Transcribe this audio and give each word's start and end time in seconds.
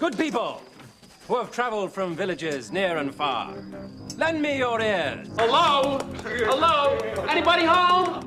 Good 0.00 0.18
people 0.18 0.60
who 1.28 1.36
have 1.36 1.50
traveled 1.52 1.92
from 1.92 2.16
villages 2.16 2.72
near 2.72 2.96
and 2.96 3.14
far, 3.14 3.54
lend 4.16 4.42
me 4.42 4.58
your 4.58 4.80
ears. 4.80 5.28
Hello? 5.38 5.98
Hello? 6.24 6.98
Anybody 7.28 7.64
home? 7.64 8.22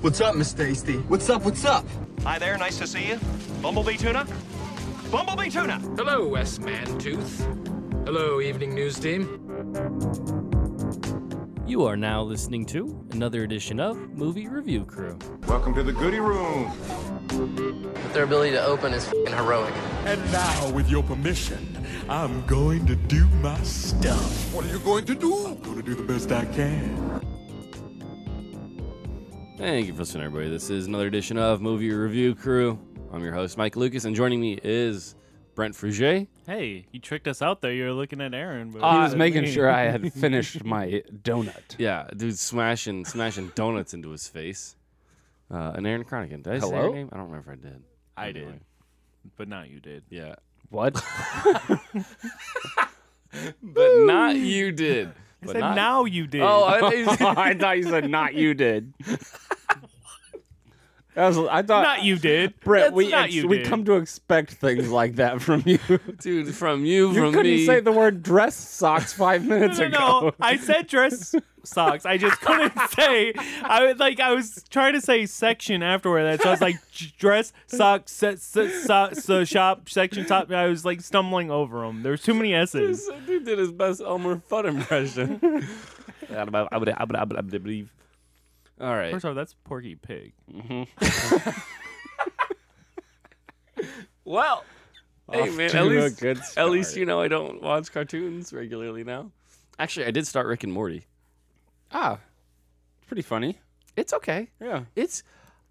What's 0.00 0.20
up, 0.20 0.36
Miss 0.36 0.52
Tasty? 0.52 0.98
What's 1.08 1.28
up? 1.28 1.44
What's 1.44 1.64
up? 1.64 1.84
Hi 2.22 2.38
there, 2.38 2.56
nice 2.56 2.78
to 2.78 2.86
see 2.86 3.08
you. 3.08 3.18
Bumblebee 3.60 3.96
Tuna? 3.96 4.26
Bumblebee 5.10 5.50
Tuna! 5.50 5.80
Hello, 5.96 6.34
S 6.36 6.58
Mantooth. 6.58 8.06
Hello, 8.06 8.40
Evening 8.40 8.74
News 8.74 8.98
Team. 8.98 9.42
You 11.66 11.84
are 11.84 11.96
now 11.96 12.22
listening 12.22 12.64
to 12.66 13.04
another 13.10 13.42
edition 13.42 13.80
of 13.80 13.96
Movie 14.14 14.46
Review 14.46 14.84
Crew. 14.84 15.18
Welcome 15.48 15.74
to 15.74 15.82
the 15.82 15.92
goody 15.92 16.20
room. 16.20 16.72
Their 17.28 18.24
ability 18.24 18.52
to 18.52 18.64
open 18.64 18.92
is 18.92 19.06
fing 19.08 19.26
heroic. 19.26 19.74
And 20.04 20.20
now, 20.32 20.70
with 20.70 20.88
your 20.88 21.02
permission, 21.02 21.84
I'm 22.08 22.44
going 22.46 22.86
to 22.86 22.94
do 22.96 23.26
my 23.42 23.58
stuff. 23.62 24.54
What 24.54 24.64
are 24.64 24.68
you 24.68 24.78
going 24.78 25.04
to 25.06 25.14
do? 25.14 25.34
I'm 25.46 25.60
going 25.60 25.76
to 25.76 25.82
do 25.82 25.94
the 25.94 26.02
best 26.04 26.30
I 26.32 26.44
can. 26.46 27.20
Thank 29.58 29.86
you 29.86 29.92
for 29.94 30.00
listening, 30.00 30.24
everybody. 30.24 30.50
This 30.50 30.70
is 30.70 30.86
another 30.86 31.06
edition 31.06 31.38
of 31.38 31.60
Movie 31.60 31.90
Review 31.92 32.34
Crew. 32.34 32.78
I'm 33.12 33.22
your 33.24 33.32
host, 33.32 33.56
Mike 33.56 33.74
Lucas, 33.76 34.04
and 34.04 34.14
joining 34.14 34.40
me 34.40 34.58
is 34.62 35.14
Brent 35.54 35.74
Fruget. 35.74 36.28
Hey, 36.46 36.86
you 36.92 37.00
tricked 37.00 37.26
us 37.26 37.40
out 37.42 37.60
there. 37.62 37.72
You 37.72 37.84
were 37.84 37.92
looking 37.92 38.20
at 38.20 38.34
Aaron. 38.34 38.70
But 38.70 38.78
He 38.92 38.98
was 38.98 39.16
making 39.16 39.46
sure 39.46 39.70
I 39.70 39.84
had 39.84 40.12
finished 40.14 40.62
my 40.64 41.02
donut. 41.22 41.74
Yeah, 41.78 42.06
dude, 42.14 42.38
smashing 42.38 43.04
smashing 43.06 43.52
donuts 43.54 43.94
into 43.94 44.10
his 44.10 44.28
face. 44.28 44.76
Uh, 45.50 45.72
and 45.76 45.86
Aaron 45.86 46.04
Cronican. 46.04 46.42
Did 46.42 46.48
I 46.54 46.58
say 46.58 46.66
Hello? 46.68 46.82
your 46.86 46.94
name? 46.94 47.08
I 47.12 47.16
don't 47.16 47.26
remember 47.30 47.52
if 47.52 47.58
I 47.58 47.62
did. 47.62 47.82
I 48.16 48.28
Anyway. 48.30 48.52
did, 48.52 48.60
but 49.36 49.48
not 49.48 49.68
you 49.70 49.80
did. 49.80 50.02
Yeah, 50.10 50.34
What? 50.70 50.94
but 53.62 53.90
not 54.00 54.36
you 54.36 54.72
did. 54.72 55.08
I 55.08 55.12
But 55.46 55.52
said 55.52 55.60
not- 55.60 55.76
now 55.76 56.04
you 56.04 56.26
did. 56.26 56.42
Oh, 56.42 56.64
I, 56.64 56.80
thought 56.80 56.96
you 56.96 57.04
said- 57.16 57.20
I 57.22 57.54
thought 57.54 57.76
you 57.78 57.82
said 57.84 58.10
not 58.10 58.34
you 58.34 58.54
did. 58.54 58.92
That 61.14 61.28
was, 61.28 61.38
I 61.48 61.62
thought 61.62 61.82
not 61.82 62.02
you 62.04 62.16
did. 62.18 62.60
Brett, 62.60 62.82
That's 62.88 62.94
we 62.94 63.08
not 63.08 63.24
ex- 63.24 63.34
you 63.34 63.48
we 63.48 63.56
did. 63.60 63.66
come 63.68 63.86
to 63.86 63.94
expect 63.94 64.50
things 64.52 64.90
like 64.90 65.14
that 65.14 65.40
from 65.40 65.62
you. 65.64 65.78
dude, 66.20 66.54
from 66.54 66.84
you, 66.84 67.08
You 67.08 67.14
from 67.14 67.32
couldn't 67.32 67.52
me. 67.52 67.64
say 67.64 67.80
the 67.80 67.90
word 67.90 68.22
dress 68.22 68.54
socks 68.54 69.14
five 69.14 69.42
minutes 69.46 69.78
No, 69.78 69.86
ago. 69.86 69.98
no, 69.98 70.20
no. 70.26 70.32
I 70.42 70.58
said 70.58 70.88
dress 70.88 71.34
socks. 71.66 72.06
I 72.06 72.16
just 72.16 72.40
couldn't 72.40 72.72
say. 72.90 73.32
I 73.62 73.84
was 73.86 73.98
like, 73.98 74.20
I 74.20 74.32
was 74.32 74.64
trying 74.70 74.94
to 74.94 75.00
say 75.00 75.26
section 75.26 75.82
afterward. 75.82 76.24
That 76.24 76.42
so 76.42 76.48
I 76.48 76.52
was 76.52 76.60
like 76.60 76.76
dress 77.18 77.52
socks, 77.66 78.12
se, 78.12 78.36
se, 78.36 78.70
so, 78.70 79.10
so 79.12 79.44
shop 79.44 79.88
section 79.88 80.24
top. 80.26 80.50
I 80.50 80.66
was 80.66 80.84
like 80.84 81.00
stumbling 81.00 81.50
over 81.50 81.80
them. 81.80 82.02
There's 82.02 82.22
too 82.22 82.34
many 82.34 82.54
s's. 82.54 83.06
This 83.06 83.26
dude 83.26 83.44
did 83.44 83.58
his 83.58 83.72
best 83.72 84.00
Elmer 84.00 84.36
Fudd 84.36 84.66
impression. 84.66 85.40
I 86.30 86.44
would, 86.44 86.54
I 86.54 86.78
would, 86.78 86.88
I 86.88 87.04
would, 87.04 87.16
I 87.16 87.24
would, 87.24 87.50
believe. 87.50 87.92
All 88.80 88.94
right. 88.94 89.12
First 89.12 89.24
off, 89.24 89.34
that's 89.34 89.54
Porky 89.64 89.94
Pig. 89.94 90.32
Mm-hmm. 90.52 91.50
Well, 94.26 94.64
hey 95.30 95.42
Off 95.42 95.56
man, 95.56 95.76
at 95.76 95.86
least 95.86 96.58
at 96.58 96.68
least 96.68 96.96
you 96.96 97.06
know 97.06 97.20
I 97.20 97.28
don't 97.28 97.62
watch 97.62 97.92
cartoons 97.92 98.52
regularly 98.52 99.04
now. 99.04 99.30
Actually, 99.78 100.06
I 100.06 100.10
did 100.10 100.26
start 100.26 100.48
Rick 100.48 100.64
and 100.64 100.72
Morty. 100.72 101.04
Ah, 101.92 102.18
it's 102.98 103.06
pretty 103.06 103.22
funny. 103.22 103.58
It's 103.96 104.12
okay. 104.12 104.48
Yeah. 104.60 104.84
It's 104.94 105.22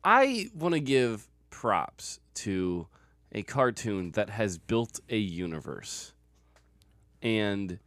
I 0.04 0.50
want 0.56 0.74
to 0.74 0.80
give 0.80 1.28
props 1.50 2.20
to 2.36 2.88
a 3.32 3.44
cartoon 3.44 4.12
that 4.12 4.30
has 4.30 4.58
built 4.58 5.00
a 5.10 5.18
universe. 5.18 6.14
And 7.22 7.80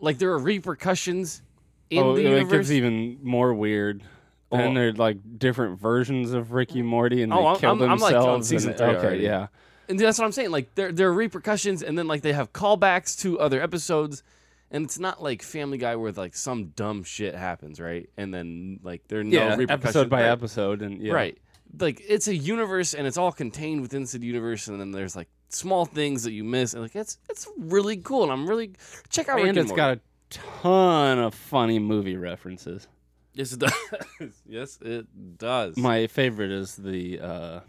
like 0.00 0.18
there 0.18 0.30
are 0.32 0.38
repercussions 0.38 1.42
in 1.90 2.02
oh, 2.02 2.14
the 2.14 2.20
it 2.26 2.30
universe. 2.30 2.50
gets 2.68 2.70
even 2.70 3.18
more 3.22 3.52
weird. 3.54 4.02
And 4.50 4.62
Oh. 4.70 4.74
they're 4.74 4.92
like 4.92 5.18
different 5.38 5.78
versions 5.78 6.32
of 6.32 6.52
Ricky 6.52 6.80
Morty, 6.80 7.22
and 7.22 7.30
they 7.30 7.36
Oh, 7.36 7.44
I'm- 7.46 7.58
kill 7.58 7.70
I'm- 7.70 7.82
I'm, 7.82 7.88
themselves. 7.90 8.12
like, 8.14 8.22
on 8.24 8.34
and- 8.36 8.46
season 8.46 8.72
three 8.74 8.86
okay, 8.86 9.06
already. 9.06 9.22
yeah. 9.24 9.48
And 9.90 9.98
that's 9.98 10.18
what 10.18 10.24
I'm 10.24 10.32
saying. 10.32 10.50
Like 10.50 10.74
there 10.74 10.92
there 10.92 11.08
are 11.08 11.12
repercussions, 11.12 11.82
and 11.82 11.98
then 11.98 12.06
like 12.06 12.22
they 12.22 12.32
have 12.32 12.52
callbacks 12.52 13.18
to 13.20 13.38
other 13.40 13.60
episodes, 13.62 14.22
and 14.70 14.84
it's 14.84 14.98
not 14.98 15.22
like 15.22 15.42
Family 15.42 15.78
Guy 15.78 15.96
where 15.96 16.12
like 16.12 16.34
some 16.34 16.68
dumb 16.68 17.02
shit 17.02 17.34
happens, 17.34 17.80
right? 17.80 18.08
And 18.16 18.32
then 18.32 18.80
like 18.82 19.08
there 19.08 19.20
are 19.20 19.24
no 19.24 19.38
yeah, 19.38 19.56
repercussions 19.56 19.84
episode 19.84 20.10
by 20.10 20.22
right. 20.22 20.30
episode, 20.30 20.82
and 20.82 21.00
yeah. 21.00 21.12
Right. 21.12 21.38
Like 21.78 22.02
it's 22.06 22.28
a 22.28 22.34
universe, 22.34 22.94
and 22.94 23.06
it's 23.06 23.16
all 23.16 23.32
contained 23.32 23.80
within 23.82 24.06
said 24.06 24.22
universe, 24.22 24.68
and 24.68 24.80
then 24.80 24.92
there's 24.92 25.16
like 25.16 25.28
small 25.48 25.84
things 25.84 26.22
that 26.24 26.32
you 26.32 26.44
miss, 26.44 26.74
and 26.74 26.82
like 26.82 26.96
it's 26.96 27.18
it's 27.28 27.48
really 27.58 27.96
cool, 27.96 28.24
and 28.24 28.32
I'm 28.32 28.48
really 28.48 28.72
check 29.08 29.28
out. 29.28 29.36
Rick 29.36 29.48
and 29.48 29.58
it's 29.58 29.68
Morty. 29.68 29.76
got 29.76 29.98
a 29.98 30.00
ton 30.30 31.18
of 31.18 31.34
funny 31.34 31.78
movie 31.78 32.16
references. 32.16 32.86
yes 33.34 33.52
it 33.52 33.60
does. 33.60 33.72
yes 34.46 34.78
it 34.82 35.06
does. 35.38 35.76
My 35.76 36.06
favorite 36.06 36.50
is 36.50 36.76
the 36.76 37.20
uh, 37.20 37.60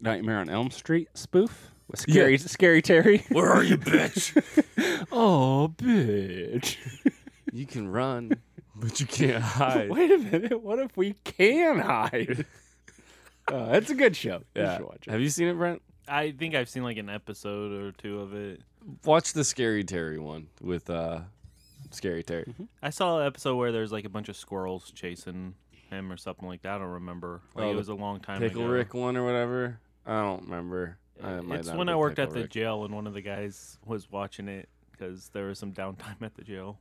Nightmare 0.00 0.38
on 0.38 0.48
Elm 0.48 0.70
Street 0.70 1.08
spoof 1.14 1.72
with 1.92 2.00
Scary 2.00 2.38
Scary 2.38 2.82
Terry. 2.82 3.18
Where 3.30 3.50
are 3.50 3.62
you, 3.62 3.76
bitch? 3.78 4.36
oh, 5.12 5.72
bitch! 5.76 6.76
you 7.52 7.66
can 7.66 7.88
run, 7.88 8.32
but 8.74 8.98
you 9.00 9.06
can't 9.06 9.42
hide. 9.42 9.90
Wait 9.90 10.10
a 10.10 10.18
minute. 10.18 10.62
What 10.62 10.78
if 10.78 10.96
we 10.96 11.14
can 11.24 11.78
hide? 11.78 12.44
uh, 13.50 13.70
it's 13.72 13.90
a 13.90 13.94
good 13.94 14.16
show. 14.16 14.42
You 14.54 14.62
Yeah. 14.62 14.76
should 14.78 14.86
watch 14.86 15.06
it. 15.06 15.10
Have 15.10 15.20
you 15.20 15.28
seen 15.28 15.48
it, 15.48 15.54
Brent? 15.54 15.82
I 16.08 16.32
think 16.32 16.54
I've 16.54 16.68
seen 16.68 16.82
like 16.82 16.96
an 16.96 17.08
episode 17.08 17.72
or 17.72 17.92
two 17.92 18.20
of 18.20 18.34
it. 18.34 18.60
Watch 19.04 19.32
the 19.32 19.44
Scary 19.44 19.84
Terry 19.84 20.18
one 20.18 20.48
with 20.60 20.90
uh, 20.90 21.20
Scary 21.90 22.22
Terry. 22.24 22.44
Mm-hmm. 22.48 22.64
I 22.82 22.90
saw 22.90 23.20
an 23.20 23.26
episode 23.26 23.56
where 23.56 23.70
there's 23.70 23.92
like 23.92 24.04
a 24.04 24.08
bunch 24.08 24.28
of 24.28 24.36
squirrels 24.36 24.90
chasing 24.90 25.54
him 25.90 26.10
or 26.10 26.16
something 26.16 26.48
like 26.48 26.62
that. 26.62 26.74
I 26.74 26.78
don't 26.78 26.88
remember. 26.88 27.40
Like 27.54 27.66
Oh, 27.66 27.70
it 27.70 27.76
was 27.76 27.88
a 27.88 27.94
long 27.94 28.18
time 28.20 28.40
Pickle 28.40 28.62
ago. 28.62 28.70
Rick 28.72 28.94
one 28.94 29.16
or 29.16 29.24
whatever. 29.24 29.78
I 30.04 30.20
don't 30.20 30.42
remember. 30.44 30.98
I 31.22 31.40
It's 31.54 31.70
when 31.72 31.88
I 31.88 31.96
worked 31.96 32.18
at 32.18 32.30
the 32.30 32.42
Rick. 32.42 32.50
jail 32.50 32.84
and 32.84 32.94
one 32.94 33.06
of 33.06 33.14
the 33.14 33.20
guys 33.20 33.78
was 33.84 34.10
watching 34.10 34.48
it 34.48 34.68
because 34.90 35.28
there 35.32 35.46
was 35.46 35.58
some 35.58 35.72
downtime 35.72 36.22
at 36.22 36.34
the 36.34 36.42
jail. 36.44 36.78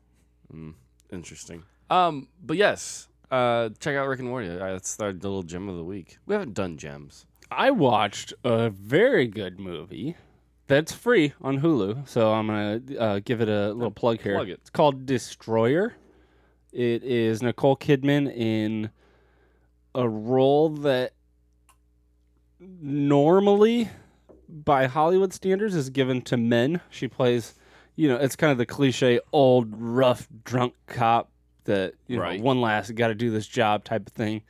Mm, 0.53 0.73
interesting. 1.11 1.63
Um, 1.89 2.27
but 2.43 2.57
yes, 2.57 3.07
uh, 3.31 3.69
check 3.79 3.95
out 3.95 4.07
Rick 4.07 4.19
and 4.19 4.29
Morty. 4.29 4.49
Uh, 4.49 4.57
That's 4.73 4.99
our 4.99 5.11
little 5.13 5.43
gem 5.43 5.67
of 5.69 5.77
the 5.77 5.83
week. 5.83 6.17
We 6.25 6.33
haven't 6.33 6.53
done 6.53 6.77
gems. 6.77 7.25
I 7.49 7.71
watched 7.71 8.33
a 8.43 8.69
very 8.69 9.27
good 9.27 9.59
movie 9.59 10.15
that's 10.67 10.93
free 10.93 11.33
on 11.41 11.59
Hulu, 11.59 12.07
so 12.07 12.31
I'm 12.33 12.47
gonna 12.47 12.81
uh, 12.97 13.19
give 13.23 13.41
it 13.41 13.49
a 13.49 13.73
little 13.73 13.91
plug 13.91 14.21
here. 14.21 14.35
plug 14.35 14.49
it. 14.49 14.59
It's 14.61 14.69
called 14.69 15.05
Destroyer. 15.05 15.95
It 16.71 17.03
is 17.03 17.41
Nicole 17.43 17.75
Kidman 17.75 18.33
in 18.33 18.89
a 19.93 20.07
role 20.07 20.69
that 20.69 21.11
normally, 22.59 23.89
by 24.51 24.87
Hollywood 24.87 25.33
standards, 25.33 25.75
is 25.75 25.89
given 25.89 26.21
to 26.23 26.37
men. 26.37 26.81
She 26.89 27.07
plays, 27.07 27.55
you 27.95 28.07
know, 28.07 28.17
it's 28.17 28.35
kind 28.35 28.51
of 28.51 28.57
the 28.57 28.65
cliche 28.65 29.19
old 29.31 29.69
rough 29.71 30.27
drunk 30.43 30.73
cop 30.87 31.29
that 31.65 31.93
you 32.07 32.17
know 32.17 32.37
one 32.37 32.59
last 32.59 32.95
got 32.95 33.09
to 33.09 33.15
do 33.15 33.29
this 33.29 33.45
job 33.45 33.83
type 33.83 34.07
of 34.07 34.13
thing 34.13 34.41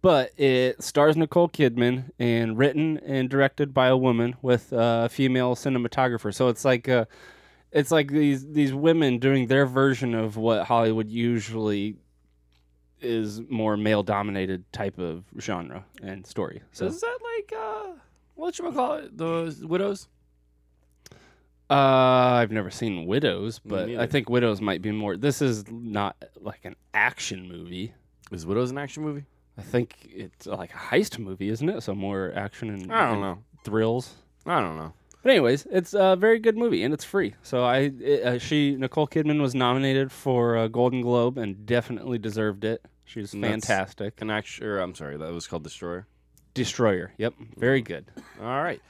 but 0.00 0.32
it 0.38 0.82
stars 0.82 1.16
Nicole 1.16 1.48
Kidman 1.48 2.10
and 2.18 2.56
written 2.56 2.98
and 2.98 3.28
directed 3.28 3.74
by 3.74 3.88
a 3.88 3.96
woman 3.96 4.36
with 4.42 4.72
a 4.72 5.08
female 5.08 5.56
cinematographer. 5.56 6.32
So 6.32 6.48
it's 6.48 6.64
like 6.64 6.88
uh 6.88 7.06
it's 7.72 7.90
like 7.90 8.10
these 8.10 8.46
these 8.52 8.72
women 8.72 9.18
doing 9.18 9.48
their 9.48 9.66
version 9.66 10.14
of 10.14 10.36
what 10.36 10.66
Hollywood 10.66 11.08
usually 11.08 11.96
is 13.00 13.40
more 13.48 13.76
male 13.76 14.02
dominated 14.02 14.70
type 14.72 14.98
of 14.98 15.24
genre 15.38 15.84
and 16.02 16.26
story. 16.26 16.62
So 16.72 16.86
Is 16.86 17.00
that 17.00 17.18
like 17.36 17.52
uh, 17.56 17.92
what 18.38 18.58
you 18.58 18.70
call 18.72 18.94
it? 18.94 19.16
The 19.16 19.54
Widows. 19.68 20.08
uh, 21.70 21.74
I've 21.74 22.50
never 22.52 22.70
seen 22.70 23.06
Widows, 23.06 23.58
but 23.58 23.88
I 23.90 24.06
think 24.06 24.30
Widows 24.30 24.60
might 24.60 24.80
be 24.80 24.90
more. 24.90 25.16
This 25.16 25.42
is 25.42 25.64
not 25.70 26.16
like 26.40 26.64
an 26.64 26.76
action 26.94 27.46
movie. 27.48 27.92
Is 28.30 28.46
Widows 28.46 28.70
an 28.70 28.78
action 28.78 29.02
movie? 29.02 29.24
I 29.56 29.62
think 29.62 29.96
it's 30.08 30.46
like 30.46 30.72
a 30.72 30.76
heist 30.76 31.18
movie, 31.18 31.48
isn't 31.48 31.68
it? 31.68 31.82
So 31.82 31.94
more 31.94 32.32
action 32.34 32.70
and 32.70 32.92
I 32.92 33.06
don't 33.06 33.14
and 33.14 33.20
know. 33.22 33.38
thrills. 33.64 34.14
I 34.46 34.60
don't 34.60 34.76
know. 34.76 34.92
But 35.22 35.30
anyways, 35.32 35.66
it's 35.70 35.94
a 35.94 36.14
very 36.16 36.38
good 36.38 36.56
movie 36.56 36.84
and 36.84 36.94
it's 36.94 37.04
free. 37.04 37.34
So 37.42 37.64
I, 37.64 37.90
it, 38.00 38.22
uh, 38.24 38.38
she 38.38 38.76
Nicole 38.76 39.08
Kidman 39.08 39.40
was 39.42 39.54
nominated 39.54 40.12
for 40.12 40.56
a 40.56 40.68
Golden 40.68 41.00
Globe 41.00 41.38
and 41.38 41.66
definitely 41.66 42.18
deserved 42.18 42.64
it. 42.64 42.86
She's 43.04 43.34
And 43.34 43.42
that's 43.42 43.66
fantastic. 43.66 44.20
An 44.22 44.30
action. 44.30 44.64
Or, 44.64 44.78
I'm 44.78 44.94
sorry, 44.94 45.16
that 45.16 45.32
was 45.32 45.46
called 45.48 45.64
Destroyer. 45.64 46.06
Destroyer. 46.58 47.12
Yep, 47.18 47.34
very 47.56 47.82
mm. 47.82 47.86
good. 47.86 48.06
All 48.40 48.62
right. 48.62 48.80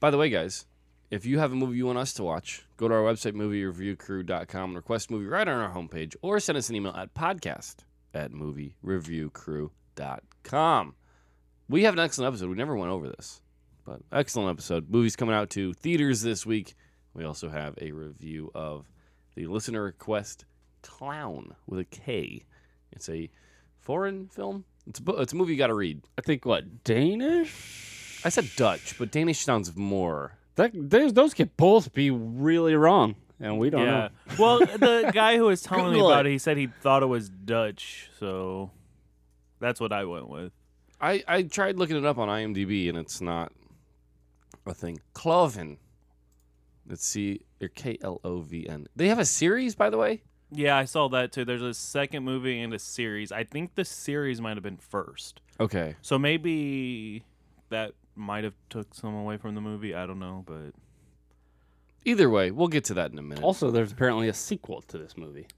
By 0.00 0.10
the 0.10 0.18
way, 0.18 0.28
guys, 0.28 0.66
if 1.10 1.24
you 1.24 1.38
have 1.38 1.52
a 1.52 1.54
movie 1.54 1.76
you 1.76 1.86
want 1.86 1.98
us 1.98 2.12
to 2.14 2.24
watch, 2.24 2.64
go 2.76 2.88
to 2.88 2.94
our 2.94 3.02
website, 3.02 3.34
moviereviewcrew.com, 3.34 4.70
and 4.70 4.76
request 4.76 5.08
a 5.08 5.12
movie 5.12 5.26
right 5.26 5.46
on 5.46 5.60
our 5.60 5.72
homepage, 5.72 6.16
or 6.22 6.40
send 6.40 6.58
us 6.58 6.68
an 6.68 6.74
email 6.74 6.92
at 6.92 7.14
podcast 7.14 7.76
at 8.12 8.32
moviereviewcrew.com. 8.32 10.94
We 11.68 11.84
have 11.84 11.94
an 11.94 12.00
excellent 12.00 12.34
episode. 12.34 12.50
We 12.50 12.56
never 12.56 12.76
went 12.76 12.90
over 12.90 13.08
this, 13.08 13.40
But 13.84 14.00
excellent 14.12 14.50
episode. 14.50 14.90
Movies 14.90 15.14
coming 15.14 15.34
out 15.34 15.50
to 15.50 15.72
theaters 15.72 16.22
this 16.22 16.44
week. 16.44 16.74
We 17.14 17.24
also 17.24 17.48
have 17.48 17.78
a 17.80 17.92
review 17.92 18.50
of 18.54 18.90
the 19.36 19.46
listener 19.46 19.84
request 19.84 20.44
Clown 20.82 21.54
with 21.66 21.80
a 21.80 21.84
K. 21.84 22.44
It's 22.92 23.08
a 23.08 23.30
foreign 23.80 24.28
film. 24.28 24.64
It's 24.86 24.98
a, 24.98 25.02
bu- 25.02 25.16
it's 25.16 25.32
a 25.32 25.36
movie 25.36 25.52
you 25.52 25.58
got 25.58 25.68
to 25.68 25.74
read. 25.74 26.02
I 26.16 26.22
think 26.22 26.44
what 26.44 26.84
Danish. 26.84 28.20
I 28.24 28.28
said 28.28 28.48
Dutch, 28.56 28.98
but 28.98 29.10
Danish 29.10 29.44
sounds 29.44 29.76
more. 29.76 30.38
That 30.56 30.70
those, 30.74 31.12
those 31.12 31.34
could 31.34 31.56
both 31.56 31.92
be 31.92 32.10
really 32.10 32.74
wrong, 32.74 33.16
and 33.40 33.58
we 33.58 33.70
don't 33.70 33.82
yeah. 33.82 34.08
know. 34.08 34.08
well, 34.38 34.58
the 34.60 35.10
guy 35.12 35.36
who 35.36 35.44
was 35.44 35.62
telling 35.62 35.86
me 35.86 35.92
Google 35.92 36.10
about 36.10 36.26
it. 36.26 36.30
it, 36.30 36.32
he 36.32 36.38
said 36.38 36.56
he 36.56 36.66
thought 36.66 37.02
it 37.02 37.06
was 37.06 37.28
Dutch, 37.28 38.10
so 38.18 38.70
that's 39.60 39.80
what 39.80 39.92
I 39.92 40.04
went 40.04 40.28
with. 40.28 40.52
I, 41.00 41.22
I 41.28 41.42
tried 41.42 41.76
looking 41.76 41.96
it 41.96 42.04
up 42.04 42.18
on 42.18 42.28
IMDb 42.28 42.88
and 42.88 42.96
it's 42.96 43.20
not 43.20 43.52
a 44.64 44.74
thing. 44.74 44.98
Cloven. 45.12 45.78
Let's 46.88 47.06
see. 47.06 47.42
Or 47.60 47.68
K 47.68 47.98
L 48.02 48.20
O 48.24 48.40
V 48.40 48.68
N. 48.68 48.86
They 48.96 49.08
have 49.08 49.18
a 49.18 49.24
series, 49.24 49.74
by 49.74 49.90
the 49.90 49.98
way. 49.98 50.22
Yeah, 50.50 50.76
I 50.76 50.84
saw 50.84 51.08
that 51.08 51.32
too. 51.32 51.44
There's 51.44 51.62
a 51.62 51.74
second 51.74 52.24
movie 52.24 52.60
and 52.60 52.72
a 52.72 52.78
series. 52.78 53.32
I 53.32 53.44
think 53.44 53.74
the 53.74 53.84
series 53.84 54.40
might 54.40 54.56
have 54.56 54.62
been 54.62 54.76
first. 54.76 55.40
Okay. 55.58 55.96
So 56.02 56.18
maybe 56.18 57.24
that 57.70 57.92
might 58.14 58.44
have 58.44 58.54
took 58.70 58.94
some 58.94 59.14
away 59.14 59.36
from 59.38 59.54
the 59.54 59.60
movie. 59.60 59.94
I 59.94 60.06
don't 60.06 60.18
know, 60.20 60.44
but 60.46 60.72
Either 62.04 62.30
way, 62.30 62.52
we'll 62.52 62.68
get 62.68 62.84
to 62.84 62.94
that 62.94 63.10
in 63.10 63.18
a 63.18 63.22
minute. 63.22 63.42
Also, 63.42 63.70
there's 63.72 63.90
apparently 63.90 64.28
a 64.28 64.32
sequel 64.32 64.80
to 64.82 64.96
this 64.96 65.16
movie. 65.16 65.48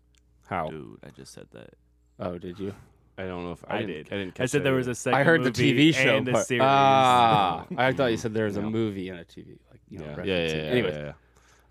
How? 0.47 0.69
dude, 0.69 0.99
I 1.05 1.11
just 1.11 1.35
said 1.35 1.47
that. 1.53 1.75
Oh, 2.19 2.39
did 2.39 2.59
you? 2.59 2.75
I 3.19 3.25
don't 3.25 3.45
know 3.45 3.53
if 3.53 3.63
I, 3.69 3.77
I, 3.77 3.79
did. 3.81 3.87
didn't, 3.89 4.13
I 4.13 4.17
didn't. 4.17 4.41
I 4.41 4.47
said 4.47 4.61
that 4.61 4.65
there 4.65 4.75
was 4.75 4.87
a 4.87 4.95
second. 4.95 5.19
I 5.21 5.25
heard 5.25 5.43
the 5.45 5.51
TV 5.51 5.93
show 5.93 6.17
and 6.17 6.27
a 6.29 6.43
series. 6.43 6.63
Ah, 6.65 7.67
I 7.77 7.93
thought 7.93 8.13
you 8.13 8.17
said 8.17 8.33
there 8.33 8.47
was 8.47 8.57
a 8.57 8.63
No. 8.63 8.71
movie 8.71 9.11
and 9.11 9.21
a 9.21 9.25
TV. 9.25 9.59
Like 9.71 9.81
you 9.91 9.99
know, 9.99 10.15
Yeah, 10.19 10.25
yeah, 10.25 10.25
yeah. 10.25 10.47
referencing. 10.47 10.55
yeah, 10.65 10.71
Anyways, 10.71 10.95
yeah, 10.95 11.13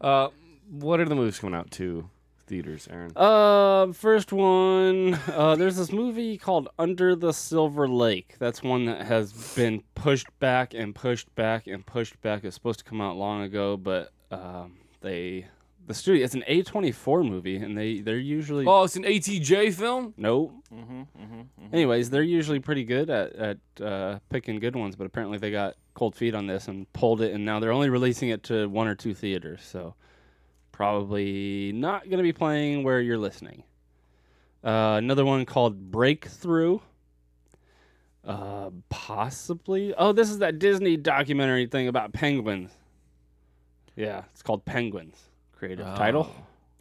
yeah. 0.04 0.08
Uh, 0.08 0.30
what 0.70 1.00
are 1.00 1.06
the 1.06 1.16
movies 1.16 1.40
coming 1.40 1.56
out 1.56 1.72
to 1.72 2.08
theaters, 2.48 2.88
Aaron? 2.92 3.12
Uh, 3.16 3.92
first 3.94 4.32
one. 4.32 5.14
Uh, 5.28 5.56
there's 5.56 5.76
this 5.78 5.92
movie 5.92 6.38
called 6.38 6.70
Under 6.80 7.16
the 7.16 7.32
Silver 7.34 7.88
Lake. 7.88 8.36
That's 8.40 8.64
one 8.64 8.86
that 8.86 9.06
has 9.06 9.32
been 9.56 9.84
pushed 9.96 10.28
back 10.40 10.74
and 10.74 10.96
pushed 10.96 11.34
back 11.36 11.68
and 11.68 11.86
pushed 11.86 12.20
back. 12.22 12.44
It's 12.44 12.56
supposed 12.56 12.80
to 12.80 12.86
come 12.86 13.02
out 13.02 13.18
long 13.18 13.42
ago, 13.44 13.78
but 13.78 14.12
um, 14.32 14.78
they 15.02 15.48
the 15.86 15.94
studio. 15.94 16.24
It's 16.26 16.34
an 16.36 16.44
A24 16.50 17.28
movie, 17.28 17.58
and 17.58 17.78
they 17.78 18.00
they're 18.00 18.18
usually 18.18 18.66
Oh, 18.68 18.84
it's 18.84 18.96
an 18.96 19.04
ATJ 19.04 19.74
film. 19.74 20.14
no. 20.18 20.62
Mm-hmm, 20.74 21.02
mm-hmm, 21.02 21.42
Anyways, 21.74 22.10
they're 22.10 22.24
usually 22.24 22.60
pretty 22.60 22.84
good 22.84 23.10
at 23.10 23.34
at 23.36 23.58
uh, 23.82 24.20
picking 24.30 24.60
good 24.60 24.76
ones, 24.76 24.96
but 24.96 25.06
apparently 25.06 25.38
they 25.38 25.52
got 25.52 25.76
cold 25.94 26.16
feet 26.16 26.36
on 26.36 26.46
this 26.48 26.68
and 26.68 26.92
pulled 26.94 27.22
it, 27.22 27.34
and 27.34 27.46
now 27.46 27.60
they're 27.60 27.72
only 27.72 27.90
releasing 27.90 28.30
it 28.30 28.44
to 28.44 28.68
one 28.68 28.88
or 28.88 28.96
two 28.96 29.14
theaters. 29.14 29.62
So 29.64 29.96
probably 30.78 31.72
not 31.74 32.04
going 32.04 32.18
to 32.18 32.24
be 32.24 32.32
playing 32.32 32.84
where 32.84 33.02
you're 33.02 33.18
listening. 33.18 33.64
Uh, 34.64 34.96
another 35.00 35.26
one 35.26 35.44
called 35.44 35.90
Breakthrough. 35.90 36.78
Uh, 38.24 38.70
possibly. 38.88 39.96
Oh, 39.98 40.12
this 40.12 40.30
is 40.30 40.38
that 40.38 40.60
Disney 40.60 40.96
documentary 40.96 41.66
thing 41.66 41.88
about 41.88 42.14
penguins. 42.14 42.70
Yeah, 43.96 44.26
it's 44.32 44.44
called 44.44 44.66
Penguins. 44.66 45.18
Creative 45.54 45.88
title. 45.96 46.32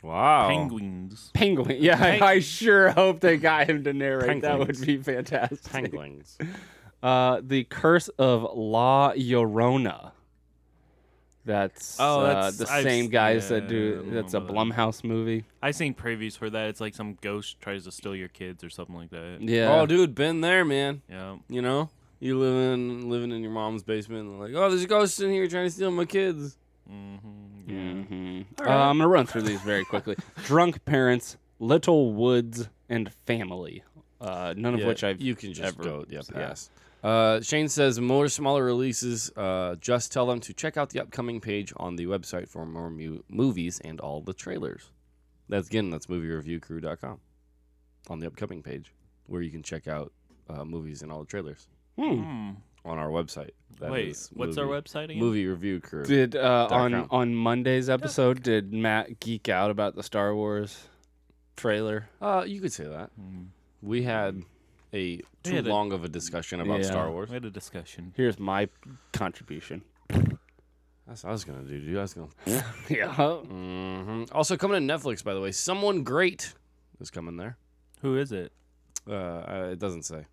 Wow. 0.02 0.48
Penguins. 0.48 1.30
Penguin. 1.32 1.78
Yeah, 1.80 1.96
I, 1.98 2.20
I 2.20 2.40
sure 2.40 2.90
hope 2.90 3.20
they 3.20 3.38
got 3.38 3.70
him 3.70 3.84
to 3.84 3.94
narrate. 3.94 4.42
That 4.42 4.58
would 4.58 4.78
be 4.78 4.98
fantastic. 4.98 5.62
Penguins. 5.72 6.36
Uh, 7.02 7.40
the 7.44 7.62
Curse 7.64 8.08
of 8.18 8.46
La 8.56 9.12
Llorona. 9.12 10.12
That's, 11.46 11.96
Oh, 12.00 12.20
uh, 12.20 12.26
that's- 12.26 12.56
the 12.58 12.68
I've 12.70 12.82
same 12.82 13.04
s- 13.06 13.10
guys 13.12 13.44
yeah, 13.50 13.60
that 13.60 13.68
do. 13.68 14.04
That's 14.10 14.34
a 14.34 14.40
know 14.40 14.46
about 14.46 14.56
Blumhouse 14.56 15.04
movie. 15.04 15.44
I 15.62 15.70
seen 15.70 15.94
previews 15.94 16.36
for 16.36 16.50
that. 16.50 16.68
It's 16.68 16.80
like 16.80 16.94
some 16.94 17.16
ghost 17.22 17.60
tries 17.60 17.84
to 17.84 17.92
steal 17.92 18.14
your 18.16 18.28
kids 18.28 18.62
or 18.64 18.68
something 18.70 18.96
like 18.96 19.10
that. 19.10 19.38
Yeah. 19.40 19.72
Oh, 19.80 19.86
dude, 19.86 20.14
been 20.14 20.40
there, 20.40 20.64
man. 20.64 21.02
Yeah. 21.08 21.36
You 21.48 21.62
know, 21.62 21.88
you 22.20 22.36
living 22.38 23.08
living 23.08 23.30
in 23.30 23.42
your 23.42 23.52
mom's 23.52 23.84
basement, 23.84 24.22
and 24.28 24.40
like, 24.40 24.52
oh, 24.54 24.68
there's 24.68 24.82
a 24.82 24.86
ghost 24.88 25.20
in 25.20 25.30
here 25.30 25.46
trying 25.46 25.66
to 25.66 25.70
steal 25.70 25.90
my 25.92 26.04
kids. 26.04 26.56
Mm-hmm. 26.90 27.70
Mhm. 27.70 28.44
All 28.60 28.66
Uh. 28.66 28.90
I'm 28.90 28.98
gonna 28.98 29.08
run 29.08 29.26
through 29.26 29.42
these 29.42 29.60
very 29.62 29.84
quickly. 29.84 30.16
Drunk 30.44 30.84
parents, 30.84 31.36
Little 31.60 32.12
Woods, 32.12 32.68
and 32.88 33.12
Family. 33.26 33.82
Uh, 34.20 34.54
none 34.56 34.74
of 34.74 34.80
Yeah, 34.80 34.86
which 34.86 35.04
I've 35.04 35.20
you 35.20 35.34
can 35.34 35.52
just 35.52 35.74
ever 35.74 35.82
go. 35.82 36.04
Yeah, 36.08 36.22
seen. 36.22 36.34
pass. 36.36 36.70
Uh, 37.02 37.40
Shane 37.40 37.68
says 37.68 38.00
more 38.00 38.28
smaller 38.28 38.64
releases. 38.64 39.30
Uh, 39.36 39.76
just 39.80 40.12
tell 40.12 40.26
them 40.26 40.40
to 40.40 40.52
check 40.52 40.76
out 40.76 40.90
the 40.90 41.00
upcoming 41.00 41.40
page 41.40 41.72
on 41.76 41.96
the 41.96 42.06
website 42.06 42.48
for 42.48 42.66
more 42.66 42.90
mu- 42.90 43.22
movies 43.28 43.80
and 43.84 44.00
all 44.00 44.20
the 44.22 44.32
trailers. 44.34 44.90
That's 45.48 45.68
again, 45.68 45.90
that's 45.90 46.06
moviereviewcrew.com 46.06 47.20
on 48.08 48.18
the 48.20 48.26
upcoming 48.26 48.62
page 48.62 48.92
where 49.26 49.42
you 49.42 49.50
can 49.50 49.62
check 49.62 49.86
out 49.86 50.12
uh, 50.48 50.64
movies 50.64 51.02
and 51.02 51.12
all 51.12 51.20
the 51.20 51.26
trailers 51.26 51.68
Hmm. 51.98 52.22
Hmm. 52.22 52.50
on 52.84 52.98
our 52.98 53.08
website. 53.08 53.50
That 53.80 53.90
Wait, 53.90 54.08
is 54.08 54.30
what's 54.34 54.56
our 54.58 54.66
movie- 54.66 54.80
website 54.82 55.04
again? 55.04 55.18
Movie 55.18 55.46
Review 55.46 55.80
Crew. 55.80 56.04
Did 56.04 56.34
uh, 56.36 56.68
on 56.70 56.92
com. 56.92 57.08
on 57.10 57.34
Monday's 57.34 57.88
episode 57.90 58.42
did 58.42 58.72
Matt 58.72 59.20
geek 59.20 59.48
out 59.48 59.70
about 59.70 59.94
the 59.96 60.02
Star 60.02 60.34
Wars 60.34 60.86
trailer? 61.56 62.08
Uh, 62.20 62.44
you 62.46 62.60
could 62.60 62.72
say 62.72 62.84
that. 62.84 63.10
We 63.82 64.02
had 64.02 64.42
a 64.94 65.20
too 65.42 65.54
had 65.56 65.66
a- 65.66 65.70
long 65.70 65.92
of 65.92 66.04
a 66.04 66.08
discussion 66.08 66.60
about 66.60 66.80
Yeah. 66.80 66.86
Star 66.86 67.10
Wars. 67.10 67.28
We 67.30 67.34
had 67.34 67.44
a 67.44 67.50
discussion. 67.50 68.12
Here's 68.16 68.38
my 68.38 68.68
contribution. 69.12 69.82
That's 71.06 71.22
what 71.22 71.30
I 71.30 71.32
was 71.32 71.44
gonna 71.44 71.62
do. 71.62 71.80
Dude. 71.80 71.96
I 71.96 72.02
was 72.02 72.14
gonna. 72.14 72.28
yeah. 72.88 73.12
hmm 73.14 74.24
Also 74.32 74.56
coming 74.56 74.86
to 74.86 74.94
Netflix, 74.94 75.22
by 75.22 75.34
the 75.34 75.40
way. 75.40 75.52
Someone 75.52 76.02
great 76.02 76.54
is 77.00 77.10
coming 77.10 77.36
there. 77.36 77.56
Who 78.02 78.16
is 78.16 78.32
it? 78.32 78.52
Uh, 79.08 79.12
uh, 79.12 79.68
it 79.72 79.78
doesn't 79.78 80.02
say, 80.04 80.26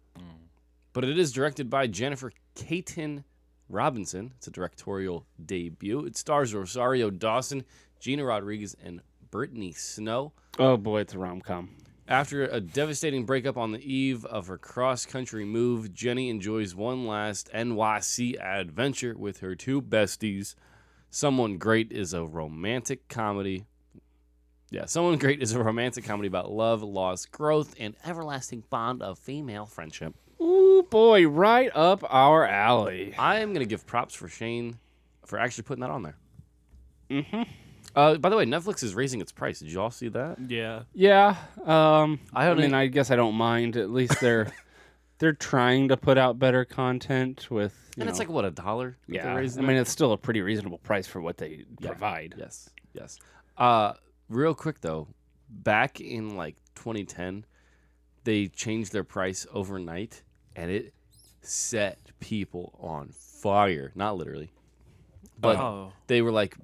but 0.94 1.04
it 1.04 1.18
is 1.20 1.32
directed 1.32 1.70
by 1.70 1.86
Jennifer 1.86 2.32
Kaytin 2.56 3.24
Robinson. 3.70 4.34
It's 4.38 4.48
a 4.48 4.52
directorial 4.52 5.28
debut. 5.46 6.06
It 6.06 6.18
stars 6.18 6.56
Rosario 6.56 7.12
Dawson, 7.12 7.66
Gina 8.00 8.26
Rodriguez, 8.26 8.76
and 8.84 9.02
Brittany 9.30 9.74
Snow. 9.74 10.34
Oh 10.58 10.78
boy, 10.78 11.02
it's 11.02 11.14
a 11.14 11.20
rom 11.20 11.40
com. 11.42 11.70
After 12.08 12.44
a 12.44 12.60
devastating 12.60 13.26
breakup 13.26 13.56
on 13.56 13.72
the 13.72 13.80
eve 13.80 14.26
of 14.26 14.48
her 14.48 14.58
cross 14.58 15.06
country 15.06 15.46
move, 15.46 15.94
Jenny 15.94 16.30
enjoys 16.30 16.76
one 16.76 17.08
last 17.08 17.50
NYC 17.54 18.38
adventure 18.44 19.16
with 19.18 19.40
her 19.40 19.56
two 19.56 19.82
besties. 19.82 20.56
Someone 21.10 21.58
Great 21.58 21.94
is 21.94 22.14
a 22.14 22.26
romantic 22.26 23.08
comedy. 23.08 23.66
Yeah, 24.70 24.86
Someone 24.86 25.18
Great 25.18 25.42
is 25.42 25.54
a 25.54 25.64
romantic 25.64 26.04
comedy 26.04 26.28
about 26.28 26.52
love, 26.52 26.84
loss, 26.84 27.26
growth, 27.26 27.74
and 27.80 27.96
everlasting 28.06 28.64
bond 28.70 29.02
of 29.02 29.18
female 29.18 29.66
friendship. 29.66 30.14
Ooh 30.42 30.86
boy, 30.90 31.26
right 31.28 31.72
up 31.74 32.04
our 32.10 32.46
alley. 32.46 33.14
I 33.18 33.40
am 33.40 33.54
going 33.54 33.66
to 33.66 33.70
give 33.70 33.88
props 33.88 34.14
for 34.14 34.28
Shane 34.28 34.78
for 35.26 35.40
actually 35.40 35.64
putting 35.64 35.82
that 35.82 35.90
on 35.90 36.04
there. 36.04 36.18
Mm-hmm. 37.10 37.44
Uh, 37.96 38.16
by 38.18 38.30
the 38.30 38.36
way, 38.38 38.46
Netflix 38.46 38.82
is 38.84 38.96
raising 38.96 39.22
its 39.22 39.32
price. 39.32 39.60
Did 39.60 39.72
you 39.72 39.80
all 39.82 39.92
see 39.92 40.08
that? 40.10 40.38
Yeah. 40.48 40.84
Yeah. 40.94 41.36
Um, 41.66 42.20
I 42.34 42.44
I, 42.44 42.48
don't 42.48 42.58
mean, 42.60 42.74
I 42.74 42.88
guess 42.88 43.12
I 43.12 43.16
don't 43.16 43.36
mind. 43.36 43.78
At 43.78 43.92
least 43.92 44.20
they're 44.20 44.52
they're 45.20 45.34
trying 45.34 45.90
to 45.90 45.98
put 45.98 46.18
out 46.18 46.40
better 46.40 46.66
content 46.66 47.50
with. 47.52 47.74
You 47.96 48.02
And 48.02 48.10
it's 48.10 48.18
like, 48.20 48.30
what, 48.30 48.46
a 48.46 48.52
dollar? 48.52 48.98
yeah. 49.08 49.32
I 49.32 49.36
raising 49.38 49.66
mean, 49.66 49.78
it's 49.78 49.92
still 49.92 50.12
a 50.14 50.18
pretty 50.18 50.42
reasonable 50.42 50.80
price 50.80 51.06
for 51.08 51.22
what 51.22 51.38
they 51.38 51.66
Yeah. 51.80 51.90
provide. 51.90 52.34
Yes, 52.38 52.70
yes. 52.94 53.20
Uh, 53.58 53.94
real 54.30 54.56
quick 54.56 54.82
though, 54.82 55.08
back 55.50 56.02
in 56.02 56.36
like 56.36 56.56
2010, 56.76 57.46
they 58.24 58.48
changed 58.48 58.92
their 58.92 59.04
price 59.04 59.46
overnight, 59.54 60.24
and 60.56 60.72
it 60.72 60.94
set 61.42 62.00
people 62.20 62.74
on 62.82 63.10
fire. 63.12 63.92
Not 63.94 64.18
literally, 64.18 64.50
but 65.40 65.58
Oh. 65.58 65.94
they 66.08 66.22
were 66.24 66.32
like, 66.32 66.56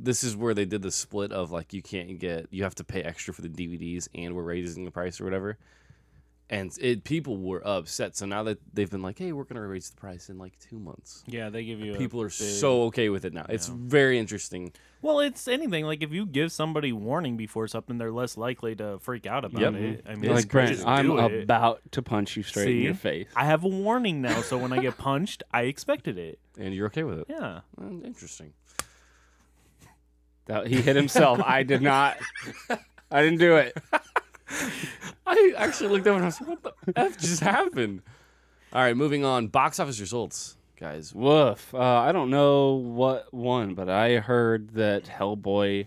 "This 0.00 0.22
is 0.24 0.36
where 0.36 0.54
they 0.54 0.64
did 0.64 0.82
the 0.82 0.90
split 0.92 1.32
of 1.32 1.50
like 1.50 1.72
you 1.72 1.82
can't 1.82 2.18
get, 2.18 2.46
you 2.50 2.62
have 2.62 2.74
to 2.76 2.84
pay 2.84 3.02
extra 3.02 3.34
for 3.34 3.42
the 3.42 3.48
DVDs, 3.48 4.08
and 4.14 4.34
we're 4.34 4.42
raising 4.42 4.84
the 4.84 4.90
price 4.90 5.20
or 5.20 5.24
whatever." 5.24 5.58
And 6.50 6.72
it 6.80 7.04
people 7.04 7.36
were 7.36 7.60
upset. 7.66 8.16
So 8.16 8.24
now 8.24 8.42
that 8.44 8.58
they've 8.72 8.88
been 8.90 9.02
like, 9.02 9.18
"Hey, 9.18 9.32
we're 9.32 9.44
gonna 9.44 9.66
raise 9.66 9.90
the 9.90 9.96
price 10.00 10.30
in 10.30 10.38
like 10.38 10.58
two 10.58 10.78
months," 10.78 11.22
Yeah, 11.26 11.50
they 11.50 11.62
give 11.62 11.78
you. 11.80 11.94
a 11.94 11.98
people 11.98 12.22
are 12.22 12.28
big- 12.28 12.32
so 12.32 12.84
okay 12.84 13.10
with 13.10 13.26
it 13.26 13.34
now. 13.34 13.44
It's 13.50 13.68
very 13.68 14.18
interesting. 14.18 14.72
Well, 15.02 15.20
it's 15.20 15.46
anything. 15.46 15.84
Like 15.84 16.02
if 16.02 16.10
you 16.10 16.24
give 16.24 16.50
somebody 16.50 16.90
warning 16.90 17.36
before 17.36 17.68
something, 17.68 17.98
they're 17.98 18.10
less 18.10 18.38
likely 18.38 18.74
to 18.76 18.98
freak 18.98 19.26
out 19.26 19.44
about 19.44 19.60
Yep. 19.60 19.74
it. 19.74 20.04
I 20.08 20.14
mean, 20.14 20.24
it's 20.30 20.44
like 20.44 20.48
Brent, 20.50 20.82
I'm 20.86 21.10
it. 21.18 21.42
about 21.42 21.82
to 21.92 22.00
punch 22.00 22.34
you 22.38 22.42
straight 22.42 22.76
in 22.76 22.82
your 22.82 22.94
face. 22.94 23.28
I 23.36 23.44
have 23.44 23.62
a 23.62 23.68
warning 23.68 24.22
now, 24.22 24.40
so 24.40 24.56
when 24.56 24.72
I 24.72 24.80
get 24.80 24.96
punched, 24.96 25.42
I 25.52 25.64
expected 25.64 26.16
it. 26.16 26.38
And 26.58 26.74
you're 26.74 26.86
okay 26.86 27.02
with 27.04 27.18
it? 27.18 27.26
Yeah. 27.28 27.60
Interesting. 27.78 28.54
That, 30.48 30.66
he 30.66 30.80
hit 30.82 30.96
himself. 30.96 31.40
I 31.44 31.62
did 31.62 31.82
not. 31.82 32.16
I 33.10 33.22
didn't 33.22 33.38
do 33.38 33.56
it. 33.56 33.76
I 35.26 35.52
actually 35.56 35.90
looked 35.90 36.06
over 36.06 36.16
and 36.16 36.24
I 36.24 36.28
was 36.28 36.40
like, 36.40 36.48
what 36.50 36.62
the 36.62 36.72
F 36.98 37.18
just 37.18 37.40
happened? 37.40 38.02
All 38.72 38.82
right, 38.82 38.96
moving 38.96 39.24
on. 39.24 39.48
Box 39.48 39.78
office 39.78 40.00
results. 40.00 40.56
guys. 40.78 41.14
Woof. 41.14 41.74
Uh, 41.74 41.78
I 41.80 42.12
don't 42.12 42.30
know 42.30 42.74
what 42.74 43.32
one, 43.32 43.74
but 43.74 43.88
I 43.88 44.16
heard 44.16 44.70
that 44.70 45.04
Hellboy 45.04 45.86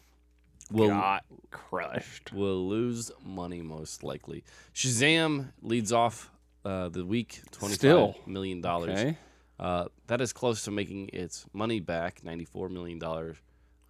Will- 0.71 0.87
got 0.89 1.25
crushed. 1.49 2.31
Will 2.31 2.67
lose 2.67 3.11
money 3.25 3.61
most 3.61 4.03
likely. 4.03 4.43
Shazam 4.75 5.49
leads 5.61 5.91
off 5.91 6.31
uh, 6.65 6.89
the 6.89 7.03
week, 7.05 7.41
twenty 7.51 7.73
Still. 7.75 8.13
five 8.13 8.27
million 8.27 8.61
dollars. 8.61 8.99
Okay. 8.99 9.17
Uh, 9.59 9.85
that 10.07 10.21
is 10.21 10.33
close 10.33 10.63
to 10.65 10.71
making 10.71 11.09
its 11.13 11.45
money 11.53 11.79
back, 11.79 12.23
ninety-four 12.23 12.69
million 12.69 12.97
dollars 12.99 13.37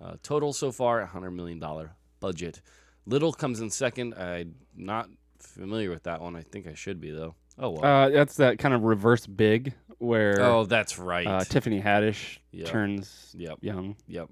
uh, 0.02 0.14
total 0.24 0.54
so 0.54 0.72
far, 0.72 1.06
hundred 1.06 1.32
million 1.32 1.60
dollar 1.60 1.92
budget. 2.20 2.62
Little 3.06 3.34
comes 3.34 3.60
in 3.60 3.70
second. 3.70 4.14
I'm 4.16 4.56
not 4.76 5.10
familiar 5.40 5.90
with 5.90 6.04
that 6.04 6.22
one. 6.22 6.36
I 6.36 6.42
think 6.42 6.68
I 6.68 6.74
should 6.74 7.00
be 7.02 7.12
though. 7.12 7.36
Oh 7.60 7.72
well. 7.72 7.86
Uh, 7.86 8.10
that's 8.10 8.38
that 8.38 8.60
kind 8.60 8.74
of 8.74 8.84
reverse 8.84 9.28
big 9.28 9.74
where 9.98 10.42
oh, 10.42 10.66
that's 10.66 10.98
right. 10.98 11.28
uh, 11.28 11.44
Tiffany 11.44 11.82
Haddish 11.82 12.38
Yep. 12.52 12.68
turns 12.68 13.34
Yep. 13.38 13.60
young. 13.62 13.96
yep. 14.08 14.30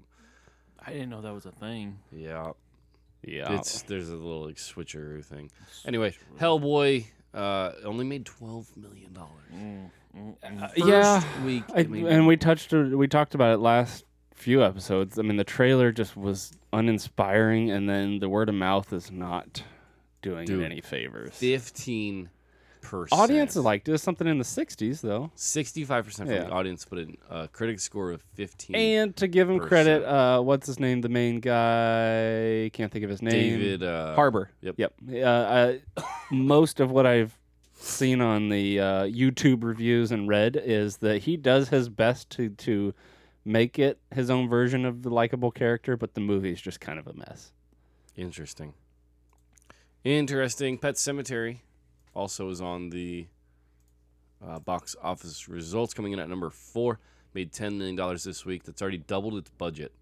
I 0.84 0.92
didn't 0.92 1.10
know 1.10 1.20
that 1.20 1.34
was 1.34 1.46
a 1.46 1.52
thing. 1.52 1.98
Yeah. 2.10 2.52
Yeah. 3.22 3.52
It's 3.54 3.82
there's 3.82 4.08
a 4.08 4.16
little 4.16 4.46
like 4.46 4.56
switcheroo 4.56 5.24
thing. 5.24 5.50
Anyway, 5.86 6.16
Hellboy 6.40 7.04
uh, 7.34 7.72
only 7.84 8.04
made 8.04 8.24
twelve 8.24 8.74
million 8.76 9.12
dollars. 9.12 9.90
yeah. 10.76 11.22
week, 11.44 11.64
I, 11.74 11.80
it 11.80 11.90
made- 11.90 12.06
and 12.06 12.26
we 12.26 12.36
touched 12.36 12.72
we 12.72 13.06
talked 13.08 13.34
about 13.34 13.54
it 13.54 13.58
last 13.58 14.04
few 14.40 14.64
episodes. 14.64 15.18
I 15.18 15.22
mean, 15.22 15.36
the 15.36 15.44
trailer 15.44 15.92
just 15.92 16.16
was 16.16 16.52
uninspiring, 16.72 17.70
and 17.70 17.88
then 17.88 18.18
the 18.20 18.28
word 18.28 18.48
of 18.48 18.54
mouth 18.54 18.92
is 18.92 19.10
not 19.10 19.62
doing 20.22 20.46
Dude, 20.46 20.62
it 20.62 20.64
any 20.66 20.80
favors. 20.80 21.34
Fifteen 21.34 22.30
percent. 22.82 23.20
Audience 23.20 23.56
liked 23.56 23.88
it. 23.88 23.98
Something 23.98 24.26
in 24.26 24.38
the 24.38 24.44
'60s 24.44 25.00
though. 25.02 25.30
Sixty-five 25.34 26.04
percent 26.04 26.28
from 26.28 26.36
Yeah. 26.36 26.44
the 26.44 26.50
audience 26.50 26.84
put 26.84 26.98
in 26.98 27.16
a 27.28 27.48
critic 27.48 27.78
score 27.80 28.10
of 28.10 28.22
fifteen. 28.34 28.74
And 28.76 29.14
to 29.16 29.28
give 29.28 29.48
him 29.50 29.58
credit, 29.60 30.02
uh, 30.04 30.40
what's 30.40 30.66
his 30.66 30.80
name? 30.80 31.00
The 31.02 31.08
main 31.10 31.40
guy 31.40 32.70
can't 32.72 32.90
think 32.90 33.04
of 33.04 33.10
his 33.10 33.22
name. 33.22 33.32
David, 33.58 33.82
uh, 33.82 34.14
Harbor. 34.14 34.50
yep. 34.62 34.74
Yep. 34.78 34.94
Uh, 35.12 35.16
uh, 35.18 35.72
most 36.30 36.80
of 36.80 36.90
what 36.90 37.06
I've 37.06 37.38
seen 37.74 38.20
on 38.20 38.48
the 38.50 38.78
uh, 38.80 39.02
YouTube 39.04 39.62
reviews 39.64 40.10
and 40.12 40.28
read 40.28 40.54
is 40.62 40.98
that 40.98 41.22
he 41.22 41.36
does 41.36 41.68
his 41.70 41.88
best 41.88 42.28
to 42.30 42.50
to 42.50 42.94
make 43.44 43.78
it 43.78 43.98
his 44.14 44.30
own 44.30 44.48
version 44.48 44.84
of 44.84 45.02
the 45.02 45.10
likable 45.10 45.50
character, 45.50 45.96
but 45.96 46.14
the 46.14 46.20
movie 46.20 46.52
is 46.52 46.60
just 46.60 46.80
kind 46.80 46.98
of 46.98 47.06
a 47.06 47.12
mess. 47.12 47.52
Interesting. 48.16 48.74
Interesting. 50.04 50.78
Pet 50.78 50.94
Sematary 50.94 51.60
also 52.14 52.48
is 52.50 52.60
on 52.60 52.90
the 52.90 53.28
uh, 54.46 54.58
box 54.58 54.96
office 55.02 55.48
results 55.48 55.94
coming 55.94 56.12
in 56.12 56.18
at 56.18 56.28
number 56.28 56.50
four. 56.50 56.98
Made 57.32 57.52
$10 57.52 57.76
million 57.76 57.96
this 58.24 58.44
week. 58.44 58.64
That's 58.64 58.82
already 58.82 58.98
doubled 58.98 59.36
its 59.36 59.50
budget. 59.50 59.92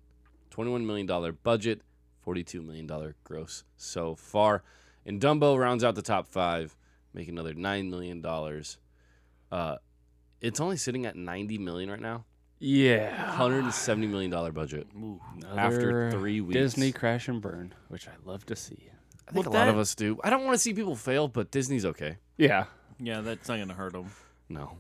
$21 0.51 0.85
million 0.85 1.37
budget, 1.43 1.83
$42 2.27 2.65
million 2.65 3.15
gross 3.23 3.65
so 3.77 4.15
far. 4.15 4.63
And 5.05 5.21
Dumbo 5.21 5.59
rounds 5.59 5.85
out 5.85 5.95
the 5.95 6.03
top 6.03 6.27
five, 6.27 6.77
making 7.13 7.35
another 7.35 7.55
$9 7.55 7.91
million. 7.91 8.25
Uh, 9.53 9.77
it's 10.41 10.61
only 10.61 10.77
sitting 10.77 11.07
at 11.07 11.17
90 11.17 11.59
million 11.59 11.91
right 11.91 12.01
now. 12.01 12.25
Yeah. 12.59 13.37
$170 13.37 14.09
million 14.09 14.31
budget. 14.53 14.87
After 15.57 15.91
Another 16.07 16.11
three 16.11 16.41
weeks. 16.41 16.55
Disney 16.55 16.93
crash 16.93 17.29
and 17.29 17.41
burn, 17.41 17.75
which 17.89 18.09
I 18.09 18.13
love 18.25 18.45
to 18.47 18.57
see. 18.57 18.91
I 19.29 19.33
think 19.33 19.47
Well, 19.47 19.55
a 19.55 19.59
lot 19.59 19.69
of 19.69 19.79
us 19.79 19.95
do. 19.95 20.19
I 20.25 20.31
don't 20.31 20.45
want 20.45 20.55
to 20.55 20.59
see 20.59 20.73
people 20.75 20.97
fail, 20.97 21.29
but 21.29 21.51
Disney's 21.51 21.85
okay. 21.85 22.17
Yeah. 22.37 22.65
Yeah, 22.99 23.21
that's 23.21 23.49
not 23.49 23.59
gonna 23.59 23.75
hurt 23.75 23.93
them. 23.93 24.11
No. 24.49 24.79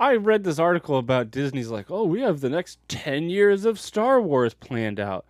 I 0.00 0.14
read 0.14 0.44
this 0.44 0.58
article 0.60 0.96
about 0.98 1.30
Disney's 1.30 1.68
like, 1.70 1.90
oh, 1.90 2.04
we 2.04 2.20
have 2.20 2.40
the 2.40 2.48
next 2.48 2.78
10 2.88 3.28
years 3.30 3.64
of 3.64 3.80
Star 3.80 4.20
Wars 4.22 4.54
planned 4.54 5.00
out. 5.00 5.26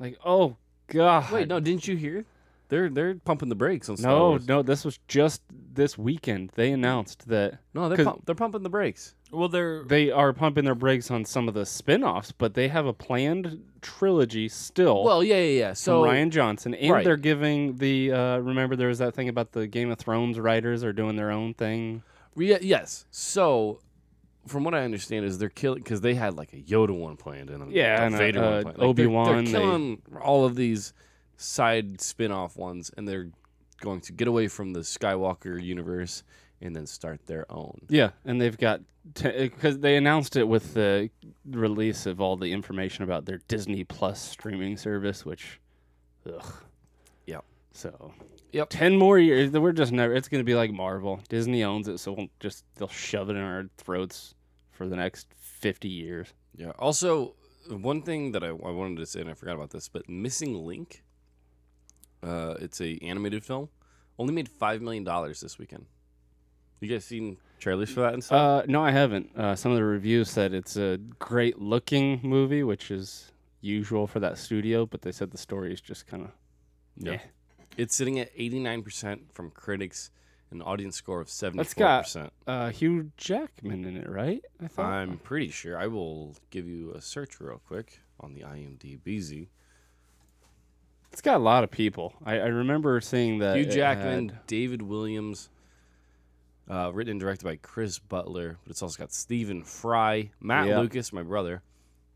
Like, 0.00 0.18
oh, 0.24 0.56
God. 0.88 1.30
Wait, 1.30 1.46
no, 1.48 1.60
didn't 1.60 1.86
you 1.86 1.96
hear? 1.96 2.24
They're 2.68 2.90
they're 2.90 3.14
pumping 3.14 3.48
the 3.48 3.54
brakes 3.54 3.88
on 3.88 3.96
Star 3.96 4.12
No, 4.12 4.28
Wars. 4.30 4.46
no, 4.48 4.62
this 4.62 4.84
was 4.84 4.98
just 5.08 5.42
this 5.50 5.96
weekend. 5.96 6.52
They 6.54 6.70
announced 6.70 7.26
that. 7.28 7.60
No, 7.72 7.88
they're 7.88 7.96
'cause 7.96 8.06
pump, 8.06 8.26
they're 8.26 8.34
pumping 8.34 8.62
the 8.62 8.68
brakes. 8.68 9.14
Well, 9.30 9.48
they're 9.48 9.84
They 9.84 10.10
are 10.10 10.32
pumping 10.32 10.64
their 10.64 10.74
brakes 10.74 11.10
on 11.10 11.24
some 11.24 11.48
of 11.48 11.54
the 11.54 11.64
spin 11.64 12.04
offs, 12.04 12.30
but 12.32 12.54
they 12.54 12.68
have 12.68 12.84
a 12.86 12.92
planned 12.92 13.62
trilogy 13.80 14.48
still. 14.48 15.02
Well, 15.04 15.24
yeah, 15.24 15.36
yeah, 15.36 15.58
yeah. 15.58 15.68
from 15.68 15.74
So 15.76 16.02
Rian 16.02 16.30
Johnson, 16.30 16.74
and 16.74 16.92
Right. 16.92 17.04
they're 17.04 17.16
giving 17.16 17.76
the. 17.76 18.12
Uh, 18.12 18.38
remember, 18.38 18.76
there 18.76 18.88
was 18.88 18.98
that 18.98 19.14
thing 19.14 19.28
about 19.28 19.52
the 19.52 19.66
Game 19.66 19.90
of 19.90 19.98
Thrones 19.98 20.38
writers 20.38 20.84
are 20.84 20.92
doing 20.92 21.16
their 21.16 21.30
own 21.30 21.54
thing. 21.54 22.02
Re- 22.34 22.58
yes. 22.60 23.06
So 23.10 23.80
from 24.46 24.64
what 24.64 24.74
I 24.74 24.84
understand 24.84 25.24
is 25.26 25.38
they're 25.38 25.48
killing 25.50 25.82
because 25.82 26.00
they 26.02 26.14
had 26.14 26.34
like 26.36 26.52
a 26.52 26.56
Yoda 26.56 26.90
one 26.96 27.16
planned 27.16 27.50
and 27.50 27.62
then 27.62 27.70
Yeah, 27.70 28.02
a 28.02 28.06
and 28.06 28.14
a, 28.14 28.18
Vader 28.18 28.38
uh, 28.38 28.42
one 28.42 28.50
planned. 28.50 28.66
Like, 28.66 28.76
they're- 28.76 28.86
Obi-Wan, 28.88 29.44
they- 29.44 29.50
They're, 29.52 29.60
killing 29.60 30.02
all 30.22 30.44
of 30.46 30.54
these 30.56 30.92
side 31.38 32.00
spin-off 32.00 32.56
ones, 32.56 32.90
and 32.96 33.08
they're 33.08 33.30
going 33.80 34.00
to 34.02 34.12
get 34.12 34.28
away 34.28 34.48
from 34.48 34.72
the 34.72 34.80
Skywalker 34.80 35.62
universe 35.62 36.24
and 36.60 36.74
then 36.74 36.86
start 36.86 37.24
their 37.26 37.50
own. 37.50 37.80
Yeah, 37.88 38.10
and 38.24 38.40
they've 38.40 38.58
got 38.58 38.80
because 39.14 39.76
uh, 39.76 39.78
they 39.80 39.96
announced 39.96 40.36
it 40.36 40.44
with 40.44 40.74
the 40.74 41.08
release 41.48 42.04
of 42.04 42.20
all 42.20 42.36
the 42.36 42.52
information 42.52 43.04
about 43.04 43.24
their 43.24 43.38
Disney 43.48 43.84
Plus 43.84 44.20
streaming 44.20 44.76
service, 44.76 45.24
which, 45.24 45.60
ugh. 46.30 46.52
Yep. 47.26 47.44
So. 47.72 48.12
Yep. 48.52 48.70
Ten 48.70 48.96
more 48.96 49.18
years. 49.18 49.50
We're 49.52 49.72
just 49.72 49.92
never. 49.92 50.12
It's 50.14 50.28
gonna 50.28 50.44
be 50.44 50.54
like 50.54 50.72
Marvel. 50.72 51.20
Disney 51.28 51.62
owns 51.62 51.86
it, 51.86 51.98
so 51.98 52.12
we'll 52.12 52.28
just 52.40 52.64
they'll 52.76 52.88
shove 52.88 53.30
it 53.30 53.36
in 53.36 53.42
our 53.42 53.66
throats 53.76 54.34
for 54.72 54.88
the 54.88 54.96
next 54.96 55.28
fifty 55.38 55.88
years. 55.88 56.34
Yeah. 56.56 56.72
Also, 56.78 57.34
one 57.70 58.02
thing 58.02 58.32
that 58.32 58.42
I, 58.42 58.48
I 58.48 58.70
wanted 58.70 58.96
to 58.98 59.06
say, 59.06 59.20
and 59.20 59.30
I 59.30 59.34
forgot 59.34 59.54
about 59.54 59.70
this, 59.70 59.88
but 59.88 60.08
Missing 60.08 60.54
Link. 60.66 61.04
Uh, 62.22 62.54
it's 62.60 62.80
a 62.80 62.98
animated 63.02 63.44
film. 63.44 63.68
Only 64.18 64.34
made 64.34 64.48
five 64.48 64.82
million 64.82 65.04
dollars 65.04 65.40
this 65.40 65.58
weekend. 65.58 65.86
You 66.80 66.88
guys 66.88 67.04
seen 67.04 67.38
trailers 67.58 67.90
for 67.90 68.00
that 68.00 68.14
and 68.14 68.22
stuff? 68.22 68.64
Uh, 68.64 68.66
no, 68.68 68.82
I 68.82 68.90
haven't. 68.92 69.36
Uh, 69.36 69.56
some 69.56 69.72
of 69.72 69.78
the 69.78 69.84
reviews 69.84 70.30
said 70.30 70.52
it's 70.54 70.76
a 70.76 70.98
great 71.18 71.58
looking 71.60 72.20
movie, 72.22 72.62
which 72.62 72.90
is 72.90 73.32
usual 73.60 74.06
for 74.06 74.20
that 74.20 74.38
studio, 74.38 74.86
but 74.86 75.02
they 75.02 75.10
said 75.12 75.30
the 75.32 75.38
story 75.38 75.72
is 75.72 75.80
just 75.80 76.06
kind 76.06 76.24
of 76.24 76.30
Yeah. 76.96 77.18
It's 77.76 77.94
sitting 77.94 78.18
at 78.18 78.36
89% 78.36 79.32
from 79.32 79.50
critics, 79.50 80.10
an 80.50 80.62
audience 80.62 80.96
score 80.96 81.20
of 81.20 81.28
74%. 81.28 81.54
That's 81.56 81.74
got 81.74 82.32
uh, 82.46 82.70
Hugh 82.70 83.12
Jackman 83.16 83.84
in 83.84 83.96
it, 83.96 84.08
right? 84.08 84.42
I 84.62 84.66
thought. 84.68 84.86
I'm 84.86 85.18
pretty 85.18 85.50
sure. 85.50 85.78
I 85.78 85.86
will 85.86 86.34
give 86.50 86.66
you 86.66 86.92
a 86.92 87.00
search 87.00 87.40
real 87.40 87.60
quick 87.66 88.00
on 88.20 88.34
the 88.34 88.40
IMDb. 88.40 89.48
It's 91.12 91.20
got 91.22 91.36
a 91.36 91.42
lot 91.42 91.64
of 91.64 91.70
people. 91.70 92.14
I, 92.24 92.34
I 92.38 92.46
remember 92.46 93.00
seeing 93.00 93.38
that. 93.38 93.56
Hugh 93.56 93.64
it 93.64 93.70
Jackman, 93.70 94.28
had- 94.28 94.46
David 94.46 94.80
Walliams, 94.80 95.48
uh, 96.70 96.90
written 96.92 97.12
and 97.12 97.20
directed 97.20 97.44
by 97.44 97.56
Chris 97.56 97.98
Butler, 97.98 98.58
but 98.64 98.70
it's 98.70 98.82
also 98.82 98.98
got 98.98 99.12
Stephen 99.12 99.64
Fry, 99.64 100.30
Matt 100.40 100.68
Yeah. 100.68 100.80
Lucas, 100.80 101.12
my 101.12 101.22
brother. 101.22 101.62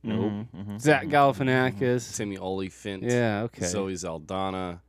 Nope. 0.04 0.46
Zach 0.80 1.06
Galifianakis. 1.06 2.16
Timmy 2.16 2.37
Olyphant. 2.37 3.04
Yeah, 3.04 3.42
okay. 3.44 3.66
Zoe 3.66 3.92
Zaldana, 3.94 4.80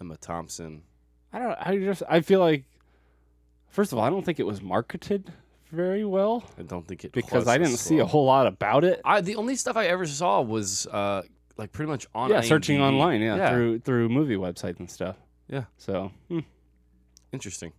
Emma 0.00 0.16
Thompson. 0.16 0.82
I 1.32 1.38
don't. 1.38 1.58
I 1.60 1.78
just. 1.78 2.02
I 2.08 2.20
feel 2.22 2.40
like. 2.40 2.64
First 3.68 3.92
of 3.92 3.98
all, 3.98 4.04
I 4.04 4.10
don't 4.10 4.24
think 4.24 4.38
it 4.40 4.46
was 4.46 4.62
marketed 4.62 5.32
very 5.72 6.04
well 6.04 6.44
I 6.56 6.62
don't 6.62 6.86
think 6.86 7.04
it 7.04 7.10
because 7.10 7.40
was 7.40 7.48
I 7.48 7.58
didn't 7.58 7.78
see 7.78 7.98
a 7.98 8.06
whole 8.06 8.24
lot 8.26 8.46
about 8.46 8.84
it. 8.84 9.00
I 9.04 9.20
the 9.20 9.34
only 9.34 9.56
stuff 9.56 9.76
I 9.76 9.86
ever 9.86 10.06
saw 10.06 10.40
was 10.40 10.86
uh 10.86 11.22
like 11.56 11.72
pretty 11.72 11.90
much 11.90 12.06
on 12.14 12.30
yeah, 12.30 12.40
searching 12.40 12.80
online. 12.80 13.20
Yeah, 13.20 13.50
through 13.50 13.80
through 13.80 14.08
movie 14.08 14.36
websites 14.36 14.78
and 14.78 14.90
stuff. 14.90 15.16
Yeah. 15.48 15.64
So. 15.76 16.12
hmm. 16.28 16.40
interesting. 17.32 17.72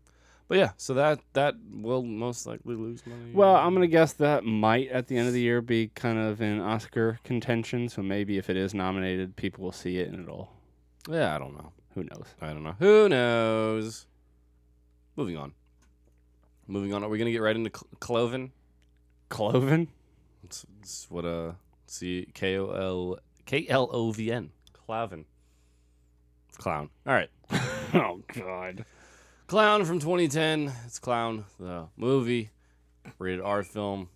But 0.47 0.59
yeah, 0.59 0.71
so 0.77 0.93
that 0.93 1.19
that 1.33 1.55
will 1.71 2.03
most 2.03 2.45
likely 2.45 2.75
lose 2.75 3.05
money. 3.07 3.31
Well, 3.33 3.55
I'm 3.55 3.73
gonna 3.73 3.87
guess 3.87 4.13
that 4.13 4.43
might 4.43 4.89
at 4.89 5.07
the 5.07 5.17
end 5.17 5.27
of 5.27 5.33
the 5.33 5.41
year 5.41 5.61
be 5.61 5.87
kind 5.87 6.19
of 6.19 6.39
in 6.39 6.61
Oscar 6.61 7.19
contention. 7.23 7.89
So 7.89 8.03
maybe 8.03 8.37
if 8.37 8.49
it 8.49 8.57
is 8.57 8.73
nominated, 8.73 9.35
people 9.35 9.63
will 9.63 9.71
see 9.71 9.97
it 9.97 10.09
and 10.09 10.23
it'll. 10.23 10.51
yeah, 11.09 11.35
I 11.35 11.39
don't 11.39 11.55
know. 11.55 11.71
Who 11.95 12.03
knows? 12.03 12.27
I 12.41 12.47
don't 12.47 12.63
know. 12.63 12.75
Who 12.77 13.09
knows? 13.09 14.05
Moving 15.15 15.37
on. 15.37 15.53
Moving 16.67 16.93
on. 16.93 17.03
Are 17.03 17.09
we 17.09 17.17
gonna 17.17 17.31
get 17.31 17.41
right 17.41 17.55
into 17.55 17.71
Cl- 17.73 17.89
Cloven? 17.99 18.51
Cloven. 19.29 19.87
It's, 20.43 20.63
it's 20.79 21.09
what 21.09 21.25
uh 21.25 21.53
C 21.87 22.27
K 22.35 22.57
O 22.57 22.69
L 22.69 23.17
K 23.45 23.65
L 23.69 23.89
O 23.91 24.11
V 24.11 24.31
N. 24.31 24.51
Clavin. 24.87 25.25
Clown. 26.57 26.89
All 27.05 27.13
right. 27.13 27.29
oh 27.93 28.21
God. 28.33 28.85
Clown 29.47 29.85
from 29.85 29.99
2010. 29.99 30.71
It's 30.85 30.97
Clown, 30.99 31.45
the 31.59 31.87
movie, 31.97 32.49
rated 33.19 33.41
R 33.41 33.61
film, 33.63 34.09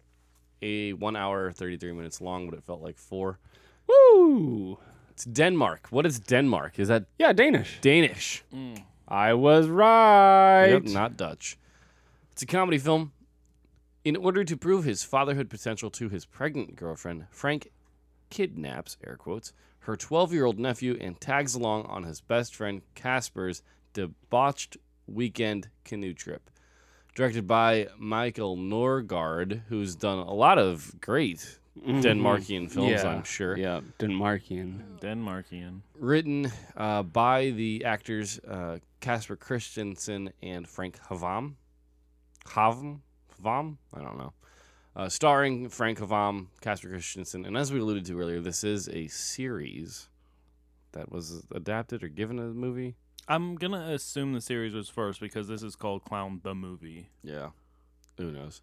a 0.62 0.94
one 0.94 1.16
hour 1.16 1.52
33 1.52 1.92
minutes 1.92 2.22
long, 2.22 2.50
but 2.50 2.58
it 2.58 2.64
felt 2.64 2.82
like 2.82 2.98
four. 2.98 3.40
Woo! 3.88 4.80
It's 5.12 5.26
Denmark. 5.26 5.88
What 5.90 6.06
is 6.06 6.20
Denmark? 6.20 6.80
Is 6.80 6.88
that 6.88 7.06
Yeah, 7.20 7.34
Danish. 7.34 7.80
Danish? 7.82 8.44
Mm. 8.54 8.84
I 9.08 9.34
was 9.34 9.68
right. 9.68 10.68
Yep, 10.70 10.84
not 10.86 11.18
Dutch. 11.18 11.58
It's 12.32 12.42
a 12.44 12.46
comedy 12.46 12.78
film. 12.78 13.12
In 14.06 14.16
order 14.16 14.44
to 14.44 14.56
prove 14.56 14.86
his 14.86 15.04
fatherhood 15.04 15.50
potential 15.50 15.90
to 15.92 16.10
his 16.10 16.26
pregnant 16.26 16.76
girlfriend, 16.76 17.26
Frank 17.32 17.70
kidnaps, 18.30 18.98
air 19.06 19.16
quotes, 19.18 19.54
her 19.80 19.96
12 19.96 20.34
year 20.34 20.46
old 20.46 20.60
nephew 20.60 20.98
and 21.00 21.20
tags 21.20 21.56
along 21.56 21.86
on 21.86 22.04
his 22.04 22.22
best 22.22 22.56
friend 22.56 22.82
Casper's 22.96 23.64
debauched 23.94 24.78
weekend 25.08 25.70
canoe 25.84 26.14
trip. 26.14 26.50
Directed 27.16 27.48
by 27.48 27.88
Michael 27.98 28.56
Norgaard, 28.56 29.62
who's 29.68 29.96
done 29.96 30.20
a 30.20 30.34
lot 30.34 30.58
of 30.58 30.96
great 31.02 31.60
Denmarkian 31.86 32.70
films, 32.70 32.92
Yeah, 32.92 33.08
I'm 33.08 33.24
sure. 33.24 33.58
Yeah, 33.58 33.82
Denmarkian. 34.00 35.00
Denmarkian. 35.02 35.82
Written 35.98 36.52
uh, 36.76 37.04
by 37.04 37.52
the 37.52 37.86
actors 37.86 38.40
uh, 38.40 38.80
Casper 39.00 39.36
Christensen 39.36 40.32
and 40.42 40.68
Frank 40.68 41.00
Havam. 41.10 41.56
Havam? 42.46 43.00
Havam? 43.42 43.78
I 43.94 44.02
don't 44.02 44.18
know. 44.18 44.34
Uh, 44.96 45.08
starring 45.08 45.70
Frank 45.70 46.00
Havam, 46.00 46.48
Casper 46.62 46.90
Christensen, 46.90 47.46
and 47.46 47.56
as 47.56 47.72
we 47.72 47.80
alluded 47.80 48.06
to 48.06 48.20
earlier, 48.20 48.42
this 48.42 48.64
is 48.64 48.90
a 48.90 49.08
series 49.08 50.10
that 50.94 51.12
was 51.12 51.44
adapted 51.54 52.04
or 52.04 52.08
given 52.08 52.40
a 52.40 52.46
movie. 52.46 52.96
I'm 53.28 53.56
gonna 53.56 53.92
assume 53.94 54.34
the 54.34 54.42
series 54.42 54.74
was 54.74 54.90
first 54.90 55.20
because 55.20 55.48
this 55.48 55.62
is 55.62 55.76
called 55.76 56.04
Clown 56.04 56.42
the 56.44 56.56
movie. 56.56 57.10
Yeah. 57.24 57.50
Who 58.18 58.32
knows? 58.32 58.62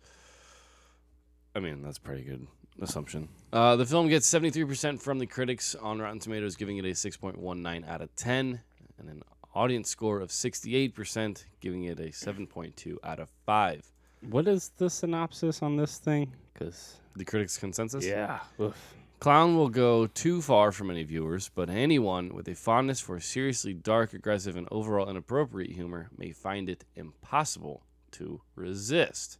I 1.54 1.61
mean, 1.61 1.83
that's 1.83 1.99
a 1.99 2.00
pretty 2.00 2.25
good 2.25 2.47
assumption. 2.83 3.28
Uh, 3.52 3.76
the 3.76 3.87
film 3.87 4.09
gets 4.09 4.28
73% 4.28 5.00
from 5.00 5.18
the 5.18 5.26
critics 5.26 5.75
on 5.76 6.00
Rotten 6.00 6.18
Tomatoes, 6.18 6.56
giving 6.56 6.76
it 6.76 6.85
a 6.85 6.88
6.19 6.88 7.88
out 7.88 8.02
of 8.02 8.14
10, 8.16 8.61
and 8.99 9.09
an 9.09 9.23
audience 9.54 9.88
score 9.88 10.21
of 10.21 10.30
68%, 10.30 11.45
giving 11.61 11.85
it 11.85 11.99
a 11.99 12.09
7.2 12.09 12.97
out 13.02 13.21
of 13.21 13.30
5. 13.47 13.92
What 14.30 14.49
is 14.49 14.73
the 14.76 14.90
synopsis 14.90 15.62
on 15.62 15.76
this 15.76 15.99
thing? 15.99 16.33
Because 16.52 16.97
The 17.14 17.25
critics' 17.25 17.59
consensus? 17.59 18.04
yeah, 18.04 18.40
oof. 18.61 18.95
Clown 19.18 19.56
will 19.56 19.71
go 19.71 20.06
too 20.06 20.42
far 20.42 20.73
for 20.73 20.85
many 20.85 21.02
viewers, 21.02 21.50
but 21.54 21.71
anyone 21.71 22.35
with 22.35 22.49
a 22.49 22.54
fondness 22.54 23.00
for 23.00 23.18
seriously 23.18 23.73
dark, 23.73 24.12
aggressive, 24.12 24.56
and 24.56 24.68
overall 24.71 25.09
inappropriate 25.09 25.71
humor 25.71 26.11
may 26.18 26.33
find 26.33 26.68
it 26.68 26.85
impossible 26.95 27.83
to 28.11 28.42
resist. 28.54 29.38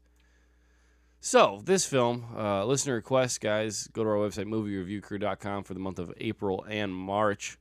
So, 1.21 1.61
this 1.65 1.85
film, 1.85 2.25
uh, 2.35 2.65
listener 2.65 2.95
request, 2.95 3.41
guys, 3.43 3.89
go 3.89 4.03
to 4.03 4.09
our 4.11 4.17
website, 4.17 4.47
moviereviewcrew.com, 4.47 5.65
for 5.65 5.75
the 5.75 5.81
month 5.81 5.99
of 5.99 6.13
April 6.19 6.65
and 6.69 6.95
March. 6.95 7.59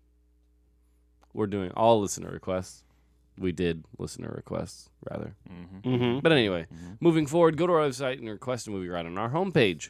We're 1.33 1.47
doing 1.47 1.71
all 1.71 1.99
listener 1.99 2.29
requests. 2.31 2.84
We 3.37 3.51
did 3.51 3.83
listener 3.97 4.31
requests, 4.35 4.89
rather. 5.11 5.35
Mhm. 5.83 6.21
But 6.23 6.31
anyway, 6.31 6.67
moving 7.01 7.25
forward, 7.27 7.57
go 7.57 7.67
to 7.67 7.73
our 7.73 7.87
website 7.89 8.19
and 8.19 8.29
request 8.29 8.67
a 8.67 8.71
movie 8.71 8.87
right 8.87 9.05
on 9.05 9.17
our 9.17 9.29
homepage. 9.29 9.89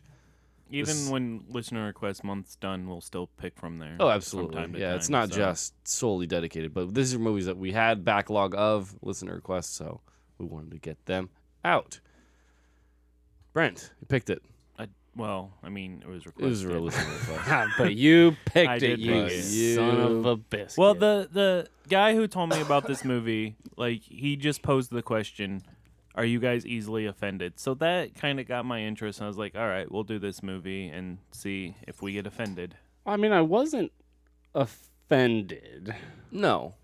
Even 0.72 0.86
This- 0.88 1.10
when 1.10 1.46
listener 1.48 1.86
request 1.86 2.24
month's 2.24 2.56
done, 2.56 2.88
we'll 2.88 3.00
still 3.02 3.28
pick 3.38 3.56
from 3.60 3.78
there. 3.78 3.98
Oh, 4.00 4.08
from 4.08 4.16
absolutely. 4.16 4.56
time 4.56 4.74
to 4.74 4.80
yeah, 4.80 4.96
it's 4.96 5.10
not 5.10 5.30
so- 5.30 5.36
just 5.36 5.88
solely 5.88 6.26
dedicated, 6.26 6.74
but 6.74 6.96
these 6.96 7.14
are 7.14 7.20
movies 7.20 7.46
that 7.46 7.58
we 7.58 7.72
had 7.72 8.04
backlog 8.04 8.56
of 8.56 8.96
listener 9.04 9.36
requests, 9.36 9.70
so 9.76 10.02
we 10.40 10.46
wanted 10.48 10.72
to 10.72 10.80
get 10.80 11.06
them 11.06 11.30
out. 11.64 12.00
Brent, 13.54 13.94
you 14.02 14.08
picked 14.08 14.30
it. 14.32 14.42
I, 15.18 15.22
well, 15.22 15.52
I 15.64 15.70
mean, 15.70 16.02
it 16.06 16.10
was 16.10 16.26
requested. 16.26 16.46
It 16.46 16.50
was 16.50 16.64
a 16.64 16.68
real 16.68 16.84
request. 16.86 17.30
Ah, 17.48 17.68
but 17.78 17.96
you 17.96 18.36
picked 18.46 18.70
I 18.70 18.76
it, 18.76 18.80
did 18.80 19.00
you 19.00 19.12
pick 19.24 19.32
it. 19.32 19.76
son 19.76 20.00
of 20.00 20.26
a 20.26 20.36
biscuit. 20.36 20.78
Well, 20.78 20.94
the 20.94 21.30
the 21.32 21.68
guy 21.88 22.14
who 22.14 22.28
told 22.28 22.50
me 22.50 22.62
about 22.62 22.88
this 22.88 23.06
movie, 23.06 23.56
like 23.78 24.02
he 24.04 24.36
just 24.36 24.62
posed 24.62 24.92
the 24.92 25.02
question, 25.02 25.62
"Are 26.16 26.26
you 26.26 26.40
guys 26.40 26.66
easily 26.66 27.06
offended?" 27.06 27.60
So 27.60 27.74
that 27.76 28.16
kind 28.16 28.40
of 28.40 28.48
got 28.48 28.66
my 28.66 28.82
interest. 28.82 29.20
And 29.20 29.26
I 29.26 29.28
was 29.28 29.38
like, 29.38 29.56
"All 29.56 29.68
right, 29.68 29.90
we'll 29.92 30.04
do 30.04 30.20
this 30.20 30.44
movie 30.44 30.88
and 30.90 31.18
see 31.32 31.76
if 31.88 32.02
we 32.02 32.14
get 32.14 32.28
offended." 32.28 32.76
I 33.06 33.18
mean, 33.18 33.32
I 33.32 33.42
wasn't 33.42 33.92
offended. 34.54 35.94
No. 36.32 36.76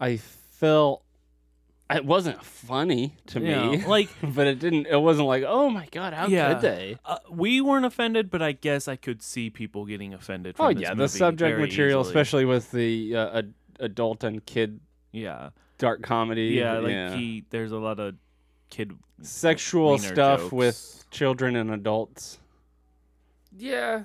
I 0.00 0.16
felt 0.18 1.02
it 1.90 2.04
wasn't 2.04 2.42
funny 2.44 3.14
to 3.28 3.40
me. 3.40 3.84
Like- 3.86 4.08
but 4.22 4.46
it 4.46 4.58
didn't. 4.58 4.86
It 4.86 4.96
wasn't 5.00 5.28
like, 5.28 5.44
oh 5.46 5.70
my 5.70 5.86
god, 5.92 6.12
how 6.14 6.26
yeah, 6.26 6.54
could 6.54 6.62
they? 6.62 6.98
Uh, 7.04 7.18
we 7.30 7.60
weren't 7.60 7.84
offended, 7.84 8.30
but 8.30 8.42
I 8.42 8.52
guess 8.52 8.88
I 8.88 8.96
could 8.96 9.22
see 9.22 9.50
people 9.50 9.84
getting 9.86 10.12
offended. 10.14 10.56
From 10.56 10.66
Oh 10.66 10.72
this 10.72 10.82
yeah, 10.82 10.94
the 10.94 11.08
subject 11.08 11.58
material, 11.60 12.00
easily. 12.00 12.10
especially 12.12 12.44
with 12.44 12.70
the 12.72 13.14
uh, 13.16 13.38
ad- 13.38 13.54
adult 13.80 14.24
and 14.24 14.44
kid 14.44 14.80
yeah, 15.12 15.50
dark 15.78 16.02
comedy. 16.02 16.48
yeah, 16.58 16.78
like 16.78 17.12
he. 17.18 17.44
There's 17.50 17.72
a 17.72 17.78
lot 17.78 18.00
of 18.00 18.14
kid 18.70 18.92
sexual 19.22 19.96
stuff 19.98 20.40
jokes. 20.40 20.52
with 20.52 21.04
children 21.10 21.56
and 21.56 21.70
adults. 21.70 22.38
Yeah. 23.56 24.04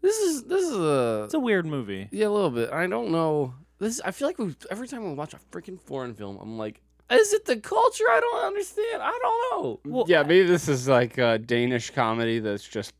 This 0.00 0.16
is 0.18 0.44
this 0.44 0.62
is 0.64 0.76
a 0.76 1.22
It's 1.24 1.34
a 1.34 1.40
weird 1.40 1.66
movie. 1.66 2.08
yeah 2.12 2.28
a 2.28 2.30
little 2.30 2.50
bit. 2.50 2.70
I 2.72 2.86
don't 2.86 3.10
know. 3.10 3.54
This 3.78 4.00
I 4.04 4.10
feel 4.10 4.28
like 4.28 4.38
we 4.38 4.54
every 4.70 4.88
time 4.88 5.04
we 5.04 5.12
watch 5.14 5.34
a 5.34 5.40
freaking 5.52 5.80
foreign 5.80 6.14
film, 6.14 6.38
I'm 6.40 6.58
like, 6.58 6.80
is 7.10 7.32
it 7.32 7.44
the 7.44 7.56
culture 7.56 8.04
I 8.10 8.20
don't 8.20 8.44
understand? 8.44 9.02
I 9.02 9.18
don't 9.22 9.50
know. 9.50 9.80
Well, 9.84 10.04
yeah, 10.08 10.22
maybe 10.22 10.46
this 10.46 10.68
is 10.68 10.88
like 10.88 11.18
a 11.18 11.38
Danish 11.38 11.90
comedy 11.90 12.38
that's 12.38 12.66
just 12.66 12.92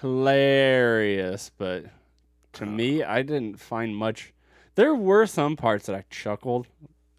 hilarious, 0.00 1.50
but 1.58 1.84
to 2.54 2.66
me, 2.66 3.02
uh. 3.02 3.12
I 3.12 3.22
didn't 3.22 3.60
find 3.60 3.94
much. 3.96 4.32
There 4.74 4.94
were 4.94 5.26
some 5.26 5.56
parts 5.56 5.86
that 5.86 5.96
I 5.96 6.04
chuckled, 6.10 6.66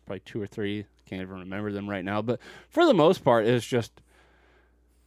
probably 0.05 0.21
two 0.21 0.41
or 0.41 0.47
three. 0.47 0.85
Can't 1.05 1.21
even 1.21 1.39
remember 1.39 1.71
them 1.71 1.89
right 1.89 2.05
now, 2.05 2.21
but 2.21 2.39
for 2.69 2.85
the 2.85 2.93
most 2.93 3.23
part, 3.23 3.45
it's 3.45 3.65
just. 3.65 4.01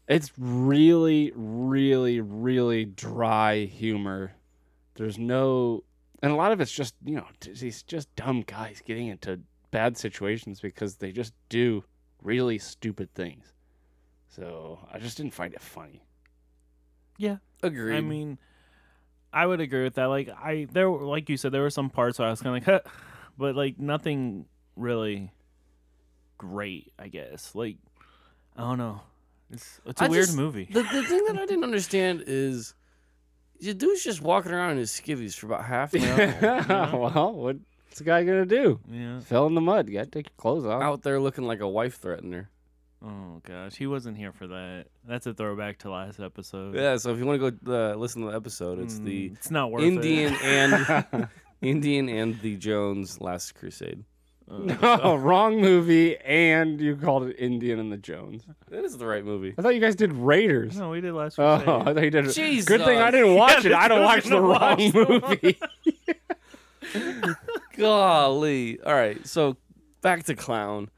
It's 0.08 0.32
really, 0.36 1.32
really, 1.34 2.20
really 2.20 2.84
dry 2.84 3.64
humor. 3.64 4.32
There's 4.94 5.16
no, 5.16 5.84
and 6.22 6.32
a 6.32 6.34
lot 6.36 6.52
of 6.52 6.60
it's 6.60 6.72
just 6.72 6.94
you 7.04 7.16
know 7.16 7.26
these 7.44 7.82
just 7.82 8.14
dumb 8.16 8.42
guys 8.46 8.80
getting 8.84 9.08
into 9.08 9.40
bad 9.70 9.96
situations 9.96 10.60
because 10.60 10.96
they 10.96 11.12
just 11.12 11.32
do 11.48 11.84
really 12.22 12.58
stupid 12.58 13.12
things. 13.14 13.52
So 14.28 14.78
I 14.92 14.98
just 14.98 15.16
didn't 15.16 15.34
find 15.34 15.52
it 15.52 15.60
funny. 15.60 16.02
Yeah, 17.18 17.36
agree. 17.62 17.96
I 17.96 18.00
mean, 18.00 18.38
I 19.32 19.44
would 19.46 19.60
agree 19.60 19.82
with 19.84 19.94
that. 19.94 20.06
Like 20.06 20.28
I 20.30 20.66
there 20.72 20.90
were 20.90 21.04
like 21.04 21.28
you 21.28 21.36
said 21.36 21.52
there 21.52 21.62
were 21.62 21.70
some 21.70 21.90
parts 21.90 22.18
where 22.18 22.28
I 22.28 22.30
was 22.30 22.40
kind 22.40 22.56
of 22.56 22.66
like, 22.66 22.84
huh, 22.84 22.90
but 23.36 23.54
like 23.56 23.78
nothing 23.78 24.46
really 24.76 25.30
great. 26.38 26.92
I 26.98 27.08
guess 27.08 27.54
like 27.54 27.76
I 28.56 28.62
don't 28.62 28.78
know. 28.78 29.00
It's 29.50 29.80
it's 29.84 30.00
a 30.00 30.04
I 30.04 30.08
weird 30.08 30.26
just- 30.26 30.36
movie. 30.36 30.68
The, 30.70 30.82
the 30.82 31.02
thing 31.02 31.24
that 31.26 31.36
I 31.36 31.44
didn't 31.46 31.64
understand 31.64 32.24
is 32.26 32.74
the 33.62 33.74
dude's 33.74 34.02
just 34.04 34.20
walking 34.20 34.52
around 34.52 34.72
in 34.72 34.78
his 34.78 34.90
skivvies 34.90 35.34
for 35.34 35.46
about 35.46 35.64
half 35.64 35.94
an 35.94 36.02
hour. 36.04 37.10
well, 37.14 37.32
what's 37.34 37.98
the 37.98 38.04
guy 38.04 38.24
gonna 38.24 38.44
do? 38.46 38.80
yeah. 38.90 39.20
Fell 39.20 39.46
in 39.46 39.54
the 39.54 39.60
mud. 39.60 39.88
You 39.88 39.94
gotta 39.94 40.10
take 40.10 40.26
your 40.26 40.36
clothes 40.36 40.66
off. 40.66 40.82
out 40.82 41.02
there 41.02 41.18
looking 41.20 41.44
like 41.44 41.60
a 41.60 41.68
wife 41.68 42.00
threatener. 42.00 42.46
Oh 43.04 43.40
gosh, 43.42 43.74
he 43.74 43.86
wasn't 43.88 44.16
here 44.16 44.30
for 44.32 44.46
that. 44.46 44.86
That's 45.04 45.26
a 45.26 45.34
throwback 45.34 45.78
to 45.78 45.90
last 45.90 46.20
episode. 46.20 46.74
Yeah, 46.76 46.96
so 46.98 47.10
if 47.12 47.18
you 47.18 47.26
want 47.26 47.40
to 47.42 47.50
go 47.50 47.72
uh, 47.92 47.94
listen 47.96 48.22
to 48.22 48.30
the 48.30 48.36
episode, 48.36 48.78
it's 48.78 48.98
the 49.00 49.30
Mm, 49.30 49.32
it's 49.36 49.50
not 49.50 49.70
worth 49.72 49.82
Indian 49.82 50.34
it. 50.34 50.42
and 50.42 51.28
Indian 51.62 52.08
and 52.08 52.40
the 52.40 52.56
Jones 52.56 53.20
Last 53.20 53.54
Crusade. 53.56 54.04
no, 54.48 55.16
wrong 55.16 55.60
movie, 55.60 56.16
and 56.18 56.80
you 56.80 56.96
called 56.96 57.28
it 57.28 57.36
Indian 57.38 57.78
and 57.78 57.90
the 57.92 57.96
Jones. 57.96 58.44
That 58.70 58.84
is 58.84 58.98
the 58.98 59.06
right 59.06 59.24
movie. 59.24 59.54
I 59.56 59.62
thought 59.62 59.74
you 59.74 59.80
guys 59.80 59.94
did 59.96 60.12
Raiders. 60.12 60.76
No, 60.76 60.90
we 60.90 61.00
did 61.00 61.14
last. 61.14 61.38
Week. 61.38 61.46
Oh, 61.46 61.80
I 61.80 61.94
thought 61.94 62.02
you 62.02 62.10
did. 62.10 62.30
Jesus. 62.30 62.66
Good 62.66 62.84
thing 62.84 62.98
I 62.98 63.10
didn't 63.10 63.34
watch 63.34 63.64
it. 63.64 63.72
I 63.72 63.88
don't 63.88 64.02
watch 64.02 64.24
the 64.24 64.30
gonna 64.30 64.42
wrong 64.46 64.76
the 64.76 65.58
movie. 66.92 67.34
Golly. 67.76 68.80
All 68.80 68.94
right, 68.94 69.26
so 69.26 69.56
back 70.02 70.24
to 70.24 70.34
clown. 70.34 70.90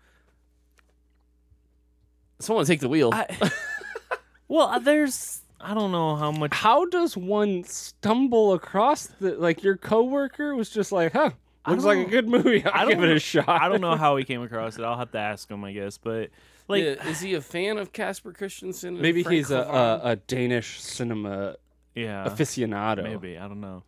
Someone 2.40 2.64
take 2.64 2.80
the 2.80 2.88
wheel. 2.88 3.11
I- 3.12 3.50
well, 4.48 4.68
uh, 4.68 4.78
there's 4.78 5.42
I 5.61 5.72
don't 5.74 5.92
know 5.92 6.16
how 6.16 6.30
much. 6.33 6.52
How 6.52 6.85
does 6.87 7.16
one 7.16 7.64
stumble 7.64 8.52
across 8.52 9.07
the 9.07 9.37
like 9.37 9.62
your 9.62 9.76
coworker 9.76 10.54
was 10.54 10.70
just 10.70 10.92
like, 10.92 11.12
huh? 11.12 11.30
I 11.66 11.70
Looks 11.70 11.85
like 11.85 12.07
a 12.07 12.11
good 12.11 12.29
movie. 12.29 12.64
I'll 12.66 12.72
I 12.74 12.88
give 12.90 12.98
don't 12.98 13.05
it 13.05 13.09
know- 13.11 13.14
a 13.16 13.18
shot. 13.20 13.48
I 13.48 13.68
don't 13.68 13.81
know 13.81 13.96
how 13.96 14.16
he 14.18 14.24
came 14.24 14.42
across 14.42 14.79
it. 14.79 14.85
I'll 14.85 14.98
have 14.98 15.12
to 15.12 15.18
ask 15.18 15.50
him, 15.50 15.64
I 15.64 15.72
guess. 15.72 15.96
But 15.98 16.31
like, 16.68 16.83
Yeah, 16.85 17.09
is 17.09 17.20
he 17.20 17.35
a 17.35 17.40
fan 17.40 17.79
of 17.79 17.92
Casper 17.92 18.33
Christensen? 18.33 19.00
Maybe 19.00 19.22
Frank 19.22 19.37
he's 19.37 19.50
a, 19.50 19.61
a 19.61 20.00
a 20.11 20.16
Danish 20.16 20.81
cinema 20.83 21.57
yeah, 21.94 22.24
aficionado. 22.29 23.03
maybe 23.03 23.38
I 23.38 23.48
don't 23.48 23.61
know. 23.61 23.83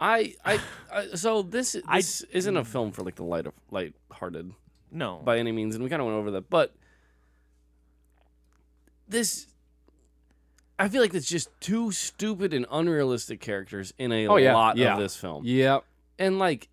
I, 0.00 0.34
I, 0.44 0.60
I 0.92 1.06
so 1.14 1.42
this 1.42 1.74
I- 1.88 1.98
this 1.98 2.22
isn't 2.30 2.56
a 2.56 2.64
film 2.64 2.92
for 2.92 3.02
like 3.02 3.14
the 3.16 3.24
light 3.24 3.46
of 3.46 3.52
light-hearted 3.70 4.52
No, 4.92 5.20
by 5.24 5.38
any 5.38 5.52
means, 5.52 5.74
and 5.74 5.82
we 5.84 5.90
kind 5.90 6.00
of 6.00 6.06
went 6.06 6.18
over 6.18 6.30
that, 6.32 6.48
but 6.50 6.74
this. 9.08 9.46
I 10.78 10.88
feel 10.90 11.00
like 11.00 11.14
it's 11.14 11.28
just 11.28 11.48
two 11.60 11.90
stupid 11.90 12.52
and 12.52 12.66
unrealistic 12.70 13.40
characters 13.40 13.94
in 13.96 14.12
a 14.12 14.26
Oh, 14.28 14.36
yeah, 14.36 14.54
lot 14.54 14.76
yeah. 14.76 14.92
of 14.94 15.00
this 15.00 15.16
film. 15.16 15.42
Yep. 15.46 15.84
And 16.18 16.38
like 16.38 16.68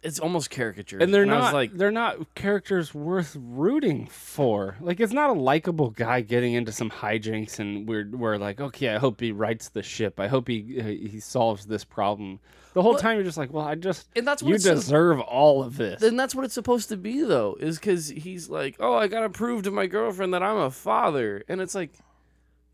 it's 0.00 0.20
almost 0.20 0.48
caricature. 0.50 0.98
and 0.98 1.12
they're 1.12 1.22
I 1.22 1.26
not 1.26 1.52
like, 1.52 1.72
they're 1.72 1.90
not 1.90 2.32
characters 2.36 2.94
worth 2.94 3.36
rooting 3.38 4.06
for. 4.06 4.76
Like 4.80 5.00
it's 5.00 5.12
not 5.12 5.30
a 5.30 5.32
likable 5.32 5.90
guy 5.90 6.20
getting 6.20 6.54
into 6.54 6.70
some 6.70 6.88
hijinks, 6.88 7.58
and 7.58 7.88
we're 7.88 8.08
we're 8.08 8.36
like, 8.38 8.60
okay, 8.60 8.90
I 8.94 8.98
hope 8.98 9.20
he 9.20 9.32
rights 9.32 9.70
the 9.70 9.82
ship. 9.82 10.20
I 10.20 10.28
hope 10.28 10.46
he 10.46 10.78
uh, 10.80 10.84
he 10.84 11.18
solves 11.18 11.66
this 11.66 11.82
problem. 11.84 12.38
The 12.74 12.82
whole 12.82 12.92
Well- 12.92 13.00
time 13.00 13.16
you're 13.16 13.24
just 13.24 13.38
like, 13.38 13.52
well, 13.52 13.64
I 13.66 13.74
just 13.74 14.06
And 14.14 14.24
that's 14.26 14.40
what 14.40 14.50
you 14.50 14.58
deserve 14.58 15.18
all 15.20 15.64
of 15.64 15.76
this. 15.76 16.00
then 16.00 16.14
that's 16.16 16.32
what 16.34 16.44
it's 16.44 16.54
supposed 16.54 16.90
to 16.90 16.96
be 16.96 17.22
though 17.22 17.56
is 17.58 17.76
because 17.78 18.08
he's 18.08 18.48
like 18.48 18.76
oh 18.78 18.94
i 18.94 19.08
gotta 19.08 19.28
prove 19.30 19.64
to 19.64 19.70
my 19.72 19.86
girlfriend 19.86 20.32
that 20.34 20.42
i'm 20.44 20.58
a 20.58 20.70
father 20.70 21.42
and 21.48 21.60
it's 21.60 21.74
like 21.74 21.90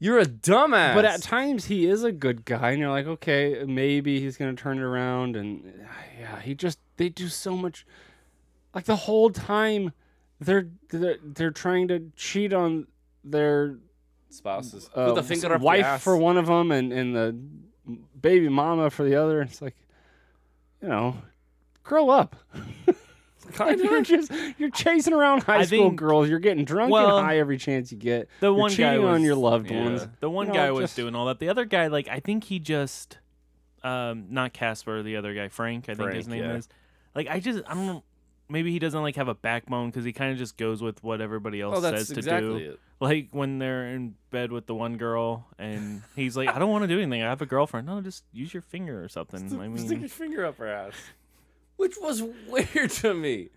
you're 0.04 0.18
a 0.18 0.26
dumbass 0.26 0.94
But 0.94 1.06
at 1.06 1.22
times 1.22 1.64
he 1.64 1.86
is 1.86 2.04
a 2.04 2.12
good 2.12 2.44
guy, 2.44 2.72
and 2.72 2.78
you're 2.78 2.90
like, 2.90 3.06
okay, 3.06 3.64
maybe 3.66 4.20
he's 4.20 4.36
gonna 4.36 4.52
turn 4.52 4.76
it 4.76 4.82
around. 4.82 5.34
And 5.34 5.86
yeah, 6.20 6.40
he 6.40 6.54
just 6.54 6.78
they 6.98 7.08
do 7.08 7.28
so 7.28 7.56
much. 7.56 7.86
Like 8.74 8.84
the 8.84 8.96
whole 8.96 9.30
time, 9.30 9.94
they're 10.40 10.68
they're, 10.90 11.16
they're 11.24 11.50
trying 11.50 11.88
to 11.88 12.12
cheat 12.16 12.52
on 12.52 12.86
their 13.24 13.78
spouses 14.28 14.90
uh, 14.94 15.06
Put 15.06 15.14
the 15.14 15.22
finger 15.22 15.46
up 15.46 15.52
your 15.52 15.58
wife 15.60 15.84
ass. 15.84 16.02
for 16.04 16.18
one 16.18 16.36
of 16.36 16.46
them, 16.46 16.70
and 16.70 16.92
and 16.92 17.16
the 17.16 17.98
baby 18.20 18.50
mama 18.50 18.90
for 18.90 19.04
the 19.04 19.16
other. 19.16 19.40
It's 19.40 19.62
like, 19.62 19.76
you 20.82 20.88
know, 20.88 21.16
grow 21.82 22.10
up. 22.10 22.36
Kind 23.54 23.80
you're 23.80 24.02
just 24.02 24.30
you're 24.58 24.70
chasing 24.70 25.12
around 25.14 25.42
high 25.44 25.58
I 25.58 25.64
school 25.64 25.88
think- 25.88 25.96
girls. 25.96 26.28
You're 26.28 26.38
getting 26.40 26.64
drunk 26.64 26.92
well, 26.92 27.18
and 27.18 27.26
high 27.26 27.38
every 27.38 27.56
chance 27.58 27.90
you 27.92 27.98
get. 27.98 28.28
The 28.40 28.46
You're 28.48 28.54
one 28.54 28.70
guy 28.70 28.76
cheating 28.76 29.02
was, 29.02 29.14
on 29.14 29.22
your 29.22 29.36
loved 29.36 29.70
yeah, 29.70 29.84
ones. 29.84 30.08
The 30.20 30.28
one 30.30 30.46
You 30.48 30.52
know, 30.52 30.58
guy 30.58 30.70
was 30.70 30.84
just- 30.84 30.96
doing 30.96 31.14
all 31.14 31.26
that. 31.26 31.38
The 31.38 31.48
other 31.48 31.64
guy, 31.64 31.86
like 31.86 32.08
I 32.08 32.20
think 32.20 32.44
he 32.44 32.58
just, 32.58 33.18
um, 33.82 34.26
not 34.30 34.52
Casper, 34.52 35.02
the 35.02 35.16
other 35.16 35.34
guy, 35.34 35.48
Frank. 35.48 35.88
I 35.88 35.94
think 35.94 36.12
his 36.12 36.26
Frank, 36.26 36.40
name 36.40 36.50
yeah. 36.50 36.56
is. 36.56 36.68
Like 37.14 37.28
I 37.28 37.40
just, 37.40 37.62
I 37.66 37.74
don't 37.74 37.86
know. 37.86 38.04
Maybe 38.46 38.72
he 38.72 38.78
doesn't 38.78 39.00
like 39.00 39.16
have 39.16 39.28
a 39.28 39.34
backbone 39.34 39.88
because 39.88 40.04
he 40.04 40.12
kind 40.12 40.30
of 40.30 40.36
just 40.38 40.58
goes 40.58 40.82
with 40.82 41.02
what 41.02 41.22
everybody 41.22 41.62
else 41.62 41.78
oh 41.78 41.80
that's 41.80 42.08
says 42.08 42.24
to 42.24 42.40
do. 42.40 42.56
it 42.56 42.80
Like 43.00 43.28
when 43.30 43.58
they're 43.58 43.86
in 43.86 44.16
bed 44.30 44.52
with 44.52 44.66
the 44.66 44.74
one 44.74 44.98
girl 44.98 45.46
and 45.58 46.02
he's 46.14 46.36
like, 46.36 46.50
I 46.50 46.58
don't 46.58 46.70
want 46.70 46.82
to 46.82 46.88
do 46.88 47.00
anything. 47.00 47.22
I 47.22 47.30
have 47.30 47.40
a 47.40 47.46
girlfriend. 47.46 47.86
No, 47.86 48.02
just 48.02 48.22
use 48.34 48.52
your 48.52 48.60
finger 48.60 49.02
or 49.02 49.08
something. 49.08 49.40
I 49.58 49.68
mean, 49.68 49.78
stick 49.78 50.00
your 50.00 50.10
finger 50.10 50.44
up 50.44 50.58
her 50.58 50.68
ass 50.68 50.92
which 51.76 51.94
was 52.00 52.22
weird 52.48 52.90
to 52.90 53.14
me 53.14 53.48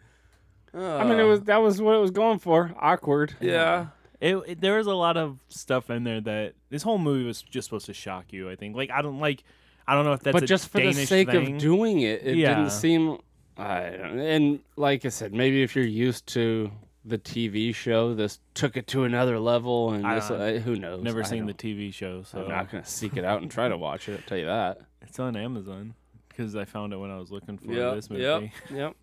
I 0.74 1.04
mean, 1.06 1.20
it 1.20 1.24
was 1.24 1.42
that 1.44 1.58
was 1.58 1.82
what 1.82 1.96
it 1.96 2.00
was 2.00 2.12
going 2.12 2.38
for. 2.40 2.72
Awkward. 2.80 3.34
yeah 3.40 3.88
it, 4.20 4.36
it 4.48 4.62
there 4.62 4.78
was 4.78 4.86
a 4.88 4.94
lot 4.94 5.18
of 5.18 5.40
stuff 5.48 5.90
in 5.90 6.04
there 6.04 6.22
that 6.22 6.54
this 6.70 6.84
whole 6.84 6.98
movie 7.00 7.24
was 7.26 7.42
just 7.42 7.66
supposed 7.68 7.86
to 7.88 7.94
shock 7.94 8.32
you. 8.34 8.50
I 8.50 8.56
think. 8.56 8.76
Like 8.76 8.92
I 8.92 9.02
don't 9.02 9.20
like. 9.20 9.44
I 9.88 9.96
don't 9.96 10.06
know 10.06 10.14
if 10.14 10.20
that's 10.22 10.34
but 10.34 10.44
a 10.44 10.46
just 10.46 10.70
for 10.70 10.80
Danish 10.80 10.96
the 10.98 11.06
sake 11.06 11.32
thing. 11.32 11.56
of 11.56 11.62
doing 11.62 12.02
it, 12.02 12.22
it 12.24 12.36
Yeah. 12.36 12.56
didn't 12.56 12.72
seem. 12.72 13.18
I 13.58 13.92
don't, 13.92 14.20
and 14.20 14.60
like 14.76 15.06
I 15.06 15.10
said, 15.10 15.34
maybe 15.34 15.64
if 15.64 15.76
you're 15.76 15.86
used 15.86 16.28
to 16.28 16.70
the 17.06 17.18
TV 17.18 17.74
show, 17.74 18.14
this 18.14 18.40
took 18.54 18.76
it 18.78 18.86
to 18.88 19.04
another 19.06 19.40
level, 19.40 19.94
and 19.94 20.06
I 20.06 20.16
this, 20.16 20.28
don't- 20.28 20.42
uh, 20.42 20.60
who 20.60 20.76
knows? 20.76 21.02
Never 21.02 21.22
I 21.22 21.26
seen 21.26 21.46
the 21.46 21.54
TV 21.54 21.92
show, 21.94 22.22
so 22.24 22.42
I'm 22.44 22.50
not 22.50 22.70
gonna 22.72 22.86
seek 22.86 23.18
it 23.18 23.24
out 23.26 23.42
and 23.42 23.50
try 23.50 23.68
to 23.70 23.78
watch 23.78 24.10
it. 24.10 24.14
I'll 24.20 24.28
tell 24.28 24.38
you 24.38 24.46
that. 24.46 24.80
it's 25.02 25.18
on 25.20 25.36
Amazon 25.36 25.94
because 26.38 26.56
I 26.56 26.66
found 26.66 26.94
it 26.94 26.98
when 26.98 27.10
I 27.10 27.18
was 27.18 27.32
looking 27.32 27.58
for 27.58 27.72
yep 27.72 27.96
this 27.96 28.10
movie. 28.10 28.24
yep 28.24 28.44
yep 28.72 28.96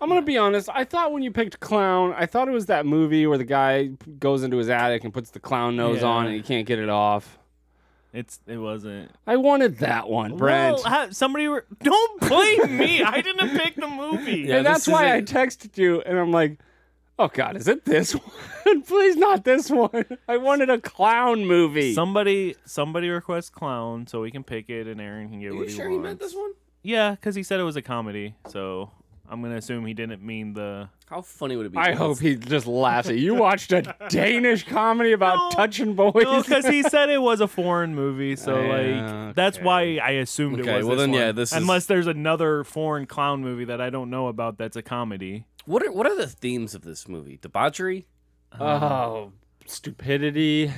I'm 0.00 0.08
gonna 0.08 0.22
be 0.22 0.36
honest. 0.36 0.68
I 0.72 0.82
thought 0.82 1.12
when 1.12 1.22
you 1.22 1.30
picked 1.30 1.60
clown, 1.60 2.12
I 2.16 2.26
thought 2.26 2.48
it 2.48 2.52
was 2.52 2.66
that 2.66 2.84
movie 2.84 3.24
where 3.28 3.38
the 3.38 3.44
guy 3.44 3.90
goes 4.18 4.42
into 4.42 4.56
his 4.56 4.68
attic 4.68 5.04
and 5.04 5.14
puts 5.14 5.30
the 5.30 5.38
clown 5.38 5.76
nose 5.76 6.02
on 6.02 6.26
and 6.26 6.34
he 6.34 6.42
can't 6.42 6.66
get 6.66 6.80
it 6.80 6.88
off. 6.88 7.38
It's 8.12 8.40
it 8.48 8.56
wasn't. 8.56 9.12
I 9.28 9.36
wanted 9.36 9.78
that 9.78 10.08
one, 10.08 10.36
Brent. 10.36 10.74
Well, 10.74 10.82
ha- 10.82 11.08
somebody 11.12 11.46
were, 11.46 11.66
don't 11.82 12.20
blame 12.20 12.76
me. 12.76 13.02
I 13.02 13.20
didn't 13.20 13.56
pick 13.56 13.76
the 13.76 13.86
movie. 13.86 14.40
Yeah, 14.40 14.56
and 14.56 14.66
that's 14.66 14.88
why 14.88 15.14
I 15.14 15.22
texted 15.22 15.78
you, 15.78 16.02
and 16.02 16.18
I'm 16.18 16.32
like, 16.32 16.58
"Oh 17.24 17.30
God, 17.32 17.56
is 17.56 17.68
it 17.68 17.84
this 17.84 18.12
one? 18.64 18.82
Please, 18.82 19.16
not 19.16 19.44
this 19.44 19.70
one. 19.70 20.04
I 20.28 20.36
wanted 20.36 20.70
a 20.70 20.80
clown 20.80 21.44
movie." 21.44 21.94
Somebody 21.94 22.54
somebody 22.64 23.08
requests 23.08 23.50
clown 23.50 24.06
so 24.06 24.20
we 24.20 24.30
can 24.30 24.44
pick 24.44 24.68
it 24.70 24.86
and 24.86 25.00
Aaron 25.00 25.28
can 25.30 25.40
get 25.40 25.52
Are 25.52 25.54
what 25.56 25.62
you 25.64 25.68
he 25.70 25.74
sure 25.76 25.88
wants. 25.90 25.96
he 26.02 26.02
meant 26.08 26.20
this 26.20 26.34
one 26.34 26.52
Yeah, 26.82 27.10
because 27.12 27.34
he 27.34 27.42
said 27.42 27.60
it 27.60 27.64
was 27.64 27.76
a 27.76 27.82
comedy, 27.82 28.34
so 28.48 28.90
I'm 29.28 29.40
gonna 29.42 29.56
assume 29.56 29.86
he 29.86 29.94
didn't 29.94 30.22
mean 30.22 30.52
the. 30.52 30.88
how 31.06 31.22
funny 31.22 31.56
would 31.56 31.64
it 31.66 31.72
be 31.72 31.78
I 31.78 31.92
hope 31.92 32.12
us- 32.12 32.18
he 32.20 32.36
just 32.36 32.66
laughs 32.66 33.08
at 33.08 33.16
you. 33.16 33.34
Watched 33.34 33.72
a 33.72 33.94
Danish 34.10 34.64
comedy 34.66 35.12
about 35.12 35.36
No, 35.36 35.50
touching 35.56 35.94
boys. 35.94 36.12
No, 36.24 36.42
because 36.42 36.66
he 36.66 36.82
said 36.82 37.08
it 37.08 37.22
was 37.22 37.40
a 37.40 37.48
foreign 37.48 37.94
movie, 37.94 38.36
so 38.46 38.60
Yeah, 38.60 39.26
like 39.26 39.34
that's 39.34 39.58
why 39.58 39.98
I 40.02 40.10
assumed 40.22 40.60
Okay, 40.60 40.70
it 40.70 40.76
was. 40.78 40.86
well 40.86 40.96
this 40.96 41.02
then, 41.06 41.14
yeah, 41.14 41.26
one. 41.26 41.36
this 41.36 41.52
is- 41.52 41.58
unless 41.58 41.86
there's 41.86 42.06
another 42.08 42.62
foreign 42.64 43.06
clown 43.06 43.42
movie 43.42 43.64
that 43.66 43.80
I 43.80 43.88
don't 43.90 44.10
know 44.10 44.26
about 44.26 44.58
that's 44.58 44.76
a 44.76 44.82
comedy. 44.82 45.44
What 45.66 45.82
are 45.82 45.92
what 45.92 46.06
are 46.06 46.16
the 46.16 46.26
themes 46.26 46.74
of 46.74 46.82
this 46.82 47.08
movie 47.08 47.38
debauchery 47.40 48.06
oh, 48.60 49.32
stupidity, 49.66 50.72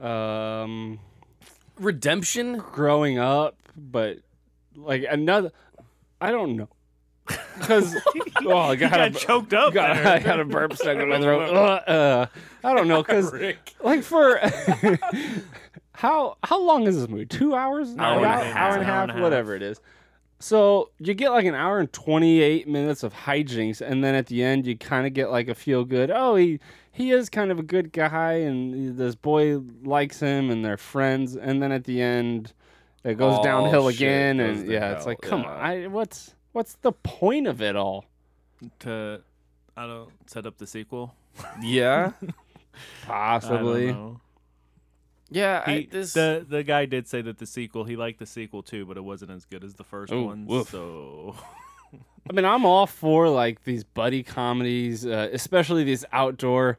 um, 0.00 0.98
redemption 1.78 2.58
growing 2.72 3.18
up, 3.18 3.56
but 3.76 4.18
like 4.76 5.04
another. 5.08 5.50
I 6.20 6.30
don't 6.32 6.56
know. 6.56 6.68
Because 7.26 7.94
oh, 8.46 8.56
I 8.56 8.76
got, 8.76 8.90
got 8.90 9.00
a, 9.08 9.10
choked 9.10 9.52
up 9.52 9.74
got- 9.74 9.94
there. 9.96 10.06
I 10.14 10.18
got 10.18 10.40
a 10.40 10.44
burp 10.44 10.72
stuck 10.74 10.96
in 10.98 11.08
my 11.08 11.20
throat. 11.20 11.48
Uh, 11.54 11.90
uh, 11.90 12.26
I 12.64 12.74
don't 12.74 12.88
know 12.88 13.02
because 13.02 13.32
like 13.82 14.02
for 14.02 14.40
how 15.92 16.36
how 16.42 16.60
long 16.60 16.86
is 16.86 16.96
this 16.96 17.08
movie? 17.08 17.26
Two 17.26 17.54
hours? 17.54 17.94
Hour 17.98 18.16
and 18.16 18.24
a 18.24 18.28
About- 18.28 18.44
half. 18.46 18.56
hour 18.56 18.72
and 18.74 18.82
a 18.82 18.86
Hour 18.92 19.02
and 19.02 19.10
a 19.10 19.14
half. 19.14 19.22
whatever 19.22 19.54
it 19.54 19.62
is. 19.62 19.80
So 20.40 20.90
you 20.98 21.14
get 21.14 21.30
like 21.30 21.46
an 21.46 21.54
hour 21.54 21.78
and 21.80 21.92
twenty 21.92 22.40
eight 22.40 22.68
minutes 22.68 23.02
of 23.02 23.12
hijinks, 23.12 23.80
and 23.80 24.04
then 24.04 24.14
at 24.14 24.26
the 24.26 24.42
end 24.42 24.66
you 24.66 24.76
kind 24.76 25.06
of 25.06 25.12
get 25.12 25.30
like 25.30 25.48
a 25.48 25.54
feel 25.54 25.84
good. 25.84 26.10
Oh, 26.10 26.36
he 26.36 26.60
he 26.92 27.10
is 27.10 27.28
kind 27.28 27.50
of 27.50 27.58
a 27.58 27.62
good 27.62 27.92
guy, 27.92 28.34
and 28.34 28.96
this 28.96 29.14
boy 29.14 29.60
likes 29.82 30.20
him, 30.20 30.50
and 30.50 30.64
they're 30.64 30.76
friends. 30.76 31.36
And 31.36 31.62
then 31.62 31.72
at 31.72 31.84
the 31.84 32.00
end, 32.00 32.52
it 33.04 33.16
goes 33.18 33.34
All 33.34 33.42
downhill 33.42 33.88
again, 33.88 34.38
goes 34.38 34.58
and 34.58 34.66
to 34.66 34.72
yeah, 34.72 34.96
it's 34.96 35.06
like, 35.06 35.20
come 35.20 35.42
yeah. 35.42 35.48
on, 35.48 35.56
I, 35.60 35.86
what's 35.88 36.34
what's 36.52 36.74
the 36.82 36.92
point 36.92 37.46
of 37.46 37.60
it 37.60 37.76
all? 37.76 38.04
To 38.80 39.20
I 39.76 39.86
don't 39.86 40.10
set 40.26 40.46
up 40.46 40.58
the 40.58 40.66
sequel. 40.66 41.14
yeah 41.62 42.12
I 43.08 43.38
don't 43.38 44.20
Possibly. 45.28 45.40
know. 45.40 45.46
yeah 45.48 45.62
I, 45.66 45.88
this 45.90 46.12
the 46.14 46.46
the 46.48 46.62
guy 46.62 46.86
did 46.86 47.06
say 47.06 47.22
that 47.22 47.38
the 47.38 47.46
sequel 47.46 47.84
he 47.84 47.96
liked 47.96 48.18
the 48.18 48.26
sequel 48.26 48.62
too, 48.62 48.84
but 48.86 48.96
it 48.96 49.04
wasn't 49.04 49.30
as 49.30 49.44
good 49.44 49.64
as 49.64 49.74
the 49.74 49.84
first 49.84 50.12
Ooh, 50.12 50.24
one. 50.24 50.46
woof. 50.46 50.70
So 50.70 51.36
I 52.28 52.32
mean, 52.34 52.44
I'm 52.44 52.66
all 52.66 52.86
for 52.86 53.28
like 53.28 53.64
these 53.64 53.84
buddy 53.84 54.22
comedies, 54.22 55.06
uh, 55.06 55.28
especially 55.32 55.84
these 55.84 56.04
outdoor, 56.12 56.78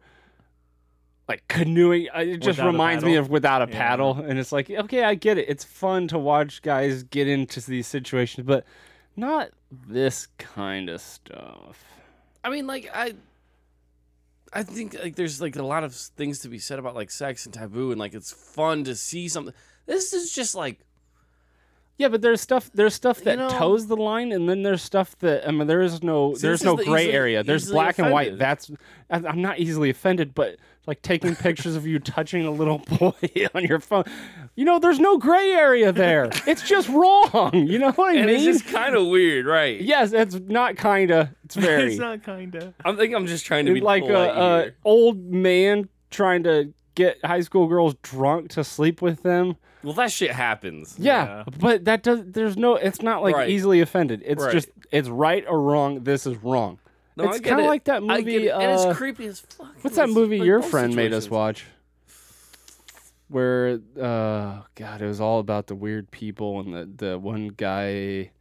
like 1.27 1.47
canoeing. 1.47 2.07
Uh, 2.15 2.19
It 2.19 2.37
just 2.37 2.59
Without 2.59 2.67
reminds 2.71 3.03
me 3.03 3.15
of 3.15 3.29
without 3.29 3.61
a 3.61 3.71
Yeah. 3.71 3.77
paddle, 3.77 4.13
and 4.17 4.37
it's 4.37 4.51
like, 4.51 4.69
okay, 4.69 5.03
I 5.03 5.15
get 5.15 5.37
it. 5.39 5.49
It's 5.49 5.63
fun 5.63 6.07
to 6.09 6.19
watch 6.19 6.61
guys 6.61 7.03
get 7.03 7.27
into 7.27 7.61
these 7.61 7.87
situations, 7.87 8.45
but 8.45 8.63
not 9.15 9.49
this 9.71 10.27
kind 10.37 10.87
of 10.89 11.01
stuff. 11.01 11.83
I 12.43 12.49
mean, 12.51 12.67
like 12.67 12.89
I, 12.93 13.13
I 14.51 14.63
think 14.63 14.95
like 15.01 15.15
there's 15.15 15.41
like 15.41 15.55
a 15.55 15.63
lot 15.63 15.83
of 15.83 15.93
things 15.93 16.39
to 16.39 16.49
be 16.49 16.59
said 16.59 16.79
about 16.79 16.95
like 16.95 17.11
sex 17.11 17.45
and 17.45 17.53
taboo, 17.53 17.91
and 17.91 17.99
like 17.99 18.13
it's 18.13 18.31
fun 18.31 18.83
to 18.85 18.95
see 18.95 19.27
something. 19.27 19.53
This 19.85 20.13
is 20.13 20.31
just 20.33 20.55
like 20.55 20.79
Yeah, 21.99 22.07
but 22.07 22.21
there's 22.21 22.39
stuff. 22.41 22.71
There's 22.73 22.93
stuff 22.95 23.21
that 23.25 23.37
know- 23.37 23.49
toes 23.49 23.85
the 23.87 23.97
line, 23.97 24.31
and 24.31 24.47
then 24.49 24.63
there's 24.63 24.81
stuff 24.81 25.15
that 25.19 25.47
I 25.47 25.51
mean, 25.51 25.67
there 25.67 25.81
is 25.81 26.01
no. 26.01 26.33
See, 26.33 26.41
there's 26.41 26.63
no 26.63 26.75
the 26.77 26.85
gray 26.85 27.01
easily- 27.03 27.13
area. 27.13 27.43
There's 27.43 27.63
easily 27.63 27.75
black 27.75 27.99
and 27.99 28.11
white. 28.11 28.37
That's. 28.39 28.71
I- 29.11 29.17
I'm 29.27 29.41
not 29.41 29.59
easily 29.59 29.89
offended, 29.89 30.33
but 30.33 30.55
like 30.87 31.01
taking 31.01 31.35
pictures 31.35 31.75
of 31.75 31.85
you 31.85 31.99
touching 31.99 32.45
a 32.45 32.51
little 32.51 32.77
boy 32.99 33.11
on 33.53 33.63
your 33.65 33.79
phone. 33.81 34.05
You 34.55 34.63
know, 34.65 34.79
there's 34.79 34.99
no 34.99 35.17
gray 35.17 35.51
area 35.51 35.91
there. 35.91 36.29
It's 36.47 36.61
just 36.67 36.87
wrong. 36.99 37.51
You 37.53 37.77
know 37.79 37.91
what 37.91 38.15
I 38.15 38.17
and 38.17 38.27
mean? 38.27 38.35
it's 38.37 38.45
just 38.63 38.73
kind 38.73 38.95
of 38.95 39.07
weird, 39.07 39.45
right? 39.45 39.79
yes, 39.81 40.13
it's 40.13 40.35
not 40.35 40.77
kinda. 40.77 41.35
It's 41.43 41.55
very. 41.67 41.91
it's 41.91 41.99
not 41.99 42.23
kinda. 42.23 42.73
I 42.85 42.93
think 42.95 43.13
I'm 43.13 43.27
just 43.27 43.45
trying 43.45 43.65
to 43.65 43.73
be 43.73 43.81
like 43.81 44.03
a, 44.03 44.07
polite 44.07 44.29
a 44.37 44.61
here. 44.63 44.75
old 44.85 45.17
man 45.31 45.89
trying 46.11 46.43
to 46.43 46.73
get 46.95 47.17
high 47.25 47.41
school 47.41 47.67
girls 47.67 47.93
drunk 48.01 48.51
to 48.51 48.63
sleep 48.63 49.01
with 49.01 49.21
them. 49.23 49.57
Well, 49.83 49.93
that 49.93 50.11
shit 50.11 50.31
happens. 50.31 50.95
Yeah, 50.99 51.43
but 51.59 51.85
that 51.85 52.03
does. 52.03 52.21
There's 52.25 52.57
no. 52.57 52.75
It's 52.75 53.01
not 53.01 53.21
like 53.23 53.35
Right. 53.35 53.49
easily 53.49 53.79
offended. 53.81 54.21
It's 54.25 54.43
Right. 54.43 54.51
just 54.51 54.69
it's 54.91 55.07
right 55.09 55.45
or 55.47 55.61
wrong. 55.61 56.03
This 56.03 56.25
is 56.27 56.35
wrong. 56.37 56.79
No, 57.15 57.25
I 57.25 57.27
it's 57.29 57.39
get 57.39 57.49
kind 57.49 57.59
of 57.61 57.65
it. 57.65 57.69
like 57.69 57.83
that 57.85 57.97
I 57.97 57.99
movie. 58.19 58.47
it. 58.47 58.51
and 58.51 58.63
uh, 58.79 58.89
it's 58.89 58.97
creepy 58.97 59.25
as 59.27 59.39
fuck. 59.41 59.73
what's 59.81 59.95
that 59.95 60.05
It's 60.09 60.13
movie 60.15 60.39
like 60.39 60.45
your 60.47 60.59
both 60.59 60.71
friend 60.71 60.95
made 60.95 61.13
us 61.13 61.23
situations. 61.25 61.31
watch? 61.31 61.65
Where, 63.29 63.79
uh, 64.01 64.61
God, 64.75 65.01
it 65.01 65.05
was 65.05 65.21
all 65.21 65.39
about 65.39 65.67
the 65.67 65.75
weird 65.75 66.09
people 66.11 66.59
and 66.59 66.73
the 66.73 67.05
the 67.07 67.19
one 67.19 67.49
guy. 67.49 68.31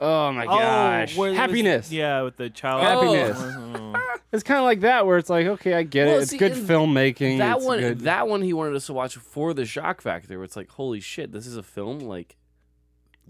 Oh 0.00 0.32
my 0.32 0.44
oh, 0.44 0.48
gosh, 0.48 1.16
where 1.16 1.28
it 1.28 1.32
was- 1.32 1.38
happiness. 1.38 1.92
yeah, 1.92 2.22
with 2.22 2.36
the 2.36 2.48
child. 2.50 2.82
Happiness. 2.82 3.36
Oh. 3.40 3.92
Uh-huh. 3.94 4.16
It's 4.32 4.44
kind 4.44 4.58
of 4.58 4.64
like 4.64 4.80
that, 4.82 5.06
where 5.06 5.18
it's 5.18 5.28
like, 5.28 5.46
okay, 5.46 5.74
I 5.74 5.82
get 5.82 6.06
Well, 6.06 6.18
it. 6.18 6.22
It's 6.22 6.30
see, 6.30 6.38
good 6.38 6.52
and 6.52 6.68
filmmaking. 6.68 7.38
That 7.38 7.56
it's 7.56 7.66
one, 7.66 7.80
good- 7.80 8.00
that 8.02 8.28
one, 8.28 8.42
he 8.42 8.52
wanted 8.52 8.76
us 8.76 8.86
to 8.86 8.92
watch 8.92 9.16
for 9.16 9.52
the 9.52 9.66
shock 9.66 10.00
factor. 10.00 10.36
Where 10.38 10.44
it's 10.44 10.54
like, 10.54 10.70
holy 10.70 11.00
shit, 11.00 11.32
this 11.32 11.48
is 11.48 11.56
a 11.56 11.64
film. 11.64 11.98
Like, 11.98 12.36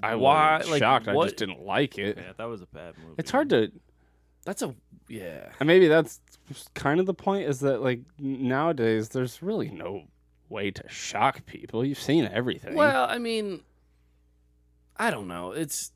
I 0.02 0.14
why 0.16 0.58
wasn't 0.58 0.72
like 0.72 0.78
shocked. 0.80 1.08
I 1.08 1.14
what- 1.14 1.24
just 1.24 1.36
didn't 1.38 1.62
like 1.64 1.96
it. 1.96 2.18
Yeah, 2.18 2.32
that 2.36 2.44
was 2.44 2.60
a 2.60 2.66
bad 2.66 2.94
movie. 2.98 3.14
It's 3.16 3.30
hard 3.30 3.48
to. 3.48 3.72
That's 4.44 4.60
a 4.60 4.74
yeah. 5.08 5.48
And 5.58 5.66
maybe 5.66 5.88
that's 5.88 6.20
kind 6.74 7.00
of 7.00 7.06
the 7.06 7.14
point 7.14 7.48
is 7.48 7.60
that 7.60 7.80
like 7.82 8.00
nowadays 8.18 9.08
there's 9.08 9.42
really 9.42 9.70
no 9.70 10.02
way 10.50 10.70
to 10.70 10.84
shock 10.88 11.46
people. 11.46 11.82
You've 11.82 11.98
seen 11.98 12.28
everything. 12.30 12.74
Well, 12.74 13.06
I 13.08 13.16
mean, 13.16 13.62
I 14.98 15.10
don't 15.10 15.28
know. 15.28 15.52
It's 15.52 15.92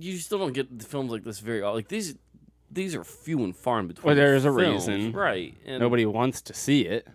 you 0.00 0.18
still 0.18 0.38
don't 0.38 0.52
get 0.52 0.78
the 0.78 0.84
films 0.84 1.10
like 1.10 1.24
this 1.24 1.40
very 1.40 1.62
like 1.62 1.88
these. 1.88 2.14
These 2.70 2.94
are 2.94 3.02
few 3.02 3.42
and 3.44 3.56
far 3.56 3.80
in 3.80 3.86
between. 3.86 4.04
Well, 4.08 4.14
there's 4.14 4.44
a 4.44 4.52
films, 4.54 4.86
reason. 4.88 5.12
right? 5.12 5.54
And 5.64 5.80
nobody 5.80 6.04
wants 6.04 6.42
to 6.42 6.54
see 6.54 6.82
it. 6.82 7.06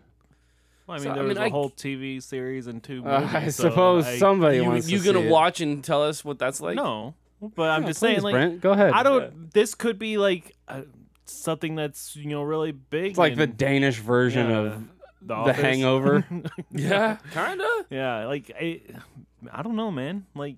Well, 0.88 0.96
I 0.96 1.00
mean, 1.00 1.04
So, 1.04 1.12
I 1.12 1.14
there 1.14 1.24
mean, 1.24 1.30
was 1.30 1.38
a 1.38 1.42
I- 1.44 1.50
whole 1.50 1.70
TV 1.70 2.24
series 2.24 2.66
and 2.66 2.82
two 2.84 3.04
Uh, 3.06 3.20
movies. 3.22 3.36
I 3.36 3.48
so 3.50 3.70
suppose 3.70 4.06
I- 4.08 4.18
somebody 4.18 4.58
you, 4.58 4.66
wants 4.66 4.90
you 4.90 4.98
to 4.98 5.06
gonna 5.06 5.20
see 5.20 5.26
it. 5.28 5.32
watch 5.32 5.62
and 5.62 5.84
tell 5.84 6.02
us 6.04 6.26
what 6.26 6.40
that's 6.40 6.60
like? 6.60 6.76
No, 6.76 7.14
but 7.56 7.70
I'm 7.70 7.84
Yeah, 7.84 7.88
just 7.90 8.00
saying, 8.00 8.22
like, 8.24 8.34
Brent, 8.34 8.62
go 8.62 8.72
ahead. 8.72 8.94
I 8.94 9.04
don't. 9.04 9.54
This 9.54 9.76
could 9.76 10.00
be 10.00 10.18
like 10.18 10.56
uh, 10.68 10.82
something 11.26 11.76
that's 11.76 12.16
you 12.16 12.30
know 12.30 12.42
really 12.42 12.72
big. 12.72 13.12
It's 13.12 13.20
like 13.20 13.36
the 13.36 13.46
Danish 13.48 14.00
version 14.00 14.50
yeah, 14.50 14.58
of 14.58 14.84
The 15.22 15.44
The 15.44 15.54
Hangover. 15.54 16.26
Yeah, 16.72 17.18
kinda. 17.32 17.70
yeah, 17.92 18.26
like 18.26 18.52
I, 18.60 18.82
I 19.52 19.62
don't 19.62 19.76
know, 19.76 19.92
man. 19.92 20.26
Like, 20.34 20.56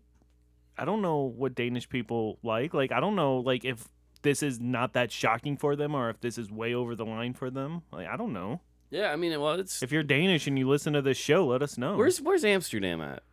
I 0.77 0.85
don't 0.85 1.01
know 1.01 1.21
what 1.35 1.55
Danish 1.55 1.87
people 1.89 2.37
like. 2.43 2.73
Like, 2.73 2.91
I 2.91 2.99
don't 2.99 3.15
know, 3.15 3.37
like 3.37 3.63
if 3.65 3.87
this 4.21 4.41
is 4.43 4.59
not 4.59 4.93
that 4.93 5.11
shocking 5.11 5.55
for 5.57 5.75
them 5.75 5.93
or 5.95 6.09
if 6.09 6.19
this 6.19 6.37
is 6.37 6.51
way 6.51 6.73
over 6.73 6.95
the 6.95 7.05
line 7.05 7.33
for 7.33 7.49
them. 7.49 7.83
Like, 7.91 8.07
I 8.07 8.17
don't 8.17 8.33
know. 8.33 8.61
Yeah, 8.89 9.11
I 9.11 9.15
mean, 9.15 9.39
well, 9.39 9.53
it's 9.59 9.81
If 9.83 9.91
you're 9.91 10.03
Danish 10.03 10.47
and 10.47 10.57
you 10.59 10.67
listen 10.69 10.93
to 10.93 11.01
this 11.01 11.17
show, 11.17 11.45
let 11.47 11.61
us 11.61 11.77
know. 11.77 11.95
where's 11.97 12.21
where's 12.21 12.45
Amsterdam 12.45 13.01
at? 13.01 13.23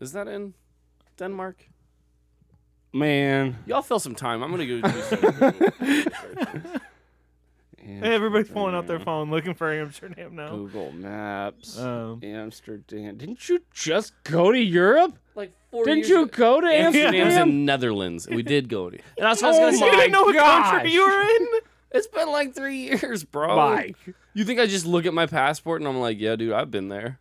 Is 0.00 0.12
that 0.12 0.26
in 0.28 0.54
Denmark? 1.16 1.68
Man, 2.92 3.56
Y'all 3.66 3.82
fill 3.82 3.98
some 4.00 4.14
time. 4.14 4.42
I'm 4.42 4.50
gonna 4.50 4.66
go. 4.66 4.80
Do 4.80 5.02
some 5.02 6.64
Hey, 7.78 8.14
everybody's 8.14 8.48
pulling 8.48 8.76
out 8.76 8.86
their 8.86 9.00
phone 9.00 9.30
looking 9.30 9.54
for 9.54 9.72
Amsterdam 9.72 10.36
now. 10.36 10.50
Google 10.50 10.92
Maps, 10.92 11.76
Um, 11.78 12.20
Amsterdam. 12.22 13.16
Didn't 13.16 13.48
you 13.48 13.60
just 13.72 14.12
go 14.22 14.52
to 14.52 14.58
Europe? 14.58 15.18
Like 15.34 15.52
four 15.70 15.84
Didn't 15.84 15.98
years 15.98 16.08
you 16.10 16.22
ago- 16.22 16.36
go 16.36 16.60
to 16.60 16.66
Amsterdam's 16.66 17.14
Amsterdam? 17.16 17.48
in 17.48 17.64
Netherlands. 17.64 18.28
We 18.28 18.42
did 18.42 18.68
go 18.68 18.90
to. 18.90 18.96
And 18.96 19.02
that's 19.26 19.42
what 19.42 19.54
I 19.54 19.66
was 19.66 19.76
Oh 19.76 19.80
gonna 19.80 19.80
my 19.80 19.86
say. 19.86 19.86
you 19.86 20.00
didn't 20.00 20.12
know 20.12 20.22
what 20.24 20.36
country 20.36 20.78
gosh. 20.90 20.92
you 20.92 21.06
were 21.06 21.20
in? 21.22 21.48
It's 21.94 22.06
been 22.06 22.28
like 22.30 22.54
three 22.54 22.76
years, 22.76 23.24
bro. 23.24 23.56
Mike. 23.56 23.96
You 24.34 24.44
think 24.44 24.60
I 24.60 24.66
just 24.66 24.86
look 24.86 25.04
at 25.06 25.12
my 25.14 25.26
passport 25.26 25.80
and 25.82 25.88
I'm 25.88 25.98
like, 26.00 26.18
yeah, 26.18 26.36
dude, 26.36 26.52
I've 26.52 26.70
been 26.70 26.88
there. 26.88 27.18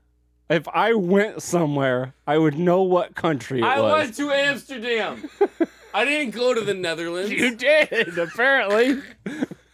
If 0.49 0.67
I 0.69 0.93
went 0.93 1.41
somewhere, 1.41 2.13
I 2.27 2.37
would 2.37 2.57
know 2.57 2.81
what 2.83 3.15
country 3.15 3.59
it 3.59 3.65
I 3.65 3.79
was. 3.79 3.91
went 4.03 4.15
to 4.17 4.31
Amsterdam. 4.31 5.29
I 5.93 6.05
didn't 6.05 6.31
go 6.31 6.53
to 6.53 6.61
the 6.61 6.73
Netherlands. 6.73 7.31
You 7.31 7.55
did, 7.55 8.17
apparently. 8.17 9.01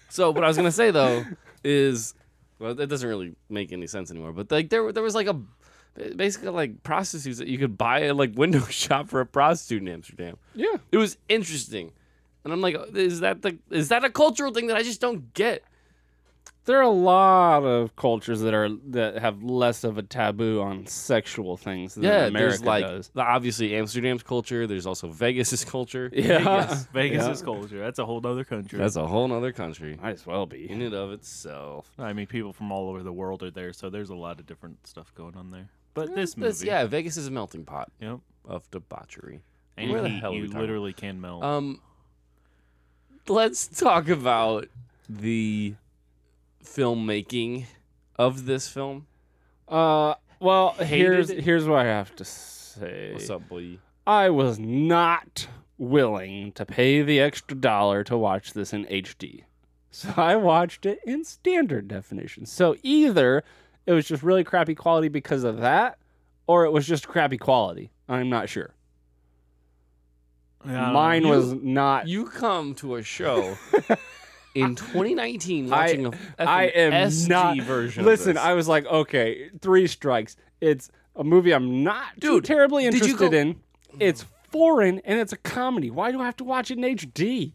So 0.10 0.32
what 0.32 0.44
I 0.44 0.48
was 0.48 0.58
gonna 0.58 0.72
say 0.72 0.90
though 0.92 1.26
is, 1.64 2.14
well, 2.60 2.74
that 2.74 2.88
doesn't 2.88 3.08
really 3.08 3.36
make 3.50 3.72
any 3.72 3.86
sense 3.88 4.10
anymore. 4.10 4.34
But 4.34 4.50
like 4.52 4.70
there, 4.70 4.92
there 4.92 5.04
was 5.04 5.14
like 5.16 5.28
a 5.28 5.40
basically 6.16 6.50
like 6.50 6.84
prostitutes 6.84 7.40
that 7.40 7.48
you 7.48 7.58
could 7.58 7.78
buy 7.78 8.02
a 8.02 8.14
like 8.14 8.34
window 8.36 8.62
shop 8.66 9.08
for 9.10 9.20
a 9.22 9.26
prostitute 9.26 9.82
in 9.84 9.88
Amsterdam. 9.88 10.38
Yeah. 10.56 10.76
It 10.92 10.98
was 10.98 11.18
interesting, 11.30 11.92
and 12.44 12.54
I'm 12.54 12.62
like, 12.62 12.76
is 12.96 13.20
that 13.22 13.42
the 13.42 13.58
is 13.72 13.90
that 13.90 14.04
a 14.04 14.10
cultural 14.10 14.54
thing 14.54 14.68
that 14.68 14.78
I 14.78 14.84
just 14.84 15.02
don't 15.02 15.34
get? 15.34 15.64
There 16.66 16.78
are 16.80 16.82
a 16.82 16.90
lot 16.90 17.64
of 17.64 17.96
cultures 17.96 18.42
that 18.42 18.54
are 18.54 18.68
that 18.90 19.20
have 19.20 19.42
less 19.42 19.86
of 19.86 19.98
a 19.98 20.02
taboo 20.04 20.60
on 20.62 20.86
sexual 20.86 21.56
things 21.56 21.96
than 21.96 22.04
Yeah, 22.04 22.26
America 22.26 22.34
there's 22.58 22.62
like 22.62 22.84
does. 22.84 23.08
the- 23.14 23.22
obviously 23.22 23.74
Amsterdam's 23.74 24.22
culture. 24.22 24.68
There's 24.68 24.86
also 24.86 25.08
Vegas's 25.08 25.64
culture. 25.64 26.10
Yeah, 26.14 26.40
Vegas. 26.66 26.84
Vegas 26.88 27.24
Yeah. 27.26 27.32
is 27.32 27.42
culture. 27.42 27.80
That's 27.80 28.00
a 28.00 28.06
whole 28.06 28.20
other 28.28 28.44
country. 28.44 28.78
That's 28.80 28.98
a 28.98 29.08
whole 29.08 29.32
other 29.32 29.54
country 29.54 29.98
Might 30.02 30.16
as 30.16 30.26
well 30.26 30.46
be. 30.46 30.70
in 30.70 30.82
and 30.82 30.94
of 30.94 31.14
itself. 31.14 31.90
I 31.98 32.12
mean, 32.12 32.28
people 32.28 32.52
from 32.52 32.70
all 32.74 32.90
over 32.90 33.02
the 33.02 33.14
world 33.14 33.44
are 33.44 33.52
there, 33.52 33.72
so 33.72 33.90
there's 33.90 34.10
a 34.10 34.16
lot 34.16 34.38
of 34.42 34.46
different 34.46 34.86
stuff 34.86 35.16
going 35.16 35.38
on 35.38 35.52
there. 35.52 35.70
But 35.98 36.14
this 36.16 36.36
This- 36.36 36.60
movie, 36.62 36.68
yeah, 36.68 36.86
Vegas 36.86 37.18
is 37.18 37.26
a 37.28 37.32
melting 37.32 37.66
pot 37.66 37.92
yep, 38.00 38.20
of 38.46 38.70
debauchery. 38.70 39.42
and 39.76 39.90
Where 39.92 40.02
the 40.04 40.10
heat, 40.10 40.20
hell 40.20 40.30
are 40.30 40.34
we 40.34 40.38
you 40.42 40.46
talking 40.48 40.62
literally 40.62 40.94
can 40.94 41.20
melt. 41.20 41.44
Um, 41.44 41.82
let's 43.28 43.68
talk 43.68 44.08
about 44.08 44.68
the 45.10 45.74
filmmaking 46.64 47.66
of 48.16 48.46
this 48.46 48.68
film. 48.70 49.08
Uh, 49.68 50.16
well, 50.40 50.74
here's 50.74 51.30
Hated 51.30 51.40
it? 51.40 51.44
here's 51.46 51.66
what 51.66 51.80
I 51.80 51.86
have 51.86 52.16
to 52.18 52.26
say. 52.26 53.14
What's 53.14 53.30
up, 53.30 53.48
boy? 53.50 53.80
I 54.06 54.30
was 54.30 54.58
not 54.60 55.48
willing 55.78 56.52
to 56.54 56.66
pay 56.66 57.02
the 57.02 57.20
extra 57.20 57.58
dollar 57.58 58.04
to 58.06 58.18
watch 58.18 58.54
this 58.54 58.72
in 58.74 58.86
HD. 58.86 59.44
So 59.90 60.14
I 60.16 60.36
watched 60.36 60.86
it 60.86 61.00
in 61.08 61.24
standard 61.24 61.88
definition. 61.88 62.46
So 62.46 62.76
either 62.84 63.44
it 63.88 63.94
was 63.94 64.08
just 64.08 64.22
really 64.22 64.44
crappy 64.44 64.76
quality 64.76 65.08
because 65.08 65.44
of 65.44 65.62
that, 65.62 65.98
or 66.46 66.66
it 66.66 66.72
was 66.72 66.86
just 66.86 67.08
crappy 67.08 67.38
quality. 67.40 67.90
I'm 68.08 68.30
not 68.30 68.50
sure. 68.50 68.74
Yeah, 70.66 70.92
Mine 70.92 71.24
know. 71.24 71.30
was 71.30 71.54
not. 71.54 72.08
You 72.08 72.26
come 72.26 72.76
to 72.76 72.96
a 72.96 73.04
show 73.04 73.58
in 74.56 74.76
2019 74.76 75.72
I, 75.72 75.78
watching 75.86 76.06
a 76.08 76.12
I 76.40 76.64
am 76.66 76.92
SG 77.10 77.30
not. 77.30 77.58
version. 77.62 78.06
Listen. 78.06 78.38
I 78.38 78.54
was 78.54 78.68
like, 78.68 78.86
okay, 78.86 79.50
three 79.62 79.88
strikes. 79.88 80.36
It's 80.60 80.90
a 81.16 81.24
movie 81.24 81.54
I'm 81.54 81.84
not 81.84 82.16
too 82.20 82.36
Dude, 82.38 82.46
terribly 82.46 82.86
interested 82.86 83.18
go- 83.32 83.38
in. 83.38 83.56
It's 84.00 84.26
foreign 84.52 85.00
and 85.06 85.20
it's 85.20 85.32
a 85.32 85.38
comedy. 85.38 85.90
Why 85.90 86.12
do 86.12 86.20
I 86.22 86.26
have 86.26 86.38
to 86.38 86.44
watch 86.44 86.72
it 86.72 86.78
in 86.78 86.84
HD? 86.84 87.54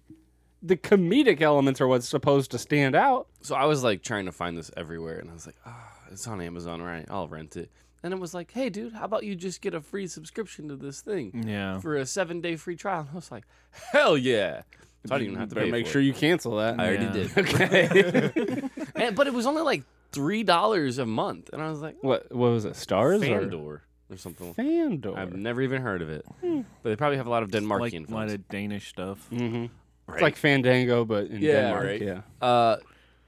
The 0.62 0.76
comedic 0.76 1.40
elements 1.40 1.80
are 1.80 1.88
what's 1.88 2.08
supposed 2.08 2.50
to 2.52 2.58
stand 2.58 2.94
out. 2.94 3.26
so 3.40 3.54
I 3.56 3.64
was 3.64 3.82
like 3.82 4.02
trying 4.02 4.26
to 4.26 4.32
find 4.32 4.56
this 4.56 4.70
everywhere, 4.76 5.18
and 5.18 5.28
I 5.30 5.32
was 5.34 5.46
like, 5.46 5.56
ah, 5.66 5.92
it's 6.10 6.26
on 6.28 6.40
Amazon, 6.40 6.80
right? 6.82 7.04
I'll 7.10 7.26
rent 7.28 7.56
it. 7.56 7.70
And 8.04 8.12
it 8.12 8.18
was 8.20 8.34
like, 8.34 8.50
hey, 8.52 8.68
dude, 8.68 8.92
how 8.94 9.04
about 9.04 9.22
you 9.24 9.34
just 9.36 9.60
get 9.60 9.74
a 9.74 9.80
free 9.80 10.06
subscription 10.08 10.68
to 10.68 10.76
this 10.76 11.00
thing 11.00 11.44
Yeah. 11.46 11.78
for 11.80 11.96
a 11.96 12.06
seven 12.06 12.40
day 12.40 12.56
free 12.56 12.76
trial? 12.76 13.00
And 13.00 13.08
I 13.10 13.14
was 13.14 13.30
like, 13.30 13.44
hell 13.92 14.16
yeah! 14.18 14.62
So 15.06 15.14
I 15.14 15.18
didn't 15.18 15.32
even 15.32 15.40
have 15.40 15.48
to 15.50 15.54
pay 15.56 15.70
make 15.70 15.86
for 15.86 15.92
sure 15.94 16.02
it. 16.02 16.04
you 16.06 16.12
cancel 16.12 16.56
that. 16.58 16.78
I 16.78 16.86
already 16.88 17.04
Yeah. 17.06 17.12
did. 17.12 17.36
Okay. 17.38 18.68
And, 18.94 19.16
but 19.16 19.26
it 19.26 19.32
was 19.34 19.46
only 19.46 19.62
like 19.62 19.82
three 20.12 20.42
dollars 20.44 20.98
a 20.98 21.06
month, 21.06 21.50
and 21.52 21.60
I 21.62 21.70
was 21.70 21.80
like, 21.80 21.96
what 22.02 22.30
what 22.30 22.50
was 22.52 22.64
it? 22.66 22.76
Stars 22.76 23.20
Fandor 23.22 23.82
or 24.10 24.16
something. 24.16 24.48
or 24.50 24.54
Fandor? 24.54 25.16
I've 25.18 25.32
never 25.34 25.60
even 25.62 25.80
heard 25.82 26.02
of 26.02 26.10
it, 26.10 26.24
but 26.40 26.88
they 26.90 26.94
probably 26.96 27.16
have 27.16 27.26
a 27.26 27.30
lot 27.30 27.42
of 27.42 27.50
Denmarkian 27.50 28.00
like 28.02 28.08
a 28.10 28.14
lot 28.14 28.28
of 28.28 28.48
Danish 28.48 28.88
stuff. 28.90 29.26
mm-hmm. 29.32 29.66
Right. 30.06 30.14
It's 30.16 30.22
like 30.22 30.36
Fandango, 30.36 31.04
but 31.04 31.26
in 31.28 31.40
Yeah, 31.40 31.52
Denmark. 31.62 31.84
right. 31.84 32.02
Yeah. 32.02 32.20
Uh, 32.40 32.76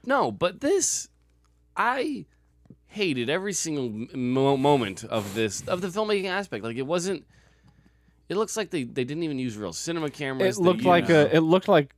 no, 0.05 0.31
but 0.31 0.59
this, 0.61 1.07
I 1.75 2.25
hated 2.87 3.29
every 3.29 3.53
single 3.53 3.89
mo- 4.17 4.57
moment 4.57 5.03
of 5.03 5.33
this 5.33 5.61
of 5.67 5.81
the 5.81 5.87
filmmaking 5.87 6.25
aspect. 6.29 6.63
Like 6.63 6.77
it 6.77 6.85
wasn't. 6.87 7.25
It 8.27 8.37
looks 8.37 8.57
like 8.57 8.71
they, 8.71 8.83
they 8.83 9.03
didn't 9.03 9.23
even 9.23 9.37
use 9.37 9.55
real 9.55 9.73
cinema 9.73 10.09
cameras. 10.09 10.57
It 10.57 10.61
looked 10.61 10.83
like 10.83 11.09
a 11.09 11.35
it 11.35 11.41
looked 11.41 11.67
like 11.67 11.93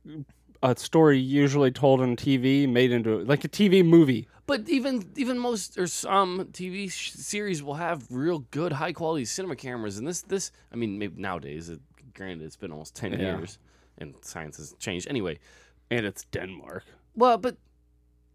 a 0.62 0.74
story 0.76 1.18
usually 1.18 1.70
told 1.70 2.00
on 2.00 2.16
TV 2.16 2.68
made 2.68 2.92
into 2.92 3.18
like 3.24 3.44
a 3.44 3.48
TV 3.48 3.84
movie. 3.84 4.26
But 4.46 4.68
even 4.68 5.10
even 5.16 5.38
most 5.38 5.78
or 5.78 5.86
some 5.86 6.46
TV 6.52 6.90
sh- 6.90 7.12
series 7.12 7.62
will 7.62 7.74
have 7.74 8.06
real 8.10 8.40
good 8.50 8.72
high 8.72 8.92
quality 8.92 9.24
cinema 9.24 9.56
cameras, 9.56 9.98
and 9.98 10.06
this 10.06 10.22
this 10.22 10.52
I 10.72 10.76
mean 10.76 10.98
maybe 10.98 11.20
nowadays, 11.20 11.68
it, 11.68 11.80
granted 12.14 12.44
it's 12.44 12.56
been 12.56 12.72
almost 12.72 12.94
ten 12.94 13.12
Yeah. 13.12 13.36
years, 13.38 13.58
and 14.00 14.14
science 14.22 14.56
has 14.56 14.74
changed 14.78 15.06
anyway. 15.08 15.38
And 15.90 16.04
it's 16.06 16.24
Denmark. 16.24 16.84
Well, 17.14 17.38
but 17.38 17.56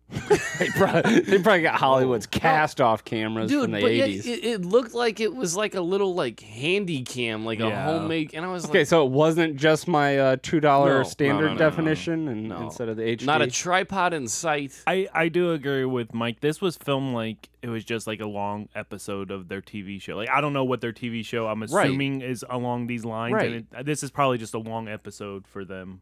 they, 0.60 0.68
probably, 0.70 1.20
they 1.22 1.40
probably 1.40 1.62
got 1.64 1.76
Hollywood's 1.76 2.28
cast 2.28 2.80
off 2.80 3.04
cameras 3.04 3.50
dude, 3.50 3.64
from 3.64 3.72
the 3.72 3.82
but 3.82 3.94
yet 3.96 4.10
eighties. 4.10 4.28
it, 4.28 4.44
it 4.44 4.62
looked 4.66 4.94
like 4.94 5.20
it 5.20 5.34
was 5.36 5.56
like 5.56 5.74
a 5.74 5.82
little 5.82 6.14
like 6.14 6.40
handy 6.42 7.02
cam, 7.02 7.46
like 7.46 7.60
a 7.60 7.64
Yeah. 7.70 7.86
homemade, 7.86 8.32
and 8.36 8.46
I 8.46 8.50
was 8.50 8.66
Okay, 8.66 8.80
like, 8.80 8.88
so 8.88 9.06
it 9.06 9.12
wasn't 9.12 9.56
just 9.56 9.88
my 9.88 10.20
uh, 10.20 10.36
two 10.42 10.58
No, 10.58 10.62
dollar 10.62 10.98
no, 11.00 11.04
standard 11.04 11.42
no, 11.42 11.48
no, 11.48 11.54
no. 11.54 11.58
definition, 11.58 12.28
and 12.28 12.50
No. 12.50 12.62
instead 12.64 12.90
of 12.90 12.98
the 12.98 13.04
HD. 13.04 13.26
not 13.26 13.42
a 13.42 13.48
tripod 13.48 14.14
in 14.14 14.28
sight. 14.28 14.74
I, 14.86 15.08
I 15.14 15.30
do 15.30 15.52
agree 15.52 15.86
with 15.86 16.14
Mike. 16.14 16.42
This 16.42 16.62
was 16.62 16.76
filmed 16.78 17.16
like 17.16 17.50
it 17.64 17.70
was 17.70 17.84
just 17.84 18.06
like 18.06 18.20
a 18.20 18.28
long 18.28 18.70
episode 18.76 19.32
of 19.32 19.48
their 19.48 19.62
TV 19.62 20.00
show. 20.00 20.16
Like 20.16 20.30
I 20.30 20.42
don't 20.42 20.54
know 20.54 20.66
what 20.66 20.82
their 20.82 20.94
TV 20.94 21.26
show 21.26 21.48
I'm 21.48 21.62
Right. 21.64 21.88
assuming 21.88 22.22
is 22.22 22.46
along 22.50 22.86
these 22.88 23.04
lines, 23.04 23.34
Right. 23.34 23.52
and 23.52 23.56
it, 23.80 23.86
this 23.86 24.04
is 24.04 24.12
probably 24.12 24.38
just 24.38 24.54
a 24.54 24.60
long 24.60 24.88
episode 24.88 25.48
for 25.48 25.66
them. 25.66 26.02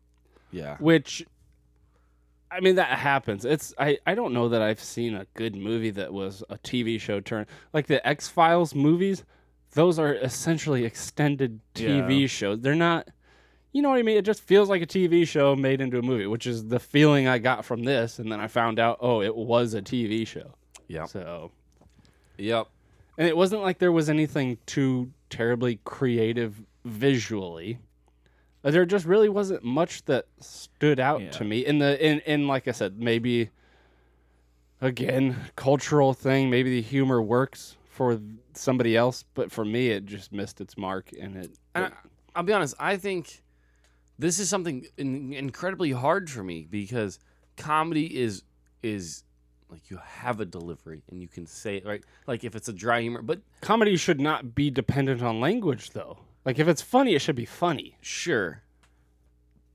Yeah, 0.52 0.76
which 0.80 1.26
I 2.52 2.60
mean 2.60 2.76
that 2.76 2.98
happens. 3.00 3.46
It's 3.46 3.74
I, 3.78 3.98
I 4.06 4.14
don't 4.14 4.34
know 4.34 4.50
that 4.50 4.62
I've 4.62 4.80
seen 4.82 5.16
a 5.16 5.26
good 5.36 5.56
movie 5.56 5.92
that 5.92 6.12
was 6.14 6.44
a 6.50 6.58
TV 6.58 7.00
show 7.00 7.20
turn 7.22 7.46
like 7.74 7.88
the 7.88 8.06
X 8.08 8.28
Files 8.28 8.76
movies. 8.76 9.24
Those 9.72 9.98
are 10.00 10.14
essentially 10.14 10.84
extended 10.84 11.62
TV 11.74 12.22
Yeah. 12.22 12.28
shows. 12.28 12.60
They're 12.60 12.76
not 12.76 13.08
you 13.74 13.82
know 13.82 13.90
what 13.90 14.00
I 14.00 14.04
mean? 14.04 14.18
It 14.18 14.26
just 14.26 14.42
feels 14.44 14.68
like 14.68 14.82
a 14.82 14.86
TV 14.86 15.26
show 15.26 15.56
made 15.56 15.80
into 15.80 15.98
a 15.98 16.02
movie, 16.02 16.28
which 16.28 16.46
is 16.46 16.68
the 16.68 16.80
feeling 16.80 17.30
I 17.30 17.38
got 17.38 17.64
from 17.64 17.84
this. 17.84 18.20
And 18.20 18.30
then 18.30 18.42
I 18.42 18.48
found 18.48 18.80
out, 18.80 18.98
oh, 19.00 19.22
it 19.22 19.34
was 19.34 19.74
a 19.74 19.82
TV 19.82 20.28
show. 20.28 20.56
Yep. 20.90 21.08
So, 21.08 21.52
yep. 22.38 22.68
and 23.18 23.26
it 23.30 23.38
wasn't 23.38 23.62
like 23.62 23.80
there 23.80 23.94
was 23.94 24.10
anything 24.10 24.58
too 24.66 25.10
terribly 25.30 25.80
creative 25.86 26.62
visually. 26.84 27.80
There 28.64 28.86
just 28.86 29.06
really 29.06 29.30
wasn't 29.30 29.64
much 29.64 30.06
that 30.06 30.28
stood 30.40 31.00
out 31.00 31.22
Yeah. 31.22 31.32
to 31.32 31.44
me. 31.44 31.66
In 31.66 31.80
the 31.80 32.04
in 32.06 32.20
in 32.22 32.48
like 32.48 32.68
I 32.68 32.72
said, 32.72 33.00
maybe 33.00 33.50
again 34.82 35.36
cultural 35.56 36.14
thing. 36.14 36.50
Maybe 36.50 36.70
the 36.70 36.82
humor 36.82 37.22
works 37.22 37.78
for 37.90 38.20
somebody 38.54 38.96
else, 38.96 39.24
but 39.34 39.52
for 39.52 39.66
me, 39.66 39.90
it 39.90 40.06
just 40.06 40.32
missed 40.32 40.62
its 40.62 40.78
mark. 40.78 41.12
And 41.20 41.36
it, 41.38 41.52
And 41.76 41.86
I, 41.86 41.92
I'll 42.36 42.44
be 42.44 42.54
honest. 42.54 42.76
I 42.80 42.98
think 42.98 43.42
this 44.20 44.40
is 44.40 44.50
something 44.50 44.86
in, 44.98 45.34
incredibly 45.34 45.92
hard 45.92 46.30
for 46.30 46.44
me 46.44 46.68
because 46.70 47.20
comedy 47.58 48.18
is 48.20 48.44
is 48.84 49.24
like 49.70 49.90
you 49.90 49.98
have 50.04 50.40
a 50.40 50.46
delivery 50.46 51.02
and 51.10 51.22
you 51.22 51.28
can 51.28 51.46
say 51.46 51.78
it 51.78 51.86
right. 51.86 52.04
Like 52.28 52.44
if 52.44 52.56
it's 52.56 52.68
a 52.68 52.74
dry 52.74 53.02
humor, 53.02 53.22
but 53.22 53.40
comedy 53.62 53.96
should 53.98 54.20
not 54.20 54.54
be 54.54 54.70
dependent 54.70 55.22
on 55.24 55.40
language, 55.40 55.92
though. 55.92 56.20
Like 56.46 56.60
if 56.60 56.68
it's 56.68 56.82
funny, 56.82 57.14
it 57.16 57.22
should 57.22 57.36
be 57.36 57.46
funny. 57.46 57.98
sure. 58.02 58.64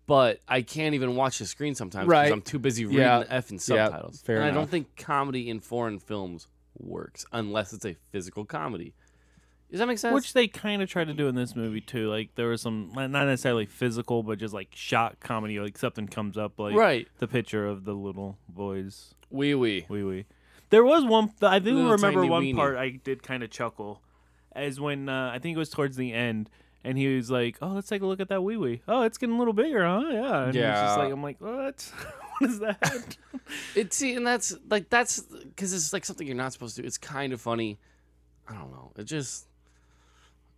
But 0.07 0.40
I 0.46 0.62
can't 0.62 0.94
even 0.94 1.16
watch 1.16 1.40
the 1.40 1.46
screen 1.46 1.74
sometimes 1.74 2.07
Right. 2.07 2.24
because 2.24 2.33
I'm 2.33 2.42
too 2.42 2.61
busy 2.61 2.85
reading 2.85 3.00
Yeah. 3.00 3.18
the 3.20 3.24
effing 3.24 3.52
Yeah, 3.68 3.87
subtitles. 3.88 4.22
fair 4.22 4.37
and 4.37 4.44
I 4.44 4.50
don't 4.52 4.70
think 4.70 4.96
comedy 4.96 5.50
in 5.50 5.59
foreign 5.59 5.98
films 5.98 6.46
works 6.79 7.26
unless 7.33 7.72
it's 7.72 7.85
a 7.85 7.96
physical 8.12 8.44
comedy. 8.44 8.94
Does 9.68 9.81
that 9.81 9.88
make 9.88 9.98
sense? 9.98 10.14
Which 10.14 10.33
they 10.33 10.46
kind 10.46 10.81
of 10.81 10.88
tried 10.88 11.09
to 11.09 11.14
do 11.14 11.26
in 11.26 11.35
this 11.35 11.57
movie 11.57 11.81
too. 11.81 12.09
Like 12.09 12.37
there 12.37 12.46
was 12.48 12.62
some 12.62 12.92
not 12.94 13.11
necessarily 13.11 13.66
physical, 13.66 14.22
but 14.22 14.38
just 14.38 14.55
like 14.55 14.68
shot 14.76 15.18
comedy. 15.18 15.59
Like 15.59 15.76
something 15.76 16.07
comes 16.07 16.38
up, 16.38 16.57
like 16.61 16.76
Right. 16.76 17.09
the 17.18 17.26
picture 17.26 17.66
of 17.66 17.85
the 17.85 17.94
little 17.94 18.38
boys. 18.48 19.14
wee 19.29 19.57
wee. 19.57 19.87
Wee 19.88 20.05
wee. 20.05 20.24
There 20.70 20.85
was 20.85 21.05
one. 21.05 21.33
I 21.42 21.59
do 21.59 21.74
Little 21.74 21.90
remember 21.90 22.20
tiny 22.20 22.31
one 22.31 22.42
weenie. 22.44 22.55
part 22.57 22.76
I 22.76 22.90
did 22.90 23.24
kind 23.24 23.42
of 23.42 23.50
chuckle, 23.50 24.02
as 24.56 24.80
when 24.80 25.08
uh, 25.08 25.30
I 25.32 25.38
think 25.38 25.54
it 25.54 25.58
was 25.58 25.70
towards 25.70 25.96
the 25.96 26.12
end, 26.12 26.50
and 26.82 26.96
he 26.98 27.14
was 27.16 27.30
like, 27.30 27.58
"Oh, 27.62 27.68
let's 27.68 27.88
take 27.88 28.02
a 28.02 28.06
look 28.06 28.20
at 28.20 28.28
that 28.28 28.42
wee 28.42 28.56
wee. 28.56 28.82
Oh, 28.88 29.02
it's 29.02 29.18
getting 29.18 29.36
a 29.36 29.38
little 29.38 29.52
bigger, 29.52 29.84
huh? 29.84 30.02
Yeah." 30.10 30.42
And 30.44 30.56
It's 30.56 30.80
just 30.80 30.98
like 30.98 31.12
I'm 31.12 31.22
like, 31.22 31.40
what? 31.40 31.92
what 32.38 32.50
is 32.50 32.58
that? 32.60 33.16
It 33.76 33.92
see, 33.92 34.14
and 34.16 34.26
that's 34.26 34.56
like 34.68 34.90
that's 34.90 35.20
because 35.20 35.72
it's 35.72 35.92
like 35.92 36.04
something 36.04 36.26
you're 36.26 36.34
not 36.36 36.52
supposed 36.52 36.74
to. 36.76 36.82
do. 36.82 36.86
It's 36.88 36.98
kind 36.98 37.32
of 37.32 37.40
funny. 37.40 37.78
I 38.48 38.54
don't 38.54 38.72
know. 38.72 38.90
It 38.96 39.04
just 39.04 39.46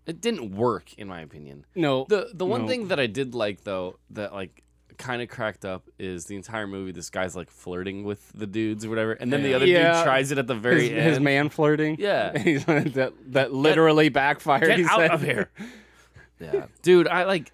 it 0.07 0.23
didn't 0.23 0.55
work 0.57 0.95
in 0.95 1.07
my 1.07 1.21
opinion. 1.21 1.67
No, 1.75 2.07
The 2.09 2.31
the 2.33 2.47
one 2.47 2.63
no. 2.63 2.69
thing 2.69 2.89
that 2.89 2.99
I 2.99 3.07
did 3.07 3.35
like 3.35 3.65
though 3.65 3.99
that 4.11 4.33
like 4.33 4.63
kind 4.99 5.23
of 5.23 5.29
cracked 5.29 5.65
up 5.65 5.89
is 5.99 6.27
the 6.27 6.37
entire 6.37 6.67
movie. 6.67 6.93
This 6.93 7.09
guy's 7.11 7.35
like 7.37 7.51
flirting 7.51 8.05
with 8.05 8.31
the 8.35 8.47
dudes 8.47 8.85
or 8.85 8.91
whatever, 8.91 9.13
and 9.13 9.33
then 9.33 9.43
the 9.43 9.55
other 9.55 9.65
Yeah. 9.67 9.95
dude 9.95 10.05
tries 10.05 10.31
it 10.33 10.39
at 10.39 10.47
the 10.47 10.55
very 10.55 10.83
his, 10.89 10.91
end. 10.91 11.01
his 11.03 11.21
man 11.21 11.49
flirting. 11.49 11.97
Yeah. 11.99 12.37
He's 12.43 12.67
like, 12.69 12.93
that 12.95 13.13
that 13.33 13.53
literally 13.53 14.09
backfired. 14.09 14.67
Get 14.67 14.79
he 14.79 14.85
out 14.85 14.99
said. 14.99 15.11
of 15.13 15.23
here. 15.23 15.51
yeah, 16.41 16.67
dude. 16.83 17.09
I 17.09 17.25
like. 17.25 17.53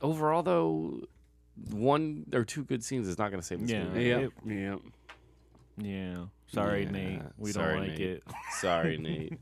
Overall, 0.00 0.42
though, 0.42 1.00
one 1.70 2.26
or 2.32 2.44
two 2.44 2.64
good 2.64 2.82
scenes 2.82 3.06
is 3.06 3.18
not 3.18 3.30
going 3.30 3.40
to 3.40 3.46
save 3.46 3.60
this 3.60 3.70
Yeah. 3.70 3.84
movie. 3.84 4.04
Yeah, 4.04 4.18
It- 4.18 4.32
yeah. 4.44 4.76
yeah. 5.76 6.24
Sorry, 6.48 6.82
Yeah, 6.84 6.90
Nate. 6.90 7.22
We 7.38 7.52
sorry, 7.52 7.72
don't 7.74 7.82
like 7.88 7.98
Nate. 7.98 8.00
it. 8.00 8.22
Sorry, 8.60 8.98
Nate. 8.98 9.38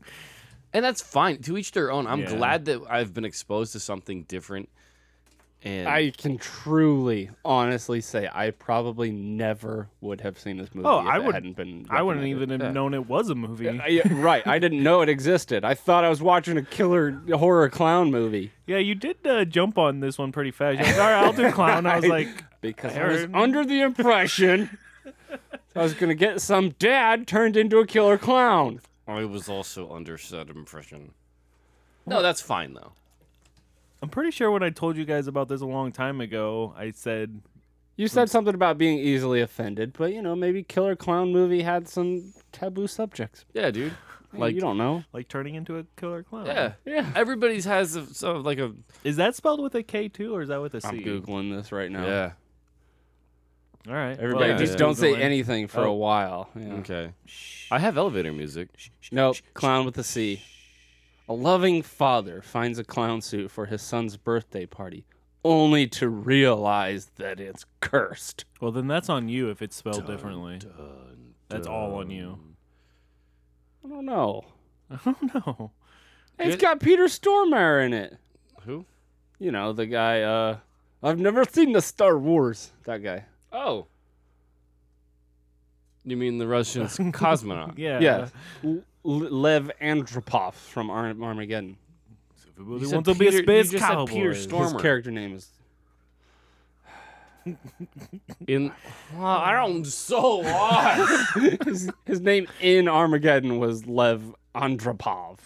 And 0.71 0.85
that's 0.85 1.01
fine. 1.01 1.41
To 1.41 1.57
each 1.57 1.71
their 1.73 1.91
own. 1.91 2.07
I'm 2.07 2.21
Yeah. 2.21 2.35
glad 2.35 2.65
that 2.65 2.81
I've 2.89 3.13
been 3.13 3.25
exposed 3.25 3.73
to 3.73 3.79
something 3.81 4.23
different. 4.23 4.69
And 5.63 5.87
I 5.87 6.09
can 6.09 6.39
truly, 6.39 7.29
honestly 7.45 8.01
say 8.01 8.27
I 8.33 8.49
probably 8.49 9.11
never 9.11 9.89
would 10.01 10.21
have 10.21 10.39
seen 10.39 10.57
this 10.57 10.73
movie. 10.73 10.87
Oh, 10.87 11.01
if 11.01 11.05
I 11.05 11.17
it 11.17 11.23
would- 11.23 11.35
hadn't 11.35 11.55
been. 11.55 11.85
I 11.89 12.01
wouldn't 12.01 12.25
even 12.25 12.49
have 12.49 12.61
Yeah. 12.61 12.71
known 12.71 12.95
it 12.95 13.07
was 13.07 13.29
a 13.29 13.35
movie. 13.35 13.65
Yeah, 13.87 14.01
right. 14.11 14.45
I 14.47 14.57
didn't 14.57 14.81
know 14.81 15.01
it 15.01 15.09
existed. 15.09 15.63
I 15.63 15.75
thought 15.75 16.03
I 16.03 16.09
was 16.09 16.19
watching 16.19 16.57
a 16.57 16.63
killer 16.63 17.11
horror 17.35 17.69
clown 17.69 18.09
movie 18.09 18.51
Yeah, 18.65 18.77
you 18.79 18.95
did 18.95 19.17
uh, 19.25 19.45
jump 19.45 19.77
on 19.77 19.99
this 19.99 20.17
one 20.17 20.31
pretty 20.31 20.49
fast. 20.49 20.79
You're 20.79 20.87
like, 20.87 20.95
All 20.97 21.01
right, 21.11 21.25
I'll 21.25 21.33
do 21.33 21.51
clown. 21.51 21.85
I 21.85 21.97
was 21.97 22.05
like, 22.07 22.29
because 22.61 22.97
I 22.97 23.01
I 23.03 23.07
was 23.07 23.27
under 23.33 23.63
the 23.63 23.81
impression 23.81 24.77
I 25.75 25.83
was 25.83 25.93
gonna 25.93 26.15
get 26.15 26.41
some 26.41 26.71
dad 26.79 27.27
turned 27.27 27.55
into 27.55 27.77
a 27.77 27.85
killer 27.85 28.17
clown. 28.17 28.81
I 29.07 29.25
was 29.25 29.47
also 29.47 29.91
under 29.93 30.17
said 30.17 30.49
impression. 30.49 31.11
No, 32.05 32.21
that's 32.23 32.41
fine 32.41 32.73
though. 32.73 32.93
I'm 34.01 34.09
pretty 34.09 34.31
sure 34.31 34.49
when 34.51 34.63
I 34.63 34.69
told 34.71 34.97
you 34.97 35.05
guys 35.05 35.27
about 35.27 35.47
this 35.47 35.61
a 35.61 35.65
long 35.65 35.91
time 35.91 36.21
ago, 36.21 36.73
I 36.77 36.91
said 36.91 37.41
You 37.97 38.07
said 38.07 38.29
something 38.29 38.55
about 38.55 38.77
being 38.77 38.97
easily 38.97 39.41
offended, 39.41 39.93
but 39.97 40.11
you 40.13 40.21
know 40.21 40.35
maybe 40.35 40.63
killer 40.63 40.95
clown 40.95 41.31
movie 41.31 41.61
had 41.61 41.87
some 41.87 42.33
taboo 42.51 42.87
subjects. 42.87 43.45
Yeah, 43.53 43.69
dude. 43.71 43.93
Like 44.33 44.39
Like 44.39 44.55
you 44.55 44.61
don't 44.61 44.77
know. 44.77 45.03
like 45.13 45.27
turning 45.27 45.55
into 45.55 45.77
a 45.77 45.85
killer 45.97 46.23
clown. 46.23 46.45
Yeah, 46.45 46.73
Yeah. 46.85 47.11
Everybody's 47.15 47.65
has 47.65 47.95
a, 47.95 48.05
sort 48.13 48.37
of 48.37 48.45
like 48.45 48.57
a 48.59 48.71
Is 49.03 49.17
that 49.17 49.35
spelled 49.35 49.61
with 49.61 49.75
a 49.75 49.83
K 49.83 50.07
too, 50.07 50.33
or 50.33 50.41
is 50.41 50.47
that 50.49 50.61
with 50.61 50.73
a 50.73 50.81
C? 50.81 50.87
I'm 50.87 50.99
googling 50.99 51.55
this 51.55 51.71
right 51.71 51.91
now. 51.91 52.05
yeah. 52.05 52.31
All 53.87 53.93
right. 53.95 54.17
Everybody 54.19 54.51
Yeah, 54.51 54.57
just 54.57 54.73
yeah. 54.73 54.77
don't 54.77 54.95
say 54.95 55.15
anything 55.19 55.67
for 55.67 55.81
Oh. 55.81 55.91
a 55.91 55.95
while. 55.95 56.49
Yeah. 56.55 56.73
Okay. 56.75 57.11
I 57.71 57.79
have 57.79 57.97
elevator 57.97 58.31
music. 58.31 58.69
Nope. 59.11 59.37
Clown 59.53 59.85
with 59.85 59.97
a 59.97 60.03
C. 60.03 60.41
A 61.31 61.41
loving 61.41 61.81
father 61.81 62.41
finds 62.41 62.77
a 62.77 62.83
clown 62.83 63.21
suit 63.21 63.51
for 63.51 63.65
his 63.65 63.81
son's 63.81 64.17
birthday 64.17 64.65
party, 64.65 65.05
only 65.45 65.87
to 65.87 66.09
realize 66.09 67.11
that 67.15 67.39
it's 67.39 67.65
cursed. 67.79 68.43
Well, 68.59 68.73
then 68.73 68.87
that's 68.87 69.07
on 69.07 69.29
you 69.29 69.49
if 69.49 69.61
it's 69.61 69.77
spelled 69.77 70.05
differently. 70.05 70.59
That's 71.47 71.67
all 71.67 71.95
on 71.95 72.09
you. 72.09 72.37
I 73.85 73.87
don't 73.87 74.05
know. 74.05 74.43
I 74.91 74.97
don't 75.05 75.33
know. 75.33 75.71
It's 76.37 76.61
got 76.61 76.81
Peter 76.81 77.05
Stormare 77.05 77.85
in 77.85 77.93
it. 77.93 78.17
Who? 78.65 78.85
You 79.39 79.53
know, 79.53 79.71
the 79.71 79.85
guy, 79.85 80.23
uh, 80.23 80.57
I've 81.01 81.19
never 81.19 81.45
seen 81.45 81.71
the 81.71 81.81
Star 81.81 82.17
Wars. 82.17 82.73
That 82.83 83.01
guy. 83.03 83.23
Oh. 83.53 83.87
You 86.03 86.17
mean 86.17 86.39
the 86.39 86.47
Russian 86.47 86.87
cosmonaut? 87.13 87.77
Yeah. 87.77 88.01
Yeah. 88.01 88.27
L- 89.05 89.11
Lev 89.19 89.71
Andropov 89.81 90.53
from 90.53 90.89
Ar- 90.89 91.07
Armageddon. 91.21 91.77
Everybody 92.59 92.81
You 92.81 92.87
said 92.87 92.95
wants 92.95 93.09
to 93.09 93.15
be 93.15 93.27
a 93.27 93.31
Peter- 93.31 93.43
space 93.43 93.65
you 93.71 93.79
just 93.79 93.87
said 93.89 93.95
cowboy. 93.95 94.11
Peter 94.13 94.33
His 94.33 94.73
character 94.81 95.11
name 95.11 95.35
is. 95.35 95.49
In 98.47 98.71
well, 99.17 99.25
I 99.25 99.53
don't 99.53 99.83
so 99.85 100.37
what? 100.43 101.59
his, 101.65 101.89
his 102.05 102.21
name 102.21 102.47
in 102.59 102.87
Armageddon 102.87 103.57
was 103.57 103.87
Lev 103.87 104.35
Andropov. 104.53 105.39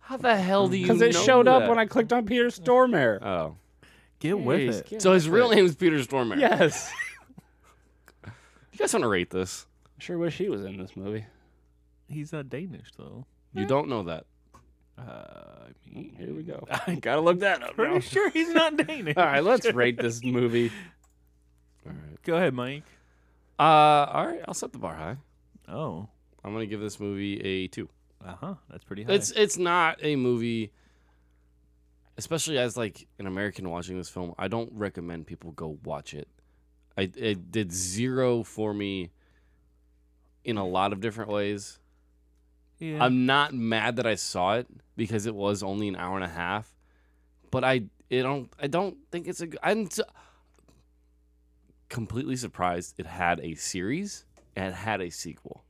How 0.00 0.16
the 0.16 0.36
hell 0.36 0.68
do 0.68 0.76
you 0.76 0.86
Because 0.86 1.02
it 1.02 1.12
know 1.12 1.20
showed 1.22 1.48
up 1.48 1.68
when 1.68 1.78
I 1.78 1.84
clicked 1.84 2.12
on 2.14 2.24
Peter 2.24 2.46
Stormare. 2.46 3.20
Oh. 3.22 3.56
Get 4.20 4.38
with 4.38 4.60
Jeez, 4.60 4.78
it. 4.80 4.86
get 4.88 5.02
So 5.02 5.12
his 5.12 5.28
real 5.28 5.50
it. 5.50 5.56
name 5.56 5.66
is 5.66 5.74
Peter 5.74 5.98
Stormare. 5.98 6.38
Yes. 6.40 6.90
You 8.72 8.78
guys 8.78 8.92
want 8.92 9.04
to 9.04 9.08
rate 9.08 9.30
this? 9.30 9.66
I 9.86 10.02
sure 10.02 10.18
wish 10.18 10.36
he 10.36 10.48
was 10.48 10.64
in 10.64 10.76
this 10.78 10.96
movie. 10.96 11.24
He's 12.14 12.32
not 12.32 12.48
Danish 12.48 12.88
though. 12.96 13.26
You 13.52 13.66
don't 13.66 13.88
know 13.88 14.04
that. 14.04 14.24
Uh, 14.96 15.02
I 15.02 15.70
mean, 15.92 16.14
Here 16.18 16.32
we 16.32 16.42
go. 16.44 16.64
I 16.86 16.94
gotta 16.94 17.20
look 17.20 17.40
that 17.40 17.62
up. 17.62 17.74
pretty 17.74 17.94
now. 17.94 18.00
sure 18.00 18.30
he's 18.30 18.50
not 18.50 18.76
Danish. 18.86 19.16
All 19.16 19.24
right, 19.24 19.42
let's 19.42 19.70
rate 19.72 19.98
this 20.00 20.22
movie. 20.24 20.70
All 21.86 21.92
right. 21.92 22.22
Go 22.22 22.36
ahead, 22.36 22.54
Mike. 22.54 22.84
Uh, 23.58 23.62
all 23.62 24.26
right. 24.26 24.40
I'll 24.48 24.54
set 24.54 24.72
the 24.72 24.78
bar 24.78 24.94
high. 24.96 25.16
Oh. 25.68 26.08
I'm 26.42 26.52
gonna 26.52 26.66
give 26.66 26.80
this 26.80 26.98
movie 26.98 27.40
a 27.40 27.68
two. 27.68 27.88
Uh 28.24 28.34
huh. 28.40 28.54
That's 28.70 28.84
pretty 28.84 29.02
high. 29.04 29.12
It's 29.12 29.30
it's 29.32 29.58
not 29.58 29.98
a 30.02 30.16
movie, 30.16 30.72
especially 32.16 32.58
as 32.58 32.76
like 32.76 33.06
an 33.18 33.26
American 33.26 33.68
watching 33.70 33.96
this 33.98 34.08
film. 34.08 34.34
I 34.38 34.48
don't 34.48 34.70
recommend 34.72 35.26
people 35.26 35.52
go 35.52 35.78
watch 35.84 36.14
it. 36.14 36.28
I 36.96 37.10
it 37.16 37.50
did 37.52 37.72
zero 37.72 38.42
for 38.42 38.72
me 38.74 39.10
in 40.44 40.56
a 40.56 40.66
lot 40.66 40.92
of 40.92 41.00
different 41.00 41.30
ways. 41.30 41.78
Yeah. 42.78 43.02
I'm 43.04 43.26
not 43.26 43.52
mad 43.54 43.96
that 43.96 44.06
I 44.06 44.14
saw 44.14 44.54
it 44.54 44.66
because 44.96 45.26
it 45.26 45.34
was 45.34 45.62
only 45.62 45.88
an 45.88 45.96
hour 45.96 46.16
and 46.16 46.24
a 46.24 46.28
half, 46.28 46.74
but 47.50 47.64
I 47.64 47.84
it 48.10 48.22
don't 48.22 48.50
I 48.60 48.66
don't 48.66 48.96
think 49.10 49.26
it's 49.28 49.40
a 49.40 49.46
good. 49.46 49.60
I'm 49.62 49.86
s- 49.86 50.00
completely 51.88 52.36
surprised 52.36 52.94
it 52.98 53.06
had 53.06 53.40
a 53.40 53.54
series 53.54 54.24
and 54.56 54.74
had 54.74 55.00
a 55.00 55.10
sequel. 55.10 55.64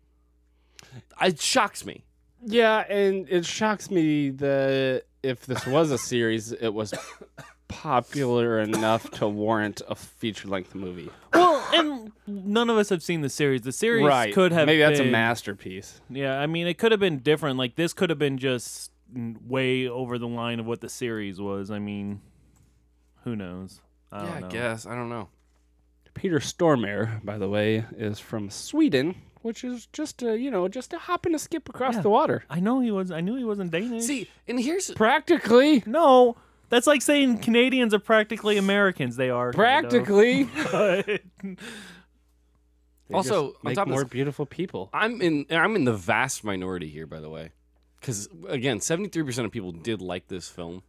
It 1.20 1.40
shocks 1.40 1.84
me. 1.84 2.04
Yeah, 2.46 2.80
and 2.88 3.26
it 3.30 3.44
shocks 3.46 3.90
me 3.90 4.30
that 4.30 5.04
if 5.22 5.46
this 5.46 5.66
was 5.66 5.90
a 5.90 5.98
series, 5.98 6.52
it 6.52 6.68
was 6.74 6.92
popular 7.68 8.60
enough 8.60 9.10
to 9.12 9.26
warrant 9.28 9.80
a 9.88 9.94
feature 9.94 10.48
length 10.48 10.74
movie. 10.74 11.10
well, 11.32 11.64
and 11.72 12.03
none 12.26 12.70
of 12.70 12.76
us 12.76 12.88
have 12.88 13.02
seen 13.02 13.20
the 13.20 13.28
series. 13.28 13.62
The 13.62 13.72
series 13.72 14.06
right. 14.06 14.34
could 14.34 14.52
have 14.52 14.66
Maybe 14.66 14.80
that's 14.80 15.00
a 15.00 15.02
been- 15.04 15.12
masterpiece. 15.12 16.00
Yeah, 16.10 16.38
I 16.38 16.46
mean, 16.46 16.66
it 16.66 16.78
could 16.78 16.92
have 16.92 17.00
been 17.00 17.18
different. 17.18 17.58
Like 17.58 17.76
this 17.76 17.92
could 17.92 18.10
have 18.10 18.18
been 18.18 18.38
just 18.38 18.90
way 19.14 19.88
over 19.88 20.18
the 20.18 20.28
line 20.28 20.60
of 20.60 20.66
what 20.66 20.80
the 20.80 20.88
series 20.88 21.40
was. 21.40 21.70
I 21.70 21.78
mean, 21.78 22.20
who 23.24 23.36
knows? 23.36 23.80
I 24.10 24.18
don't 24.18 24.28
yeah, 24.28 24.38
know. 24.40 24.46
I 24.46 24.50
guess 24.50 24.86
I 24.86 24.94
don't 24.94 25.08
know. 25.08 25.28
Peter 26.14 26.38
Stormare, 26.38 27.24
by 27.24 27.38
the 27.38 27.48
way, 27.48 27.84
is 27.96 28.20
from 28.20 28.48
Sweden, 28.48 29.16
which 29.42 29.64
is 29.64 29.86
just 29.86 30.22
a 30.22 30.38
you 30.38 30.50
know 30.50 30.68
just 30.68 30.92
a 30.92 30.98
hop 30.98 31.26
and 31.26 31.34
a 31.34 31.38
skip 31.38 31.68
across 31.68 31.94
Yeah. 31.94 32.02
the 32.02 32.10
water. 32.10 32.44
I 32.48 32.60
know 32.60 32.80
he 32.80 32.90
was. 32.90 33.10
I 33.10 33.20
knew 33.20 33.36
he 33.36 33.44
wasn't 33.44 33.70
Danish. 33.72 34.04
See, 34.04 34.28
and 34.46 34.60
here's 34.60 34.90
Practically, 34.92 35.82
no, 35.86 36.36
that's 36.68 36.86
like 36.86 37.02
saying 37.02 37.38
Canadians 37.38 37.92
are 37.92 37.98
practically 37.98 38.56
Americans. 38.56 39.16
They 39.16 39.30
are 39.30 39.52
kind 39.52 39.86
of. 39.92 40.06
practically. 43.08 43.08
But- 43.08 43.08
They 43.08 43.14
Also, 43.16 43.46
just 43.52 43.56
on 43.56 43.60
make 43.70 43.74
top 43.76 43.86
of 43.86 43.90
more 43.90 44.02
this- 44.04 44.10
beautiful 44.10 44.46
people. 44.46 44.90
I'm 44.92 45.20
in 45.22 45.46
I'm 45.50 45.76
in 45.76 45.84
the 45.84 45.94
vast 45.94 46.44
minority 46.44 46.88
here, 46.88 47.06
by 47.06 47.20
the 47.20 47.30
way, 47.30 47.50
because 48.00 48.28
again, 48.48 48.80
73 48.80 49.22
percent 49.22 49.46
of 49.46 49.52
people 49.52 49.72
did 49.72 50.00
like 50.00 50.28
this 50.28 50.48
film 50.48 50.82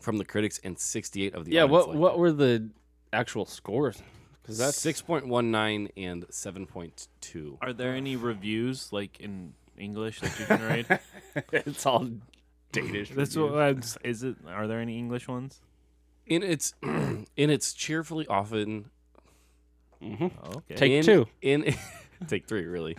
from 0.00 0.18
the 0.18 0.24
critics, 0.24 0.60
and 0.64 0.78
68 0.78 1.34
of 1.34 1.44
the 1.44 1.52
Yeah, 1.52 1.62
audience 1.64 1.72
what 1.72 1.88
liked 1.88 1.98
what 2.00 2.12
it. 2.14 2.18
were 2.18 2.32
the 2.32 2.70
actual 3.12 3.46
scores? 3.46 4.02
Because 4.42 4.58
that's 4.58 4.78
6.19 4.84 5.88
and 5.96 6.24
7.2. 6.28 7.56
are 7.62 7.72
there 7.72 7.94
any 7.94 8.14
reviews 8.16 8.92
like 8.92 9.18
in 9.18 9.54
English 9.78 10.20
that 10.20 10.38
you 10.38 10.44
can 10.44 10.60
read? 10.62 11.00
it's 11.52 11.86
all 11.86 12.10
Danish. 12.72 13.08
That's 13.10 13.34
what 13.36 13.54
I'm, 13.58 13.80
is 14.02 14.22
it. 14.22 14.36
Are 14.46 14.66
there 14.66 14.80
any 14.80 14.98
English 14.98 15.28
ones? 15.28 15.62
In 16.26 16.42
its 16.42 16.74
in 16.82 17.26
its 17.36 17.72
cheerfully 17.72 18.26
often 18.26 18.90
Mhm. 20.04 20.30
Oh, 20.44 20.58
okay. 20.58 20.74
Take 20.74 20.92
in, 20.92 21.04
two. 21.04 21.26
in 21.42 21.74
take 22.28 22.46
three 22.46 22.66
really 22.66 22.96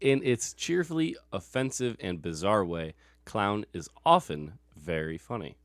in 0.00 0.22
its 0.24 0.52
cheerfully 0.54 1.16
offensive 1.32 1.96
and 2.00 2.20
bizarre 2.22 2.64
way 2.64 2.94
Klown 3.26 3.64
is 3.72 3.88
often 4.04 4.54
very 4.76 5.16
funny 5.18 5.56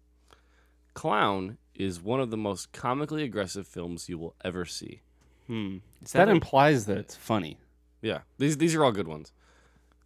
Klown 0.95 1.57
is 1.75 2.01
one 2.01 2.19
of 2.19 2.29
the 2.31 2.37
most 2.37 2.71
comically 2.71 3.23
aggressive 3.23 3.67
films 3.67 4.09
you 4.09 4.17
will 4.17 4.35
ever 4.43 4.65
see 4.65 5.01
Hmm. 5.47 5.77
Is 6.03 6.11
That 6.11 6.27
a- 6.27 6.31
implies 6.31 6.85
that 6.87 6.97
it's 6.97 7.15
funny. 7.15 7.57
yeah 8.01 8.21
these 8.37 8.57
these 8.57 8.75
are 8.75 8.83
all 8.83 8.91
good 8.91 9.07
ones 9.07 9.31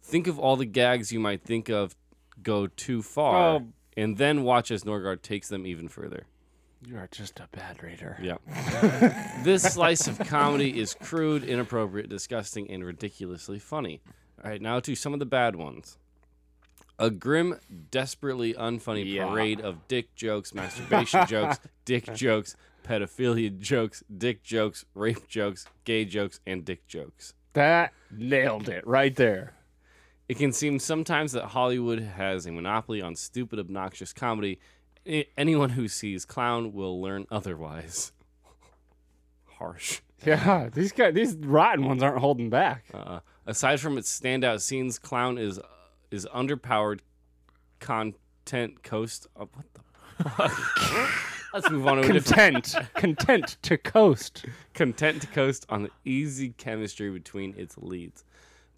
think 0.02 0.26
of 0.26 0.38
all 0.38 0.56
the 0.56 0.64
gags 0.66 1.12
you 1.12 1.18
might 1.20 1.42
think 1.42 1.68
of 1.68 1.96
go 2.42 2.66
too 2.68 3.02
far 3.02 3.56
Oh. 3.56 3.66
and 3.96 4.16
then 4.18 4.44
watch 4.44 4.70
as 4.70 4.84
Norgaard 4.84 5.22
takes 5.22 5.48
them 5.48 5.66
even 5.66 5.88
further 5.88 6.26
You 6.84 6.96
are 6.96 7.08
just 7.10 7.38
a 7.38 7.48
bad 7.52 7.82
reader. 7.82 8.18
Yeah. 8.20 8.38
this 9.44 9.62
slice 9.62 10.08
of 10.08 10.18
comedy 10.18 10.80
is 10.80 10.94
crude, 10.94 11.44
inappropriate, 11.44 12.08
disgusting, 12.08 12.68
and 12.70 12.84
ridiculously 12.84 13.58
funny. 13.60 14.00
All 14.42 14.50
right, 14.50 14.60
now 14.60 14.80
to 14.80 14.94
some 14.96 15.12
of 15.12 15.20
the 15.20 15.26
bad 15.26 15.54
ones. 15.54 15.96
A 16.98 17.08
grim, 17.10 17.58
desperately 17.90 18.54
unfunny 18.54 19.04
Yeah. 19.14 19.28
parade 19.28 19.60
of 19.60 19.86
dick 19.88 20.14
jokes, 20.16 20.54
masturbation 20.54 21.26
jokes, 21.26 21.60
dick 21.84 22.12
jokes, 22.14 22.56
pedophilia 22.84 23.56
jokes, 23.58 24.02
dick 24.16 24.42
jokes, 24.42 24.84
rape 24.94 25.28
jokes, 25.28 25.66
gay 25.84 26.04
jokes, 26.04 26.40
and 26.46 26.64
dick 26.64 26.86
jokes. 26.88 27.34
That 27.52 27.92
nailed 28.10 28.68
it 28.68 28.86
right 28.86 29.14
there. 29.14 29.54
It 30.28 30.38
can 30.38 30.52
seem 30.52 30.78
sometimes 30.78 31.32
that 31.32 31.46
Hollywood 31.46 32.00
has 32.00 32.46
a 32.46 32.52
monopoly 32.52 33.00
on 33.02 33.14
stupid, 33.16 33.58
obnoxious 33.58 34.12
comedy. 34.12 34.58
Anyone 35.36 35.70
who 35.70 35.88
sees 35.88 36.24
Klown 36.24 36.72
will 36.72 37.00
learn 37.00 37.26
otherwise. 37.30 38.12
Harsh. 39.58 40.00
Yeah, 40.24 40.68
these 40.72 40.92
guys, 40.92 41.14
these 41.14 41.34
rotten 41.34 41.84
ones 41.84 42.02
aren't 42.02 42.18
holding 42.18 42.48
back. 42.48 42.84
Uh, 42.94 43.20
aside 43.46 43.80
from 43.80 43.98
its 43.98 44.20
standout 44.20 44.60
scenes, 44.60 44.98
Klown 44.98 45.38
is 45.38 45.58
is 46.12 46.26
underpowered 46.32 47.00
content 47.80 48.82
coast. 48.82 49.26
Uh, 49.36 49.46
what 49.52 49.66
the 49.74 50.28
fuck? 50.30 51.10
Let's 51.54 51.68
move 51.70 51.86
on 51.86 52.00
to 52.00 52.08
a 52.08 52.12
different 52.14 52.72
Content, 52.72 52.94
content 52.94 53.56
to 53.62 53.76
coast. 53.76 54.46
content 54.72 55.20
to 55.22 55.26
coast 55.28 55.66
on 55.68 55.82
the 55.82 55.90
easy 56.04 56.50
chemistry 56.50 57.10
between 57.10 57.54
its 57.58 57.76
leads. 57.76 58.24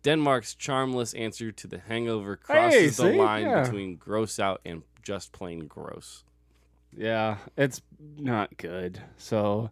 Denmark's 0.02 0.54
charmless 0.56 1.14
answer 1.14 1.52
to 1.52 1.66
The 1.68 1.78
Hangover 1.78 2.36
crosses 2.36 2.96
the 2.96 3.12
see? 3.12 3.18
line 3.18 3.42
Yeah. 3.44 3.62
between 3.62 3.94
gross 3.96 4.40
out 4.40 4.60
and 4.64 4.82
just 5.04 5.32
plain 5.32 5.66
gross. 5.66 6.24
Yeah, 6.96 7.36
it's 7.56 7.80
not 8.18 8.56
good. 8.56 9.00
So, 9.18 9.70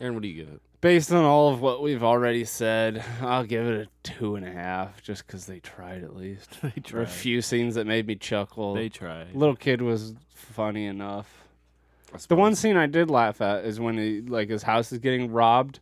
Aaron, 0.00 0.14
what 0.14 0.22
do 0.22 0.28
you 0.28 0.44
give 0.44 0.52
it? 0.54 0.60
based 0.80 1.10
on 1.10 1.24
all 1.24 1.50
of 1.50 1.62
what 1.62 1.80
we've 1.82 2.02
already 2.04 2.44
said, 2.44 3.02
I'll 3.22 3.44
give 3.44 3.66
it 3.66 3.88
a 3.88 4.08
two 4.08 4.36
and 4.36 4.46
a 4.46 4.52
half, 4.52 5.02
just 5.02 5.26
because 5.26 5.46
they 5.46 5.58
tried 5.60 6.04
at 6.04 6.14
least. 6.14 6.50
They 6.62 6.72
There 6.90 6.98
were 7.00 7.02
a 7.02 7.06
few 7.06 7.40
scenes 7.40 7.74
that 7.76 7.86
made 7.86 8.06
me 8.06 8.16
chuckle. 8.16 8.74
They 8.74 8.90
tried. 8.90 9.34
Little 9.34 9.56
kid 9.56 9.80
was 9.80 10.14
funny 10.34 10.84
enough. 10.84 11.44
The 12.28 12.36
one 12.36 12.54
scene 12.54 12.76
I 12.76 12.84
did 12.86 13.08
laugh 13.10 13.40
at 13.40 13.64
is 13.64 13.80
when 13.80 13.96
he 13.96 14.20
like 14.20 14.48
his 14.50 14.62
house 14.62 14.92
is 14.92 14.98
getting 14.98 15.32
robbed, 15.32 15.80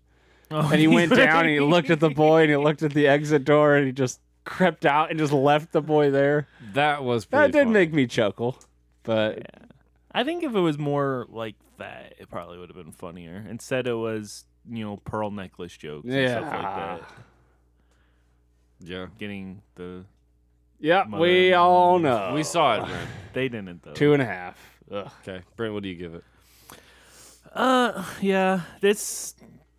Oh, 0.53 0.71
and 0.71 0.81
he 0.81 0.87
went 0.99 1.11
down 1.15 1.41
and 1.47 1.51
he 1.51 1.59
looked 1.61 1.91
at 1.91 1.99
the 2.01 2.09
boy 2.25 2.43
and 2.43 2.51
he 2.51 2.57
looked 2.57 2.83
at 2.85 2.93
the 2.95 3.09
exit 3.09 3.45
door 3.45 3.75
and 3.75 3.87
he 3.87 3.93
just 3.93 4.21
crept 4.45 4.87
out 4.87 5.11
and 5.11 5.19
just 5.19 5.33
left 5.33 5.73
the 5.73 5.83
boy 5.83 6.11
there. 6.13 6.47
that 6.75 7.03
was 7.03 7.27
That 7.27 7.51
did 7.53 7.63
funny. 7.65 7.71
make 7.73 7.93
me 7.93 8.07
chuckle, 8.07 8.57
but 9.03 9.39
Yeah. 9.39 9.67
I 10.15 10.25
think 10.25 10.43
if 10.45 10.55
it 10.55 10.61
was 10.61 10.79
more 10.79 11.27
like 11.31 11.55
that, 11.79 12.15
it 12.19 12.29
probably 12.31 12.59
would 12.59 12.69
have 12.69 12.77
been 12.77 12.93
funnier. 12.93 13.45
Instead, 13.49 13.87
it 13.87 13.95
was 13.95 14.45
you 14.71 14.85
know 14.85 14.97
pearl 14.99 15.31
necklace 15.31 15.77
jokes 15.77 16.07
and 16.09 16.29
stuff 16.31 16.43
like 16.53 16.63
Yeah. 16.63 16.97
that. 16.99 17.03
Yeah, 18.85 19.07
Oh. 19.09 19.09
Getting 19.19 19.63
the 19.77 20.05
yeah, 20.81 21.05
Mother- 21.07 21.23
we 21.23 21.53
all 21.55 21.99
know. 21.99 22.33
we 22.35 22.43
saw 22.43 22.77
it, 22.83 22.89
man. 22.89 23.09
they 23.33 23.49
didn't 23.49 23.83
though. 23.83 23.93
two 23.95 24.13
and 24.13 24.23
a 24.23 24.27
half. 24.27 24.59
Ugh. 24.91 25.11
Okay, 25.23 25.43
Brent, 25.57 25.73
what 25.75 25.83
do 25.83 25.89
you 25.89 25.95
give 25.97 26.15
it? 26.15 26.25
Uh, 27.53 28.05
yeah, 28.21 28.63
this 28.81 29.35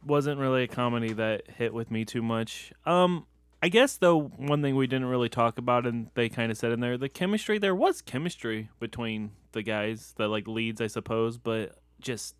wasn't 0.06 0.40
really 0.40 0.64
a 0.64 0.68
comedy 0.68 1.14
that 1.14 1.50
hit 1.58 1.74
with 1.74 1.90
me 1.92 2.06
too 2.06 2.22
much. 2.22 2.72
Um, 2.86 3.26
I 3.64 3.70
guess 3.70 3.96
though 3.96 4.20
one 4.20 4.62
thing 4.62 4.76
we 4.76 4.88
didn't 4.88 5.08
really 5.08 5.30
talk 5.30 5.58
about, 5.58 5.88
and 5.88 6.10
they 6.16 6.28
kind 6.28 6.52
of 6.52 6.58
said 6.58 6.74
in 6.74 6.82
there, 6.82 6.98
the 6.98 7.08
chemistry. 7.08 7.58
There 7.60 7.74
was 7.74 8.02
chemistry 8.02 8.70
between 8.78 9.32
the 9.54 9.64
guys, 9.64 10.14
the 10.18 10.28
like 10.28 10.50
leads, 10.50 10.82
I 10.82 10.88
suppose, 10.88 11.38
but 11.38 11.78
just 12.02 12.36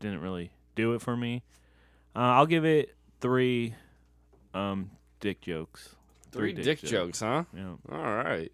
didn't 0.00 0.22
really 0.22 0.52
do 0.74 0.94
it 0.94 1.02
for 1.02 1.14
me. 1.14 1.42
Uh, 2.16 2.20
I'll 2.20 2.46
give 2.46 2.64
it 2.64 2.94
three, 3.20 3.74
um, 4.54 4.92
dick 5.20 5.42
jokes. 5.42 5.94
Three, 6.32 6.54
dick, 6.54 6.80
jokes, 6.80 7.20
huh? 7.20 7.44
Yeah. 7.54 7.74
All 7.92 8.16
right. 8.16 8.50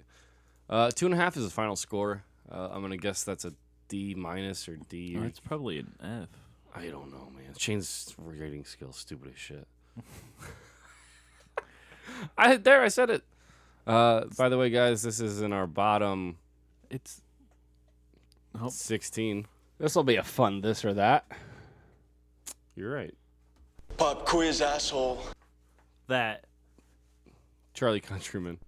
Uh, 0.68 0.90
two 0.90 1.06
and 1.06 1.14
a 1.14 1.18
half 1.18 1.36
is 1.36 1.44
the 1.44 1.50
final 1.50 1.76
score. 1.76 2.24
Uh, 2.50 2.68
I'm 2.72 2.82
gonna 2.82 2.96
guess 2.96 3.22
that's 3.22 3.44
a 3.44 3.52
D 3.86 4.16
minus 4.16 4.68
or 4.68 4.76
D. 4.88 5.16
Or 5.16 5.24
it's 5.24 5.38
probably 5.38 5.78
an 5.78 5.92
F. 6.02 6.28
I 6.74 6.88
don't 6.88 7.12
know, 7.12 7.30
man. 7.32 7.54
Shane's 7.56 8.12
rating 8.18 8.64
skills 8.64 8.96
stupid 8.96 9.30
as 9.32 9.38
shit. 9.38 9.68
I 12.38 12.56
there 12.56 12.82
I 12.82 12.88
said 12.88 13.10
it. 13.10 13.22
Uh, 13.86 14.24
by 14.38 14.48
the 14.48 14.56
way, 14.58 14.70
guys, 14.70 15.02
this 15.02 15.18
is 15.20 15.40
in 15.42 15.52
our 15.52 15.66
bottom 15.66 16.38
It's 16.90 17.20
Oh. 18.60 18.68
16. 18.68 19.46
This 19.78 19.96
will 19.96 20.04
be 20.04 20.16
a 20.16 20.22
fun 20.22 20.60
this 20.60 20.84
or 20.84 20.92
that. 20.94 21.24
You're 22.76 22.92
right. 22.92 23.14
Pop 23.96 24.26
quiz, 24.26 24.60
asshole. 24.60 25.22
that. 26.08 26.44
Charlie 27.74 28.00
Countryman. 28.00 28.58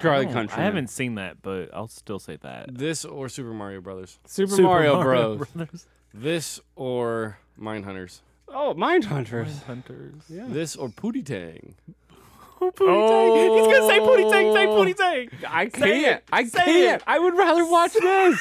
Charlie 0.00 0.22
I 0.22 0.24
don't- 0.24 0.32
Country. 0.32 0.56
I 0.58 0.64
haven't 0.64 0.88
seen 0.88 1.16
that, 1.16 1.42
but 1.42 1.70
I'll 1.74 1.88
still 1.88 2.18
say 2.20 2.36
that. 2.36 2.76
This 2.78 3.04
or 3.04 3.28
Super 3.28 3.52
Mario 3.52 3.80
Brothers. 3.80 4.18
Super, 4.26 4.52
Super 4.52 4.62
Mario, 4.62 5.02
Bros. 5.02 5.48
Brothers. 5.52 5.86
This 6.14 6.60
or 6.76 7.38
Mindhunters. 7.60 8.20
Oh, 8.48 8.74
Mindhunters. 8.76 9.64
Hunters. 9.64 10.22
Yeah. 10.28 10.46
This 10.48 10.76
or 10.76 10.88
Pootie 10.88 11.24
Tang. 11.26 11.74
Oh, 12.60 12.70
Pootie 12.70 13.08
Tang. 13.08 13.58
He's 13.58 13.66
gonna 13.66 13.86
say 13.88 13.98
Pootie 14.00 14.30
Tang. 14.30 14.52
Say 14.54 14.66
Pootie 14.66 14.96
Tang. 14.96 15.28
I 15.50 15.64
Say 15.68 16.02
can't. 16.02 16.16
it. 16.18 16.24
I 16.32 16.44
Say 16.44 16.64
can't. 16.64 17.02
it. 17.02 17.04
I 17.06 17.18
would 17.18 17.36
rather 17.36 17.66
watch 17.66 17.92
this. 17.94 18.40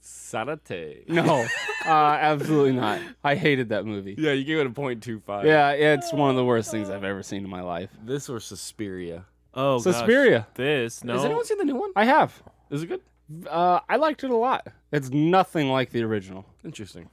Sarate. 0.00 1.08
no, 1.08 1.46
uh, 1.86 1.88
absolutely 1.88 2.72
not. 2.72 3.00
I 3.24 3.34
hated 3.34 3.70
that 3.70 3.84
movie. 3.86 4.14
Yeah, 4.18 4.32
you 4.32 4.44
gave 4.44 4.58
it 4.58 4.66
a 4.66 4.70
point 4.70 5.02
two 5.02 5.20
five. 5.20 5.46
Yeah, 5.46 5.70
it's 5.70 6.12
one 6.12 6.30
of 6.30 6.36
the 6.36 6.44
worst 6.44 6.70
things 6.70 6.90
I've 6.90 7.04
ever 7.04 7.22
seen 7.22 7.44
in 7.44 7.50
my 7.50 7.62
life. 7.62 7.90
This 8.04 8.28
or 8.28 8.38
Suspiria. 8.40 9.24
Oh, 9.54 9.78
Suspiria. 9.78 10.40
Gosh. 10.40 10.56
This 10.56 11.04
no. 11.04 11.14
Has 11.14 11.24
anyone 11.24 11.44
seen 11.44 11.58
the 11.58 11.64
new 11.64 11.76
one? 11.76 11.90
I 11.96 12.04
have. 12.04 12.42
Is 12.70 12.82
it 12.82 12.86
good? 12.88 13.00
Uh, 13.48 13.80
I 13.88 13.96
liked 13.96 14.22
it 14.24 14.30
a 14.30 14.36
lot. 14.36 14.66
It's 14.92 15.10
nothing 15.10 15.68
like 15.68 15.90
the 15.90 16.02
original. 16.02 16.44
Interesting. 16.64 17.08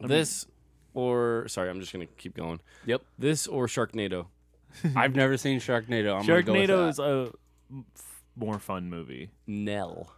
This 0.00 0.46
or 0.96 1.46
sorry, 1.48 1.68
I'm 1.70 1.78
just 1.80 1.92
gonna 1.92 2.06
keep 2.06 2.34
going. 2.34 2.58
Yep. 2.86 3.02
This 3.18 3.46
or 3.46 3.66
Sharknado. 3.66 4.26
I've 4.96 5.14
never 5.14 5.36
seen 5.36 5.60
Sharknado. 5.60 6.18
I'm 6.18 6.26
gonna 6.26 6.42
go 6.42 6.52
with 6.54 6.68
Sharknado 6.70 6.84
that. 6.84 6.88
is 6.88 6.98
a 6.98 7.32
f- 7.94 8.24
more 8.34 8.58
fun 8.58 8.88
movie. 8.90 9.30
Nell. 9.46 10.12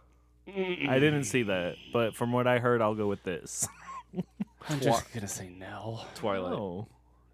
I 0.47 0.97
didn't 0.99 1.25
see 1.25 1.43
that, 1.43 1.75
but 1.93 2.15
from 2.15 2.31
what 2.31 2.47
I 2.47 2.57
heard, 2.57 2.81
I'll 2.81 2.95
go 2.95 3.07
with 3.07 3.23
this. 3.23 3.67
I'm 4.69 4.79
just 4.79 5.13
gonna 5.13 5.27
say 5.27 5.49
Nell. 5.49 6.07
Twilight. 6.15 6.53
Oh, 6.53 6.87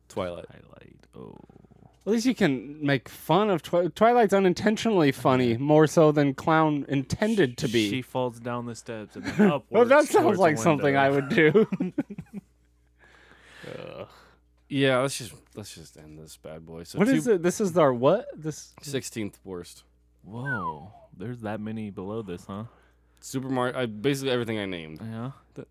Twilight. 0.09 0.45
Twilight. 0.49 0.95
Oh, 1.17 1.37
At 2.05 2.11
least 2.11 2.25
you 2.25 2.35
can 2.35 2.85
make 2.85 3.07
fun 3.07 3.49
of 3.49 3.63
Twi- 3.63 3.87
Twilight's 3.87 4.33
unintentionally 4.33 5.13
funny, 5.13 5.55
more 5.55 5.87
so 5.87 6.11
than 6.11 6.33
Klown 6.33 6.85
intended 6.89 7.57
to 7.59 7.69
be. 7.69 7.89
She 7.89 8.01
falls 8.01 8.39
down 8.39 8.65
the 8.65 8.75
steps 8.75 9.15
and 9.15 9.23
then 9.23 9.47
upwards. 9.51 9.65
well, 9.69 9.85
that 9.85 10.05
sounds 10.09 10.37
like 10.37 10.57
something. 10.57 10.97
I 10.97 11.09
would 11.09 11.29
do. 11.29 11.65
Yeah, 14.67 14.99
let's 14.99 15.17
just 15.17 15.33
let's 15.55 15.75
just 15.75 15.97
end 15.97 16.17
this 16.19 16.37
bad 16.37 16.65
boy. 16.65 16.83
So 16.83 16.99
What 16.99 17.07
is 17.07 17.27
it? 17.27 17.43
This 17.43 17.61
is 17.61 17.77
our 17.77 17.93
what? 17.93 18.27
This 18.35 18.73
Sixteenth 18.81 19.39
worst. 19.43 19.83
Whoa, 20.23 20.91
there's 21.15 21.41
that 21.41 21.59
many 21.59 21.91
below 21.91 22.21
this, 22.21 22.45
huh? 22.45 22.63
Super 23.19 23.49
Mario. 23.49 23.77
I, 23.77 23.85
basically 23.85 24.31
everything 24.31 24.59
I 24.59 24.65
named. 24.65 25.01
Yeah. 25.01 25.31
The- 25.53 25.67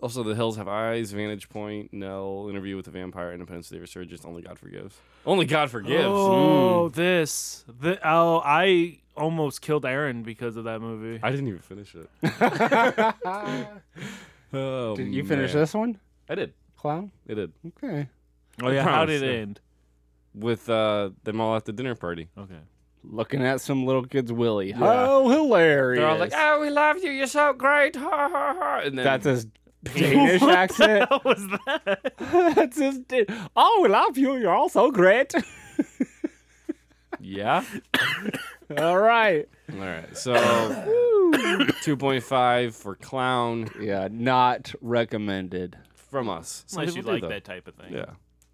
also, 0.00 0.22
The 0.22 0.34
Hills 0.34 0.56
Have 0.58 0.68
Eyes, 0.68 1.12
Vantage 1.12 1.48
Point, 1.48 1.92
Nell, 1.94 2.48
Interview 2.50 2.76
with 2.76 2.84
the 2.84 2.90
Vampire, 2.90 3.32
Independence 3.32 3.70
Day, 3.70 3.78
Resurgence, 3.78 4.26
Only 4.26 4.42
God 4.42 4.58
Forgives. 4.58 4.96
Only 5.24 5.46
God 5.46 5.70
Forgives. 5.70 6.04
Oh, 6.04 6.90
mm. 6.90 6.94
this. 6.94 7.64
The, 7.80 7.98
oh, 8.06 8.42
I 8.44 8.98
almost 9.16 9.62
killed 9.62 9.86
Aaron 9.86 10.22
because 10.22 10.56
of 10.56 10.64
that 10.64 10.80
movie. 10.80 11.20
I 11.22 11.30
didn't 11.30 11.48
even 11.48 11.60
finish 11.60 11.94
it. 11.94 12.10
oh, 14.52 14.96
Did 14.96 15.14
you 15.14 15.24
finish 15.24 15.54
man. 15.54 15.62
this 15.62 15.72
one? 15.72 15.98
I 16.28 16.34
did. 16.34 16.52
Klown? 16.78 17.10
I 17.26 17.34
did. 17.34 17.52
Okay. 17.68 18.08
Oh 18.62 18.68
I 18.68 18.72
yeah, 18.74 18.82
how 18.84 19.04
did 19.04 19.22
it 19.22 19.26
yeah. 19.34 19.40
end? 19.40 19.60
With 20.34 20.68
uh, 20.68 21.10
them 21.24 21.40
all 21.40 21.56
at 21.56 21.64
the 21.64 21.72
dinner 21.72 21.94
party. 21.94 22.28
Okay. 22.36 22.58
Looking 23.02 23.42
at 23.44 23.60
some 23.60 23.84
little 23.84 24.04
kid's 24.04 24.32
willy. 24.32 24.70
Yeah. 24.70 24.78
Oh, 24.80 25.28
hilarious. 25.28 26.00
They're 26.00 26.08
all 26.10 26.18
like, 26.18 26.32
"Oh, 26.34 26.60
we 26.60 26.70
love 26.70 27.02
you. 27.04 27.10
You're 27.10 27.26
so 27.26 27.52
great." 27.52 27.94
Ha 27.96 28.08
ha 28.32 28.54
ha. 28.58 28.80
And 28.84 28.96
then 28.98 29.04
That's 29.04 29.26
his 29.26 29.46
Danish 29.84 30.40
What 30.40 30.54
accent. 30.54 31.06
hell 31.10 31.20
was 31.24 31.46
that? 31.66 32.12
That's 32.56 32.78
his. 32.78 32.98
Da- 33.00 33.26
oh, 33.54 33.80
we 33.82 33.88
love 33.90 34.16
you. 34.16 34.36
You're 34.36 34.54
all 34.54 34.68
so 34.70 34.90
great. 34.90 35.34
yeah. 37.20 37.64
all 38.78 38.98
right. 38.98 39.48
All 39.72 39.78
right. 39.78 40.16
So 40.16 40.32
two 41.82 41.96
point 41.96 42.22
five 42.24 42.74
for 42.74 42.96
Klown 42.96 43.70
Yeah, 43.80 44.08
not 44.10 44.74
recommended. 44.80 45.76
from 45.94 46.28
us. 46.28 46.64
Some 46.66 46.80
Unless 46.80 46.96
you 46.96 47.02
people 47.02 47.10
do, 47.10 47.14
like 47.16 47.22
though. 47.22 47.28
that 47.28 47.44
type 47.44 47.68
of 47.68 47.74
thing. 47.74 47.92
Yeah. 47.92 48.06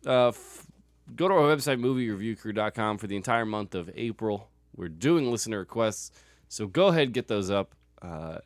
Uh, 0.07 0.29
f- 0.29 0.67
go 1.15 1.29
to 1.29 1.35
our 1.35 1.55
website, 1.55 1.81
moviereviewcrew.com, 1.81 2.99
for 2.99 3.07
the 3.07 3.17
entire 3.17 3.45
month 3.45 3.75
of 3.75 3.91
April. 3.95 4.49
We're 4.77 4.89
doing 4.89 5.31
listener 5.31 5.59
requests, 5.59 6.13
so 6.49 6.67
go 6.67 6.89
ahead 6.89 7.13
get 7.13 7.29
those 7.29 7.51
up 7.51 7.75
uh, 8.03 8.39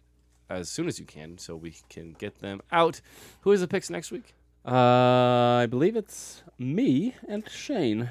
as 0.50 0.68
soon 0.68 0.88
as 0.88 0.98
you 0.98 1.04
can, 1.06 1.38
so 1.38 1.54
we 1.56 1.74
can 1.88 2.12
get 2.12 2.38
them 2.40 2.60
out. 2.72 3.00
Who 3.42 3.52
is 3.52 3.60
the 3.60 3.68
picks 3.68 3.90
next 3.90 4.10
week? 4.10 4.34
Uh, 4.66 5.58
I 5.62 5.66
believe 5.66 5.94
it's 5.96 6.42
me 6.58 7.14
and 7.28 7.48
Shane. 7.50 8.08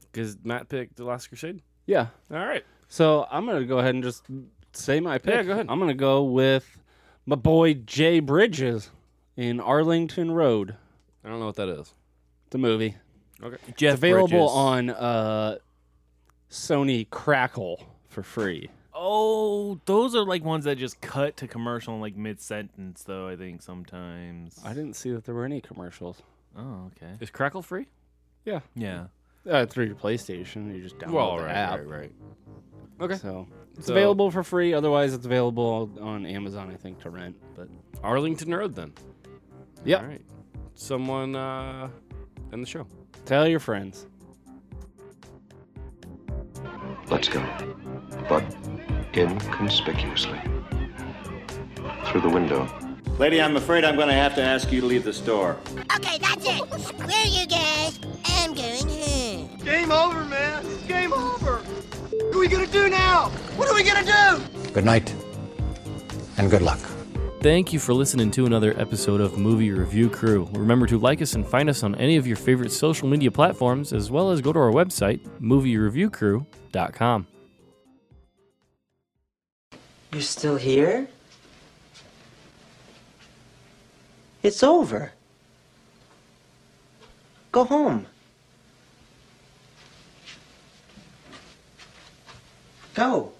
Because 0.00 0.36
Matt 0.44 0.68
picked 0.68 0.96
The 0.96 1.04
Last 1.04 1.28
Crusade. 1.28 1.60
Yeah. 1.86 2.08
All 2.30 2.38
right. 2.44 2.64
So 2.88 3.26
I'm 3.30 3.46
gonna 3.46 3.64
go 3.64 3.78
ahead 3.78 3.94
and 3.94 4.02
just 4.02 4.24
say 4.72 5.00
my 5.00 5.18
pick. 5.18 5.34
Yeah, 5.34 5.42
go 5.42 5.52
ahead. 5.52 5.66
I'm 5.68 5.78
gonna 5.78 5.94
go 5.94 6.24
with 6.24 6.78
my 7.26 7.36
boy 7.36 7.74
Jay 7.74 8.20
Bridges 8.20 8.90
in 9.36 9.60
Arlington 9.60 10.30
Road. 10.32 10.76
I 11.26 11.28
don't 11.28 11.40
know 11.40 11.46
what 11.46 11.56
that 11.56 11.68
is. 11.68 11.92
It's 12.46 12.54
a 12.54 12.58
movie. 12.58 12.94
Okay. 13.42 13.56
Jeff 13.76 13.94
it's 13.94 13.98
available 13.98 14.28
Bridges. 14.28 14.50
on 14.52 14.90
uh, 14.90 15.56
Sony 16.50 17.08
Crackle 17.10 17.82
for 18.08 18.22
free. 18.22 18.70
Oh, 18.94 19.78
those 19.84 20.14
are 20.14 20.24
like 20.24 20.42
ones 20.44 20.64
that 20.64 20.78
just 20.78 21.00
cut 21.02 21.36
to 21.38 21.48
commercial 21.48 21.94
in 21.94 22.00
like 22.00 22.16
mid 22.16 22.40
sentence, 22.40 23.02
though. 23.02 23.28
I 23.28 23.36
think 23.36 23.60
sometimes. 23.60 24.58
I 24.64 24.70
didn't 24.72 24.94
see 24.94 25.10
that 25.10 25.24
there 25.24 25.34
were 25.34 25.44
any 25.44 25.60
commercials. 25.60 26.22
Oh, 26.56 26.90
okay. 26.96 27.12
Is 27.20 27.28
Crackle 27.30 27.60
free? 27.62 27.86
Yeah. 28.44 28.60
Yeah. 28.74 29.06
Uh, 29.48 29.66
through 29.66 29.86
your 29.86 29.96
PlayStation, 29.96 30.74
you 30.74 30.82
just 30.82 30.96
download 30.98 31.10
Well, 31.12 31.36
the 31.36 31.42
right, 31.44 31.52
app. 31.54 31.78
right, 31.80 31.86
right. 31.88 32.12
Okay. 33.00 33.16
So 33.16 33.46
it's 33.76 33.86
So- 33.88 33.92
available 33.92 34.30
for 34.30 34.42
free. 34.42 34.72
Otherwise, 34.72 35.12
it's 35.12 35.26
available 35.26 35.90
on 36.00 36.24
Amazon, 36.24 36.70
I 36.70 36.76
think, 36.76 37.00
to 37.02 37.10
rent. 37.10 37.36
But 37.54 37.68
Arlington 38.02 38.54
Road, 38.54 38.74
then. 38.74 38.92
Yep. 39.84 40.00
All 40.00 40.06
right. 40.08 40.22
Someone 40.76 41.34
uh, 41.34 41.88
end 42.52 42.62
the 42.62 42.66
show. 42.66 42.86
tell 43.24 43.48
your 43.48 43.58
friends. 43.58 44.06
Let's 47.08 47.28
go. 47.28 47.44
But 48.28 48.44
inconspicuously. 49.14 50.38
Through 52.06 52.20
the 52.20 52.28
window. 52.28 52.68
Lady, 53.18 53.40
I'm 53.40 53.56
afraid 53.56 53.84
I'm 53.84 53.96
going 53.96 54.08
to 54.08 54.14
have 54.14 54.34
to 54.34 54.42
ask 54.42 54.70
you 54.70 54.80
to 54.82 54.86
leave 54.86 55.02
the 55.04 55.12
store. 55.12 55.56
Okay, 55.96 56.18
that's 56.18 56.44
it. 56.46 56.80
Screw 56.80 57.30
you 57.30 57.46
guys. 57.46 57.98
I'm 58.26 58.54
going 58.54 58.86
home. 58.86 59.58
Game 59.64 59.90
over, 59.90 60.24
man. 60.26 60.64
Game 60.86 61.12
over. 61.12 61.56
What 61.56 62.36
are 62.36 62.38
we 62.38 62.48
gonna 62.48 62.66
do 62.66 62.88
now? 62.90 63.30
What 63.56 63.68
are 63.68 63.74
we 63.74 63.82
gonna 63.82 64.04
do? 64.04 64.70
Good 64.72 64.84
night, 64.84 65.14
and 66.36 66.50
good 66.50 66.62
luck. 66.62 66.78
Thank 67.46 67.72
you 67.72 67.78
for 67.78 67.94
listening 67.94 68.32
to 68.32 68.44
another 68.44 68.74
episode 68.76 69.20
of 69.20 69.38
Movie 69.38 69.70
Review 69.70 70.10
Crew. 70.10 70.48
Remember 70.50 70.84
to 70.88 70.98
like 70.98 71.22
us 71.22 71.36
and 71.36 71.46
find 71.46 71.70
us 71.70 71.84
on 71.84 71.94
any 71.94 72.16
of 72.16 72.26
your 72.26 72.36
favorite 72.36 72.72
social 72.72 73.06
media 73.06 73.30
platforms, 73.30 73.92
as 73.92 74.10
well 74.10 74.32
as 74.32 74.40
go 74.40 74.52
to 74.52 74.58
our 74.58 74.72
website, 74.72 75.20
moviereviewcrew.com. 75.38 77.26
You're 80.10 80.22
still 80.22 80.56
here? 80.56 81.06
It's 84.42 84.64
over. 84.64 85.12
Go 87.52 87.62
home. 87.62 88.06
Go. 92.94 93.35